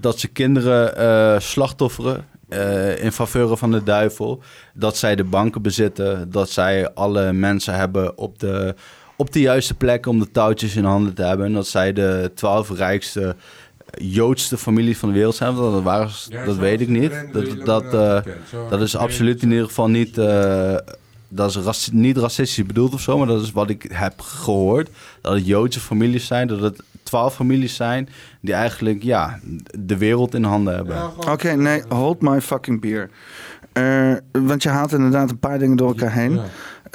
[0.00, 4.42] dat ze kinderen eh, slachtofferen eh, in faveur van de duivel.
[4.74, 6.30] Dat zij de banken bezitten.
[6.30, 8.74] Dat zij alle mensen hebben op de,
[9.16, 11.46] op de juiste plek om de touwtjes in handen te hebben.
[11.46, 13.36] En dat zij de twaalf rijkste
[13.98, 15.54] Joodste families van de wereld zijn.
[15.54, 16.10] Dat, waren,
[16.44, 17.12] dat weet ik niet.
[17.32, 18.32] Dat, dat, eh,
[18.70, 20.18] dat is absoluut in ieder geval niet...
[20.18, 20.76] eh,
[21.28, 24.90] dat is raci- niet racistisch bedoeld of zo, maar dat is wat ik heb gehoord.
[25.20, 28.08] Dat het Joodse families zijn, dat het twaalf families zijn...
[28.40, 29.38] die eigenlijk, ja,
[29.78, 30.94] de wereld in handen hebben.
[30.96, 33.10] Ja, Oké, nee, hold my fucking beer.
[33.72, 36.34] Eh, want je haalt inderdaad een paar dingen door elkaar heen.
[36.34, 36.44] Ja.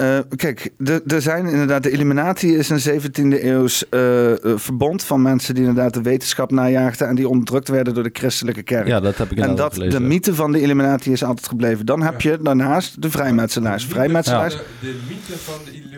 [0.02, 5.03] Eh, kijk, de- er zijn inderdaad, de Illuminati is een 17e eeuws eh, eh, verbond
[5.03, 8.88] van mensen die inderdaad de wetenschap najaagden en die onderdrukt werden door de christelijke kerk.
[8.88, 10.02] Ja, dat heb ik en dat, gelezen.
[10.02, 11.86] de mythe van de Illuminati is altijd gebleven.
[11.86, 13.86] Dan heb je daarnaast de vrijmetselaars.
[13.86, 14.53] Vrijmetselaars.
[14.56, 15.90] De, de mythe van de Illuminati.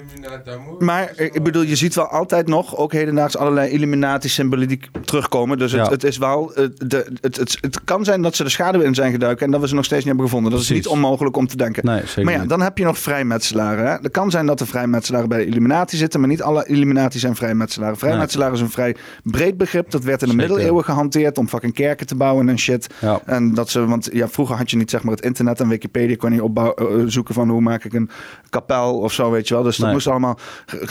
[0.80, 5.58] Maar ik bedoel, je ziet wel altijd nog, ook hedendaags, allerlei Illuminati-symboliek terugkomen.
[5.58, 5.92] Dus het, Ja.
[5.92, 8.94] het is wel, eh, de, het, het, het kan zijn dat ze de schaduw in
[8.96, 10.52] zijn geduiken en dat we ze nog steeds niet hebben gevonden.
[10.52, 11.86] Dat is niet onmogelijk om te denken.
[11.86, 12.50] Nee, zeker Maar ja, niet.
[12.50, 13.88] dan heb je nog vrijmetselaren.
[13.92, 13.93] Hè?
[14.02, 17.36] Het kan zijn dat er vrijmetselaren bij de Illuminati zitten, maar niet alle Illuminati zijn
[17.36, 17.98] vrijmetselaren.
[17.98, 19.92] Vrijmetselaren is een vrij breed begrip.
[19.92, 20.48] Dat werd in de Zeker.
[20.50, 22.88] middeleeuwen gehanteerd om fucking kerken te bouwen en shit.
[23.02, 23.22] Ja.
[23.26, 26.16] En dat ze, want ja, vroeger had je niet zeg maar het internet en Wikipedia
[26.16, 28.10] kon je opbouwen, eh, zoeken van hoe maak ik een
[28.50, 29.64] kapel of zo, weet je wel.
[29.64, 29.94] Dus dat Nee.
[29.96, 30.38] moest allemaal,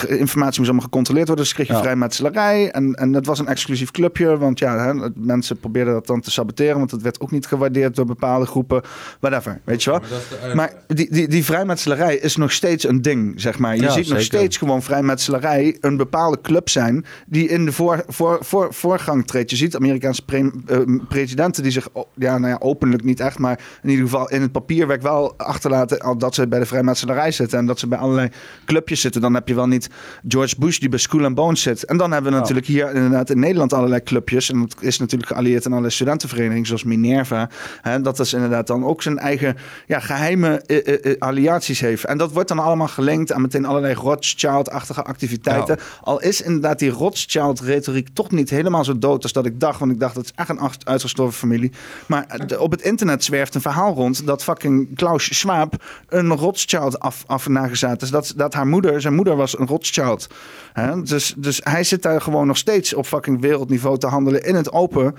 [0.09, 1.45] informatie moest allemaal gecontroleerd worden.
[1.45, 1.81] Dus kreeg je Ja.
[1.81, 6.21] vrijmetselarij en, en dat was een exclusief clubje, want ja, hè, mensen probeerden dat dan
[6.21, 8.83] te saboteren, want het werd ook niet gewaardeerd door bepaalde groepen,
[9.21, 10.01] whatever, weet je wel.
[10.01, 13.77] Maar dat Maar die, die, die vrijmetselarij is nog steeds een ding, zeg maar.
[13.77, 18.05] Je Ja, ziet nog steeds gewoon vrijmetselarij een bepaalde club zijn die in de voor,
[18.09, 19.51] voor, voor, voorgang treedt.
[19.51, 20.79] Je ziet Amerikaanse pre- eh,
[21.09, 24.53] presidenten die zich ja, nou ja, openlijk niet echt, maar in ieder geval in het
[24.53, 28.29] papierwerk wel achterlaten al dat ze bij de vrijmetselarij zitten en dat ze bij allerlei
[28.65, 29.21] clubjes zitten.
[29.21, 29.89] Dan heb je wel niet
[30.29, 31.85] George Bush die bij School and Bones zit.
[31.85, 34.51] En dan hebben we natuurlijk hier inderdaad in Nederland allerlei clubjes.
[34.51, 37.51] En dat is natuurlijk geallieerd aan allerlei studentenverenigingen zoals Minerva.
[37.83, 39.57] Hè, dat is inderdaad dan ook zijn eigen
[39.87, 42.05] ja, geheime eh, eh, eh, alliaties heeft.
[42.05, 45.79] En dat wordt dan allemaal gelinkt aan meteen allerlei Rothschild-achtige activiteiten.
[46.01, 49.79] Al is inderdaad die Rothschild-retoriek toch niet helemaal zo dood als dat ik dacht.
[49.79, 51.73] Want ik dacht, dat is echt een uitgestorven familie.
[52.07, 55.75] Maar eh, de- op het internet zwerft een verhaal rond dat fucking Klaus Schwab
[56.09, 58.11] een Rothschild af, af nagezet is.
[58.11, 60.27] Dat, dat haar moeder, zijn moeder was een Rothschild.
[60.73, 61.03] Hè?
[61.03, 64.73] Dus, dus hij zit daar gewoon nog steeds op fucking wereldniveau te handelen in het
[64.73, 65.15] open.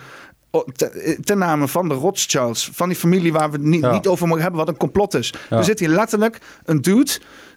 [0.56, 2.70] O- te- Ten name van de Rothschilds.
[2.74, 3.92] Van die familie waar we het niet, Ja.
[3.92, 5.34] niet over mogen hebben, wat een complot is.
[5.50, 5.58] Ja.
[5.58, 7.12] Er zit hier letterlijk een dude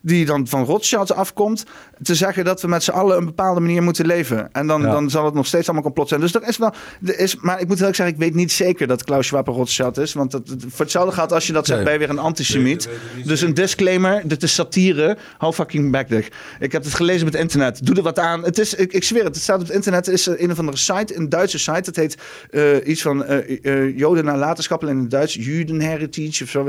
[0.06, 1.64] die dan van Rothschilds afkomt,
[2.02, 4.48] te zeggen dat we met z'n allen een bepaalde manier moeten leven.
[4.52, 4.90] En dan, Ja.
[4.90, 6.20] dan zal het nog steeds allemaal complot zijn.
[6.20, 6.72] Dus er is wel,
[7.04, 9.48] er is, maar ik moet heel erg zeggen, ik weet niet zeker dat Klaus Schwab
[9.48, 10.12] een Rothschild is.
[10.12, 11.92] Want dat, voor hetzelfde gaat als je dat zegt, Nee.
[11.92, 12.88] je weer een antisemiet.
[13.24, 15.16] Dus een disclaimer, dit is satire.
[15.38, 16.32] Hou fucking back dick.
[16.60, 17.86] Ik heb het gelezen op het internet.
[17.86, 18.44] Doe er wat aan.
[18.44, 20.06] Het is, ik, ik zweer het, het staat op het internet.
[20.06, 21.72] Het is een of andere site, een Duitse site.
[21.84, 22.16] Het heet
[22.50, 25.34] eh, iets van eh eh, Joden nalatenschap in het Duits.
[25.34, 26.64] Judenheritage of zo.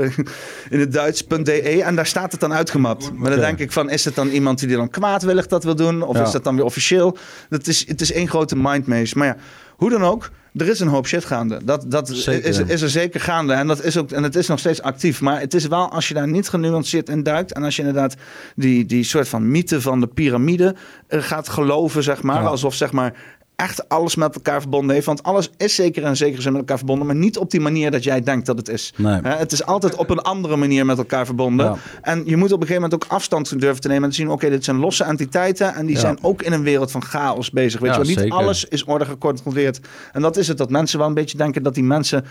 [0.70, 1.82] In het Duits.de.
[1.82, 3.10] En daar staat het dan uitgemapt.
[3.28, 6.02] Maar dan denk ik van, is het dan iemand die dan kwaadwillig dat wil doen?
[6.02, 7.16] Of is dat dan weer officieel?
[7.48, 9.18] Dat is, het is één grote mindmaze.
[9.18, 9.36] Maar ja,
[9.76, 10.30] hoe dan ook.
[10.54, 11.60] Er is een hoop shit gaande.
[11.64, 12.48] Dat, dat Zeker.
[12.48, 13.52] is, is er zeker gaande.
[13.52, 15.20] En, dat is ook, en het is nog steeds actief.
[15.20, 17.52] Maar het is wel, als je daar niet genuanceerd in duikt...
[17.52, 18.14] en als je inderdaad
[18.56, 20.74] die, die soort van mythe van de piramide
[21.06, 22.42] eh, gaat geloven, zeg maar...
[22.42, 22.48] Ja.
[22.48, 23.14] alsof zeg maar
[23.62, 25.06] echt alles met elkaar verbonden heeft.
[25.06, 27.06] Want alles is zeker en zeker zin met elkaar verbonden...
[27.06, 28.92] maar niet op die manier dat jij denkt dat het is.
[28.96, 29.20] Nee.
[29.22, 31.66] Hè, het is altijd op een andere manier met elkaar verbonden.
[31.66, 31.76] Ja.
[32.02, 34.04] En je moet op een gegeven moment ook afstand durven te nemen...
[34.04, 35.74] en te zien, oké, dit zijn losse entiteiten...
[35.74, 36.00] en die Ja.
[36.00, 37.80] zijn ook in een wereld van chaos bezig.
[37.80, 38.08] Weet Ja, je wel?
[38.10, 38.36] Niet zeker.
[38.36, 39.80] alles is orde gecontroleerd.
[40.12, 41.62] En dat is het, dat mensen wel een beetje denken...
[41.62, 42.24] dat die mensen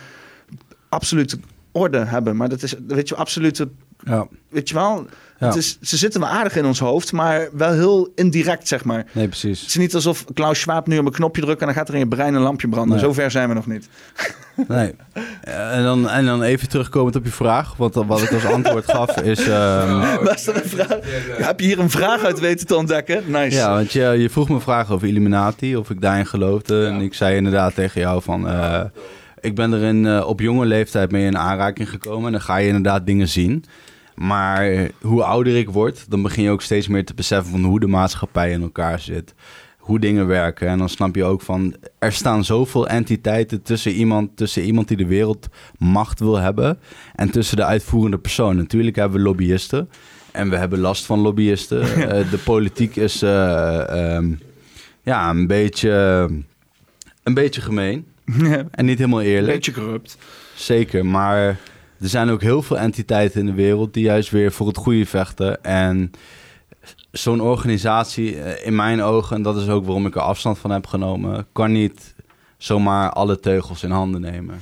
[0.90, 1.40] absolute
[1.72, 2.36] orde hebben.
[2.36, 3.70] Maar dat is, weet je, absolute...
[4.04, 4.28] Ja.
[4.50, 5.06] Weet je wel,
[5.40, 5.48] Ja.
[5.48, 7.12] het is, ze zitten wel aardig in ons hoofd...
[7.12, 9.06] maar wel heel indirect, zeg maar.
[9.14, 9.66] Nee, Het precies.
[9.66, 11.60] is niet alsof Klaus Schwab nu op een knopje drukt...
[11.60, 12.96] en dan gaat er in je brein een lampje branden.
[12.98, 13.06] Nee.
[13.06, 13.88] Zover zijn we nog niet.
[14.68, 14.94] Nee.
[15.42, 17.76] En dan, en dan even terugkomend op je vraag.
[17.76, 19.48] Want wat ik als antwoord gaf is...
[19.48, 20.98] ehm, Was er een vraag?
[21.38, 23.24] Heb je hier een vraag uit weten te ontdekken?
[23.32, 23.56] Nice.
[23.58, 26.86] Ja, want je, je vroeg me een vraag over Illuminati, of ik daarin geloofde.
[26.86, 28.48] En ik zei inderdaad tegen jou van...
[28.50, 28.82] eh,
[29.42, 32.26] ik ben er in, eh, op jonge leeftijd mee in aanraking gekomen.
[32.26, 33.64] En dan ga je inderdaad dingen zien.
[34.18, 37.52] Maar hoe ouder ik word, dan begin je ook steeds meer te beseffen...
[37.52, 39.34] van hoe de maatschappij in elkaar zit.
[39.78, 40.68] Hoe dingen werken.
[40.68, 41.76] En dan snap je ook van...
[42.00, 46.80] er staan zoveel entiteiten tussen iemand, tussen iemand die de wereld macht wil hebben...
[47.16, 48.56] en tussen de uitvoerende persoon.
[48.56, 49.90] Natuurlijk hebben we lobbyisten...
[50.32, 51.82] En we hebben last van lobbyisten.
[52.08, 54.32] Eh, de politiek is eh, ehm,
[55.04, 55.92] ja, een beetje,
[57.24, 58.06] een beetje gemeen.
[58.72, 59.54] En niet helemaal eerlijk.
[59.54, 60.18] Beetje corrupt.
[60.56, 61.60] Zeker, maar
[62.02, 65.06] er zijn ook heel veel entiteiten in de wereld die juist weer voor het goede
[65.06, 65.64] vechten.
[65.64, 66.12] En
[67.12, 70.72] zo'n organisatie, eh, in mijn ogen, en dat is ook waarom ik er afstand van
[70.72, 72.16] heb genomen, kan niet
[72.58, 74.60] zomaar alle teugels in handen nemen.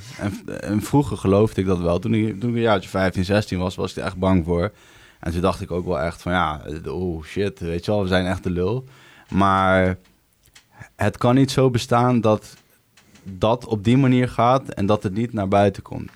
[0.60, 1.98] En, vroeger geloofde ik dat wel.
[1.98, 4.72] Toen ik, toen ik een jaartje 15, 16 was, was ik er echt bang voor.
[5.20, 8.08] En toen dacht ik ook wel echt van ja, oh shit, weet je wel, we
[8.08, 8.84] zijn echt de lul.
[9.28, 9.98] Maar
[10.96, 12.56] het kan niet zo bestaan dat
[13.22, 16.10] dat op die manier gaat en dat het niet naar buiten komt.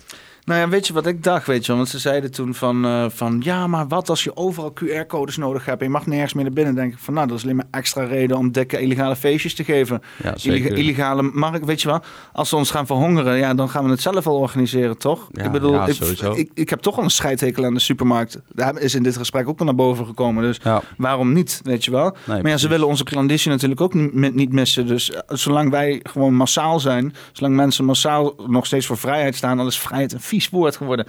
[0.50, 1.76] Nou ja, weet je wat ik dacht, weet je wel?
[1.76, 5.64] Want ze zeiden toen van, eh, van ja, maar wat als je overal QR-codes nodig
[5.64, 6.74] hebt en je mag nergens meer naar binnen?
[6.74, 9.64] denk ik van, nou, dat is alleen maar extra reden om dikke illegale feestjes te
[9.64, 10.02] geven.
[10.22, 10.76] Ja, zeker.
[10.76, 12.00] illegale markt, weet je wel?
[12.32, 15.28] Als ze ons gaan verhongeren, ja, dan gaan we het zelf wel organiseren, toch?
[15.32, 18.38] Ja, ik bedoel, ja, ik, ik, ik heb toch al een scheidhekel aan de supermarkt.
[18.52, 20.60] Daar is in dit gesprek ook wel naar boven gekomen, dus
[20.96, 22.16] waarom niet, weet je wel?
[22.26, 24.86] nee, maar ja, ze willen onze klanditie natuurlijk ook niet, niet missen.
[24.86, 29.56] Dus eh, zolang wij gewoon massaal zijn, zolang mensen massaal nog steeds voor vrijheid staan,
[29.56, 31.06] dan is vrijheid een vies woord geworden.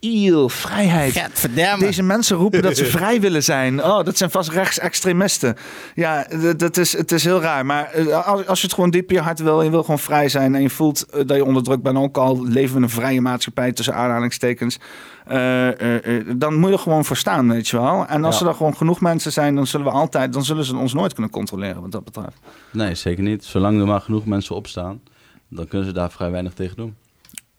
[0.00, 1.48] Eeuw, vrijheid.
[1.78, 3.84] Deze mensen roepen dat ze vrij willen zijn.
[3.84, 5.56] Oh, dat zijn vast rechtsextremisten.
[5.94, 6.26] Ja,
[6.56, 7.66] dat is, het is heel raar.
[7.66, 9.82] Maar eh, als, als je het gewoon diep in je hart wil, en je wil
[9.82, 12.76] gewoon vrij zijn en je voelt eh, dat je onderdrukt bent, ook al leven we
[12.76, 14.78] in een vrije maatschappij tussen aanhalingstekens,
[15.26, 15.68] eh,
[16.36, 18.06] dan moet je er gewoon voor staan, weet je wel.
[18.06, 18.40] En als Ja.
[18.40, 21.12] er dan gewoon genoeg mensen zijn, dan zullen we altijd, dan zullen ze ons nooit
[21.12, 22.38] kunnen controleren wat dat betreft.
[22.72, 23.44] Nee, zeker niet.
[23.44, 25.00] Zolang er maar genoeg mensen opstaan,
[25.48, 26.94] dan kunnen ze daar vrij weinig tegen doen.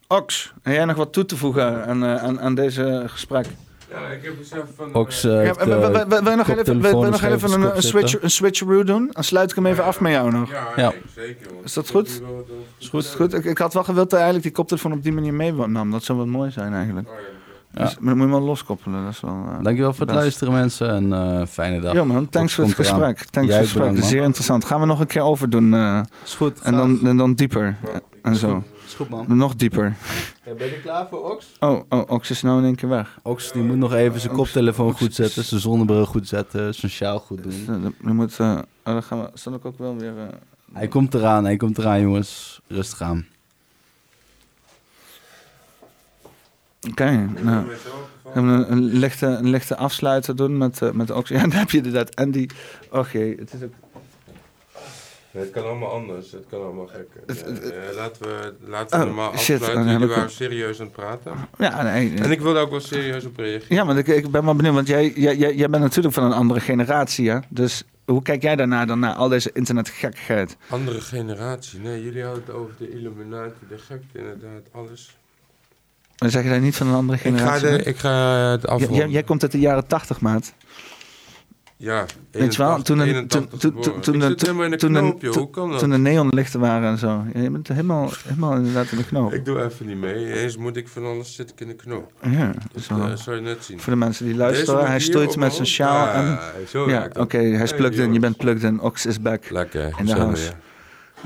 [0.07, 3.45] Ox, heb jij nog wat toe te voegen aan, eh, aan, aan deze gesprek?
[3.91, 4.93] Ja, ik heb besef van...
[4.93, 8.21] Ox, Ja, we- Wil je nog even, wil- wil je nog even een, een, switch,
[8.21, 9.09] een switcheroo doen?
[9.11, 10.51] Dan sluit ik hem even af met jou nog.
[10.51, 10.89] ja, Ja.
[10.89, 11.47] nee, zeker.
[11.63, 12.21] Is dat goed?
[12.21, 12.45] wat
[12.79, 13.33] Is goed, is goed.
[13.33, 15.91] Ik, ik had wel gewild dat hij eigenlijk die koptelefoon op die manier meenam.
[15.91, 17.07] Dat zou wel mooi zijn eigenlijk.
[17.07, 17.21] Oh, ja.
[17.79, 17.83] Ja.
[17.83, 19.03] Dus, maar dan moet je hem wel loskoppelen.
[19.03, 20.19] Dat is wel, eh, Dankjewel voor het best.
[20.19, 21.93] luisteren mensen en eh, fijne dag.
[21.93, 23.17] Ja man, thanks voor het gesprek.
[23.23, 24.03] Thanks voor het gesprek.
[24.03, 24.65] Zeer interessant.
[24.65, 25.73] Gaan we nog een keer overdoen.
[25.73, 26.59] eh Is goed.
[26.61, 27.75] en, dan, en dan dieper.
[28.23, 28.63] En zo.
[28.85, 29.37] Is goed man.
[29.37, 29.95] Nog dieper.
[30.43, 31.51] ben je klaar voor Ox?
[31.59, 33.19] Oh, oh, Ox is nou in één keer weg.
[33.23, 37.19] Ox die moet nog even zijn koptelefoon goed zetten, zijn zonnebril goed zetten, zijn sjaal
[37.19, 37.65] goed doen.
[37.69, 38.47] eh, dan moet, eh,
[38.83, 40.17] oh, dan gaan we, zal ik ook wel weer...
[40.17, 40.27] eh,
[40.73, 42.61] Hij komt eraan, hij komt eraan jongens.
[42.67, 43.25] Rustig aan.
[46.89, 47.65] Oké, nou.
[48.33, 51.29] Gaan we een, een, lichte, een lichte afsluiter doen met, eh, met Ox.
[51.33, 52.47] Ja, dan heb je inderdaad Andy.
[52.91, 53.73] Och jee, het is ook...
[55.33, 56.31] Nee, het kan allemaal anders.
[56.31, 56.89] Het kan allemaal
[57.27, 59.91] ja, laten we, laten we Oh, normaal shit, afsluiten.
[59.91, 61.31] Jullie waren serieus aan het praten.
[61.57, 62.13] Ja, nee.
[62.15, 63.75] En ik wilde ook wel serieus op reageren.
[63.75, 66.33] Ja, maar ik, ik ben wel benieuwd, want jij, jij, jij, bent natuurlijk van een
[66.33, 67.39] andere generatie, hè?
[67.49, 70.57] Dus hoe kijk jij daarna dan naar al deze internetgekkigheid?
[70.69, 71.79] Andere generatie.
[71.79, 75.17] Nee, jullie hadden het over de Illuminati, de gekte, inderdaad, alles.
[76.15, 77.67] Dan zeg je daar niet van een andere Ik ga, generatie?
[77.67, 78.97] de, ik ga het afronden.
[78.97, 80.53] jij, jij komt uit de jaren tachtig, maat.
[81.83, 85.77] Ja, Weet je wel, 81, toen een- 81 toen- toen- toen in de toen?
[85.77, 87.23] Toen de neonlichten waren en zo.
[87.33, 89.33] Je bent helemaal, helemaal inderdaad in de knoop.
[89.33, 90.33] Ik doe even niet mee.
[90.41, 92.11] Eens moet ik van alles zit ik in de knoop.
[92.21, 93.79] Ja, dat eh, zou je net zien.
[93.79, 96.07] voor de mensen die luisteren, hij stoeit met zijn sjaal.
[96.13, 99.05] en, Ja, zo ja, oké, hij is Hey, plugged in, je bent plugged in, Ox
[99.05, 99.49] is back.
[99.49, 99.93] Lekker.
[99.97, 100.43] In de house.
[100.43, 100.51] ja.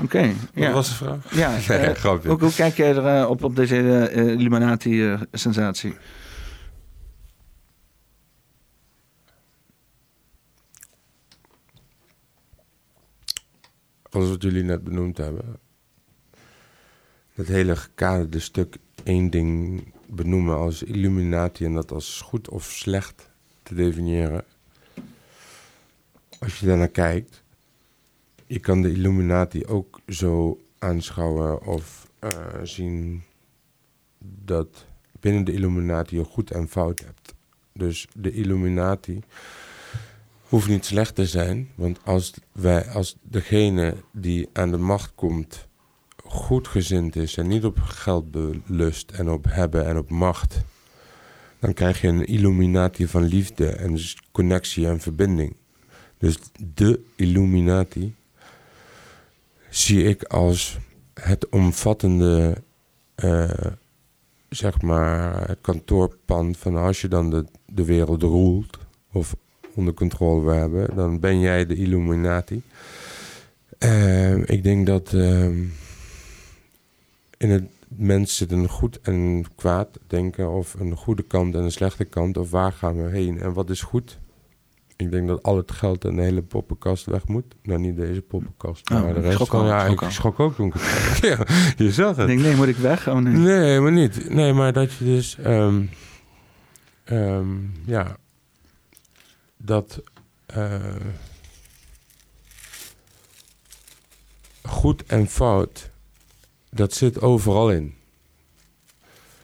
[0.04, 0.72] Oké, Wat ja.
[0.72, 1.16] was de vraag?
[1.30, 5.96] ja eh, hoe, hoe kijk jij er eh, op, op deze Illuminati-sensatie?
[14.10, 15.58] Alles wat jullie net benoemd hebben.
[17.34, 23.30] Dat hele gekaderde stuk één ding benoemen als Illuminati en dat als goed of slecht
[23.62, 24.44] te definiëren.
[26.38, 27.42] Als je daarnaar kijkt,
[28.46, 32.30] je kan de Illuminati ook zo aanschouwen of eh,
[32.62, 33.22] zien
[34.18, 34.86] dat
[35.20, 37.34] binnen de Illuminati je goed en fout hebt.
[37.72, 39.20] Dus de Illuminati
[40.48, 45.66] hoeft niet slecht te zijn, want als wij, als degene die aan de macht komt
[46.24, 50.60] goedgezind is en niet op geld belust en op hebben en op macht,
[51.58, 55.56] dan krijg je een Illuminati van liefde en dus connectie en verbinding.
[56.18, 56.38] Dus
[56.74, 58.14] de Illuminati
[59.70, 60.78] zie ik als
[61.14, 62.62] het omvattende,
[63.14, 63.50] eh,
[64.48, 65.58] zeg maar, het
[66.56, 68.78] van als je dan de, de wereld roelt
[69.12, 69.36] of
[69.78, 72.62] onder controle wil hebben, dan ben jij de Illuminati.
[73.78, 75.58] Eh, ik denk dat ehm,
[77.36, 81.72] in het mens zit een goed en kwaad denken, of een goede kant en een
[81.72, 84.18] slechte kant, of waar gaan we heen en wat is goed.
[84.96, 87.54] Ik denk dat al het geld en de hele poppenkast weg moet.
[87.62, 89.46] Nou, niet deze poppenkast, Oh, maar de ik rest.
[89.48, 90.74] van, al, ja, ik schrok ook toen ik
[91.30, 91.38] ja,
[91.76, 92.26] je zag Ik het.
[92.26, 93.08] denk, nee, moet ik weg?
[93.08, 93.32] Oh nee.
[93.32, 94.28] Nee, maar niet.
[94.30, 95.38] Nee, maar dat je dus...
[95.38, 95.82] ehm,
[97.04, 97.46] ehm,
[97.84, 98.16] ja.
[99.58, 100.02] Dat...
[100.46, 100.96] eh,
[104.62, 105.90] goed en fout...
[106.70, 107.97] Dat zit overal in.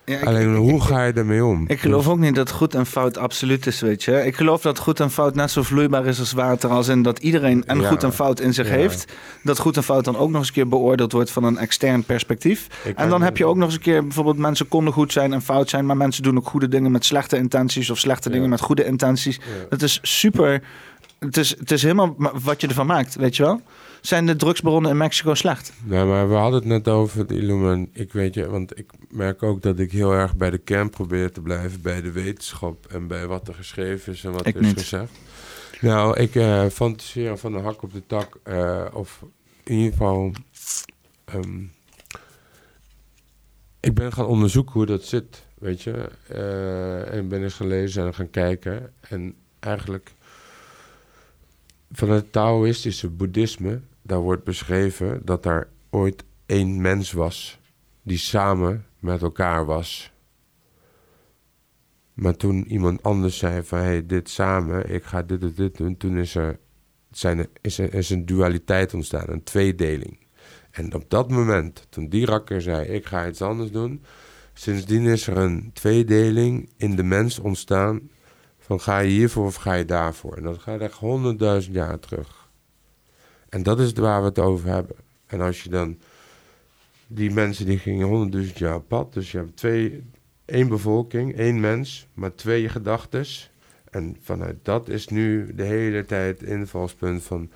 [0.07, 1.65] Ja, ik- Alleen hoe ga je ermee om?
[1.67, 4.25] Ik geloof ook niet dat goed en fout absoluut is, weet je.
[4.27, 6.71] Ik geloof dat goed en fout net zo vloeibaar is als water.
[6.71, 7.89] Als in dat iedereen en Ja.
[7.89, 8.73] goed en fout in zich Ja.
[8.75, 9.13] heeft.
[9.43, 12.05] Dat goed en fout dan ook nog eens een keer beoordeeld wordt van een extern
[12.05, 12.69] perspectief.
[12.85, 15.33] Ik En dan heb je ook nog eens een keer, bijvoorbeeld mensen konden goed zijn
[15.33, 15.87] en fout zijn.
[15.87, 17.91] Maar mensen doen ook goede dingen met slechte intenties.
[17.91, 19.41] Of slechte dingen met goede intenties.
[19.69, 20.63] Dat is super
[21.19, 23.61] het is, het is helemaal ma- wat je ervan maakt, weet je wel.
[24.07, 25.73] Zijn de drugsbaronnen in Mexico slecht?
[25.85, 27.91] Nee, maar we hadden het net over het Illumin.
[27.93, 31.33] Ik weet je, want ik merk ook dat ik heel erg bij de kern probeer
[31.33, 31.83] te blijven.
[31.83, 34.79] Bij de wetenschap en bij wat er geschreven is en wat Ik er is niet.
[34.79, 35.11] gezegd.
[35.81, 38.39] Nou, ik eh fantaseer van de hak op de tak.
[38.43, 39.23] eh, of
[39.65, 40.33] in ieder geval...
[41.25, 41.63] ehm,
[43.81, 46.09] ik ben gaan onderzoeken hoe dat zit, weet je.
[46.29, 48.93] Eh, en ben eens gaan lezen en gaan kijken.
[49.09, 50.13] En eigenlijk
[51.93, 57.59] van het Taoïstische boeddhisme, daar wordt beschreven dat er ooit één mens was
[58.03, 60.13] die samen met elkaar was.
[62.13, 65.97] Maar toen iemand anders zei van hey, dit samen, ik ga dit en dit doen,
[65.97, 66.59] toen is er,
[67.11, 70.19] zijn er, is er is een dualiteit ontstaan, een tweedeling.
[70.71, 74.03] En op dat moment, toen die rakker zei ik ga iets anders doen,
[74.53, 78.11] sindsdien is er een tweedeling in de mens ontstaan
[78.59, 80.37] van ga je hiervoor of ga je daarvoor?
[80.37, 82.44] En dat gaat echt honderdduizend jaar terug.
[83.55, 84.97] En dat is waar we het over hebben.
[85.27, 85.99] En als je dan...
[87.07, 89.13] Die mensen die gingen honderdduizend jaar op pad.
[89.13, 90.03] Dus je hebt twee,
[90.45, 93.51] één bevolking, één mens, maar twee gedachtes.
[93.91, 97.51] En vanuit dat is nu de hele tijd invalspunt van...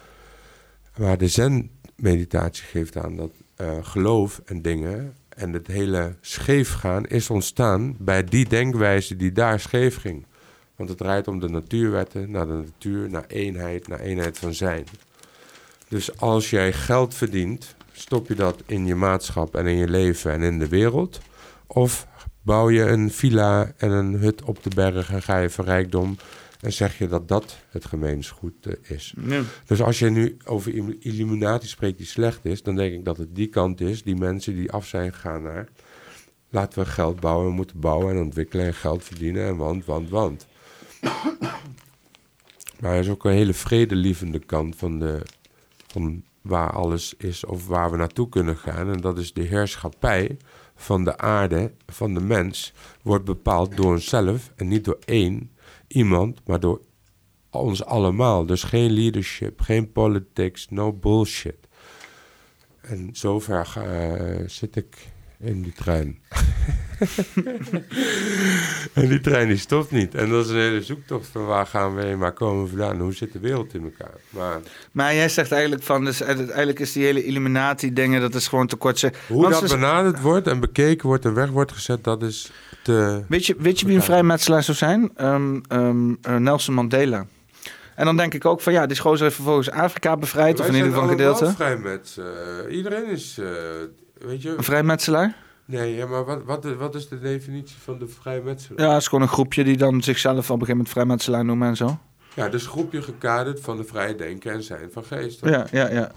[0.97, 5.15] Waar de zen-meditatie geeft aan dat eh, geloof en dingen...
[5.29, 10.27] en het hele scheef gaan is ontstaan bij die denkwijze die daar scheef ging.
[10.77, 14.85] Want het draait om de natuurwetten, naar de natuur, naar eenheid, naar eenheid van zijn.
[15.89, 20.33] Dus als jij geld verdient, stop je dat in je maatschap en in je leven
[20.33, 21.21] en in de wereld.
[21.67, 22.07] Of
[22.43, 26.17] bouw je een villa en een hut op de berg en ga je voor rijkdom
[26.61, 29.15] en zeg je dat dat het gemeensgoed eh, is.
[29.67, 33.35] Dus als je nu over illuminatie spreekt die slecht is, dan denk ik dat het
[33.35, 35.69] die kant is, die mensen die af zijn gegaan naar
[36.51, 40.09] laten we geld bouwen, we moeten bouwen en ontwikkelen en geld verdienen en want, want,
[40.09, 40.47] want.
[42.81, 45.23] Maar er is ook een hele vredelievende kant van, de,
[45.93, 48.93] van waar alles is of waar we naartoe kunnen gaan.
[48.93, 50.37] En dat is de heerschappij
[50.75, 55.51] van de aarde, van de mens, wordt bepaald door onszelf en niet door één
[55.87, 56.81] iemand, maar door
[57.51, 58.47] ons allemaal.
[58.47, 61.69] Dus geen leadership, geen politics, no bullshit.
[62.81, 65.09] En zover eh, zit ik
[65.39, 66.19] in die trein.
[68.93, 70.15] en die trein die stopt niet.
[70.15, 73.01] En dat is een hele zoektocht van waar gaan we heen, waar komen we vandaan,
[73.01, 74.15] hoe zit de wereld in elkaar.
[74.31, 74.59] Maar
[74.93, 78.77] Maar jij zegt eigenlijk van, dus eigenlijk is die hele Illuminati-dingen, dat is gewoon te
[78.77, 78.99] kort.
[78.99, 82.51] ze- hoe Want dat benaderd wordt en bekeken wordt en weg wordt gezet, dat is
[82.83, 83.23] te...
[83.29, 85.11] Weet je, weet je wie een vrijmetselaar zou zijn?
[85.17, 87.27] Ehm, ehm, eh, Nelson Mandela.
[87.95, 90.75] En dan denk ik ook van ja, die gozer heeft vervolgens Afrika bevrijd, of in
[90.75, 91.45] ieder geval een gedeelte.
[91.45, 92.17] allemaal vrij met...
[92.69, 93.39] eh, iedereen is...
[93.39, 93.47] eh,
[94.27, 94.55] weet je...
[94.57, 95.35] Een vrijmetselaar?
[95.71, 98.87] Nee, ja, maar wat, wat, wat is de definitie van de vrijmetselaar?
[98.87, 101.69] Ja, het is gewoon een groepje die dan zichzelf op een gegeven moment vrijmetselaar noemen
[101.69, 101.99] en zo.
[102.35, 105.45] Ja, dus groepje gekaderd van de vrij denken en zijn van geest.
[105.45, 106.13] Ja, ja, ja.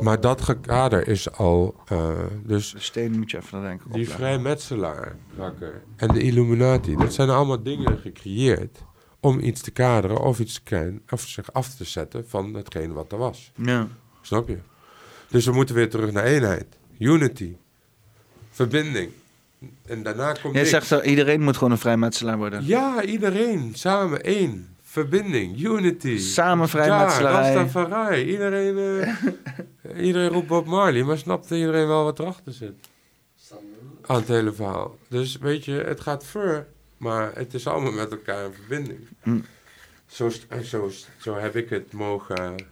[0.00, 1.74] Maar dat gekader is al...
[1.88, 2.12] eh,
[2.44, 6.96] dus De steen moet je even dan denk ik die vrijmetselaar, rakker, en de Illuminati...
[6.96, 8.78] dat zijn allemaal dingen gecreëerd
[9.20, 11.02] om iets te kaderen of iets te krijgen...
[11.10, 13.52] of zich af te zetten van hetgeen wat er was.
[13.54, 13.86] Ja.
[14.20, 14.58] Snap je?
[15.28, 16.66] Dus we moeten weer terug naar eenheid.
[16.98, 17.56] Unity.
[18.60, 19.10] Verbinding.
[19.86, 22.66] En daarna komt Jij zegt zo, iedereen moet gewoon een vrijmetselaar worden.
[22.66, 23.72] Ja, iedereen.
[23.74, 24.76] Samen één.
[24.82, 25.60] Verbinding.
[25.60, 26.18] Unity.
[26.18, 27.52] Samen vrijmetselarij.
[27.52, 28.30] Ja, Rastafari.
[28.30, 32.88] Iedereen, eh, iedereen roept Bob Marley, maar snapt iedereen wel wat erachter zit?
[34.06, 34.98] Aan het hele verhaal.
[35.08, 36.66] Dus weet je, het gaat ver,
[36.96, 39.08] maar het is allemaal met elkaar in verbinding.
[39.22, 39.44] Mm.
[40.06, 40.30] Zo,
[40.62, 42.66] zo, zo heb ik het mogen...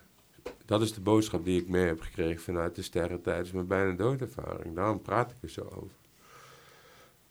[0.69, 3.93] Dat is de boodschap die ik mee heb gekregen vanuit de sterren tijdens mijn bijna
[3.93, 4.75] doodervaring.
[4.75, 5.97] Daarom praat ik er zo over.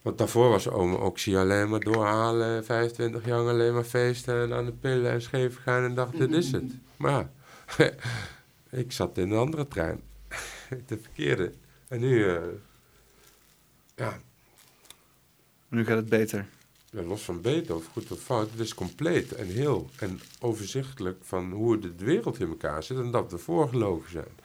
[0.02, 4.66] Want daarvoor was oma Oxy alleen maar doorhalen, 25 jaar alleen maar feesten en aan
[4.66, 6.72] de pillen en scheef gaan en dacht, dit is het.
[6.98, 7.30] Maar
[8.70, 10.02] ik zat in een andere trein,
[10.88, 11.54] de verkeerde.
[11.88, 12.42] En nu, eh,
[13.96, 14.20] ja,
[15.68, 16.48] Nu gaat het beter.
[17.06, 21.52] Los van beter of goed of fout, het is compleet en heel en overzichtelijk van
[21.52, 24.36] hoe de wereld in elkaar zit en dat we voorgelogen zijn.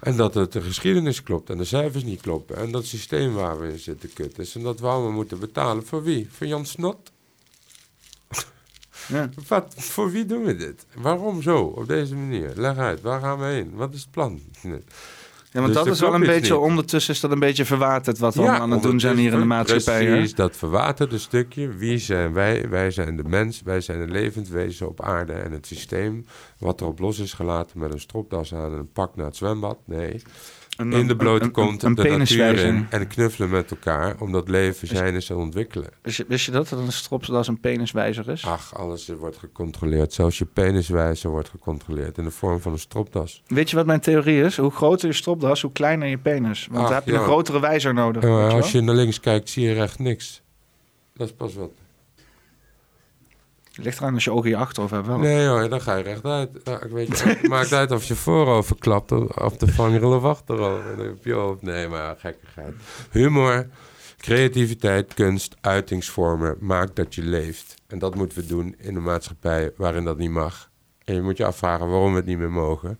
[0.00, 2.56] En dat het de geschiedenis klopt en de cijfers niet kloppen.
[2.56, 4.54] En dat het systeem waar we in zitten kut is.
[4.54, 5.86] En dat we allemaal moeten betalen.
[5.86, 6.28] Voor wie?
[6.30, 7.12] Voor Jan Snot?
[9.08, 9.30] Ja.
[9.48, 10.86] Wat, voor wie doen we dit?
[10.94, 12.52] Waarom zo, op deze manier?
[12.56, 13.74] Leg uit, waar gaan we heen?
[13.74, 14.40] Wat is het plan?
[15.52, 16.62] Ja, want Dus dat is wel een beetje, niet.
[16.62, 19.38] ondertussen is dat een beetje verwaterd wat we allemaal aan het doen zijn hier in
[19.38, 20.04] de maatschappij.
[20.04, 20.10] hè?
[20.12, 21.68] Precies, dat verwaterde stukje.
[21.68, 22.68] Wie zijn wij?
[22.68, 25.32] Wij zijn de mens, wij zijn een levend wezen op aarde.
[25.32, 26.24] En het systeem
[26.58, 29.78] wat erop los is gelaten met een stropdas aan en een pak naar het zwembad.
[29.84, 30.22] Nee,
[30.76, 34.88] Een- in de blote kont een, de natuur in en knuffelen met elkaar, omdat leven
[34.88, 35.88] zijn is ontwikkelen.
[36.02, 36.68] Wist je, wist je dat?
[36.68, 38.44] Dat een stropdas een peniswijzer is?
[38.46, 40.12] Ach, alles wordt gecontroleerd.
[40.12, 43.42] Zelfs je peniswijzer wordt gecontroleerd in de vorm van een stropdas.
[43.46, 44.56] Weet je wat mijn theorie is?
[44.56, 46.66] Hoe groter je stropdas, hoe kleiner je penis.
[46.70, 47.18] Want Ach, dan heb je ja.
[47.18, 48.22] een grotere wijzer nodig.
[48.22, 50.42] Ja, als je naar links kijkt, zie je recht niks.
[51.14, 51.70] Dat is pas wat.
[53.74, 55.18] Ligt eraan als je ogen je achterhoofd hebt wel.
[55.18, 56.50] Nee hoor, dan ga je rechtuit.
[56.64, 61.16] Ja, ik weet het maakt uit of je voorover klapt of de vangrail of achterover.
[61.22, 61.56] Je.
[61.60, 62.74] Nee, maar gekkigheid.
[63.10, 63.66] Humor,
[64.16, 67.74] creativiteit, kunst, uitingsvormen maakt dat je leeft.
[67.86, 70.70] En dat moeten we doen in een maatschappij waarin dat niet mag.
[71.04, 72.98] En je moet je afvragen waarom we het niet meer mogen.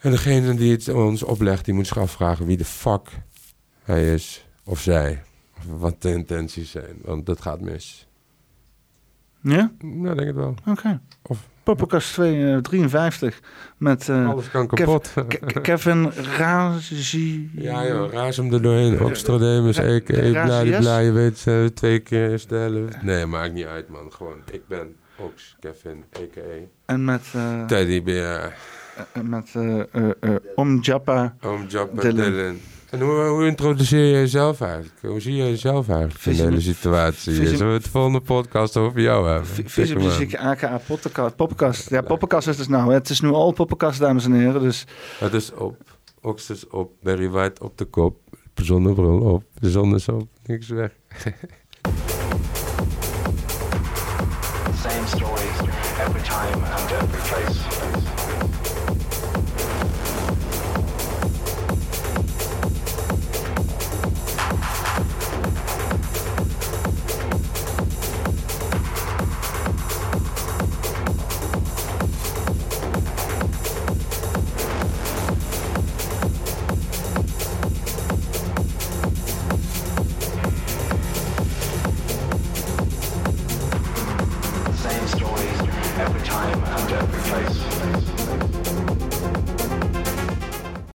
[0.00, 3.08] En degene die het ons oplegt, die moet zich afvragen wie de fuck
[3.82, 5.22] hij is of zij.
[5.56, 8.08] Of wat de intenties zijn, want dat gaat mis.
[9.40, 9.70] Ja?
[9.80, 10.54] Nou, denk het wel.
[10.66, 11.00] Oké.
[11.22, 13.40] Of- Poppenkast 2, eh, 53
[13.76, 15.12] met eh, Alles kan Kev- kapot.
[15.28, 17.50] Ke- Kevin Razi.
[17.54, 19.00] Ja joh, raas hem er doorheen.
[19.04, 23.02] Oxtrodemus, Ra- ik, bladibla, je weet, eh, twee keer is de helft.
[23.02, 24.36] Nee, maakt niet uit man, gewoon.
[24.52, 26.40] Ik ben Ox, Kevin, a.k.a.
[26.86, 28.54] En met, eh Teddybeer,
[29.12, 31.36] eh, met eh eh eh, Om Japa.
[31.40, 32.30] Oom Joppa, Dylan.
[32.32, 32.56] Dylan.
[32.90, 34.94] En hoe, hoe introduceer je jezelf eigenlijk?
[35.02, 37.32] Hoe zie je jezelf eigenlijk in de hele situatie?
[37.34, 39.46] Zullen we het volgende podcast over jou hebben?
[39.46, 40.08] V- Tik Visie hem aan.
[40.08, 40.80] muziek, aka.
[41.36, 41.90] Poppenkast.
[41.90, 42.92] Ja, Poppenkast is dus nou.
[42.92, 44.60] Het is nu al Poppenkast, dames en heren.
[44.60, 44.84] Dus
[45.18, 45.76] Het is op.
[46.22, 46.92] Ox is op.
[47.02, 48.16] Barry White op de kop.
[48.54, 49.44] Zonnebril op.
[49.58, 50.28] De zon is op.
[50.46, 50.90] Niks weg.
[54.82, 55.58] Same stories,
[55.98, 57.58] every time and every place.
[57.62, 57.79] Same stories, every time and every place.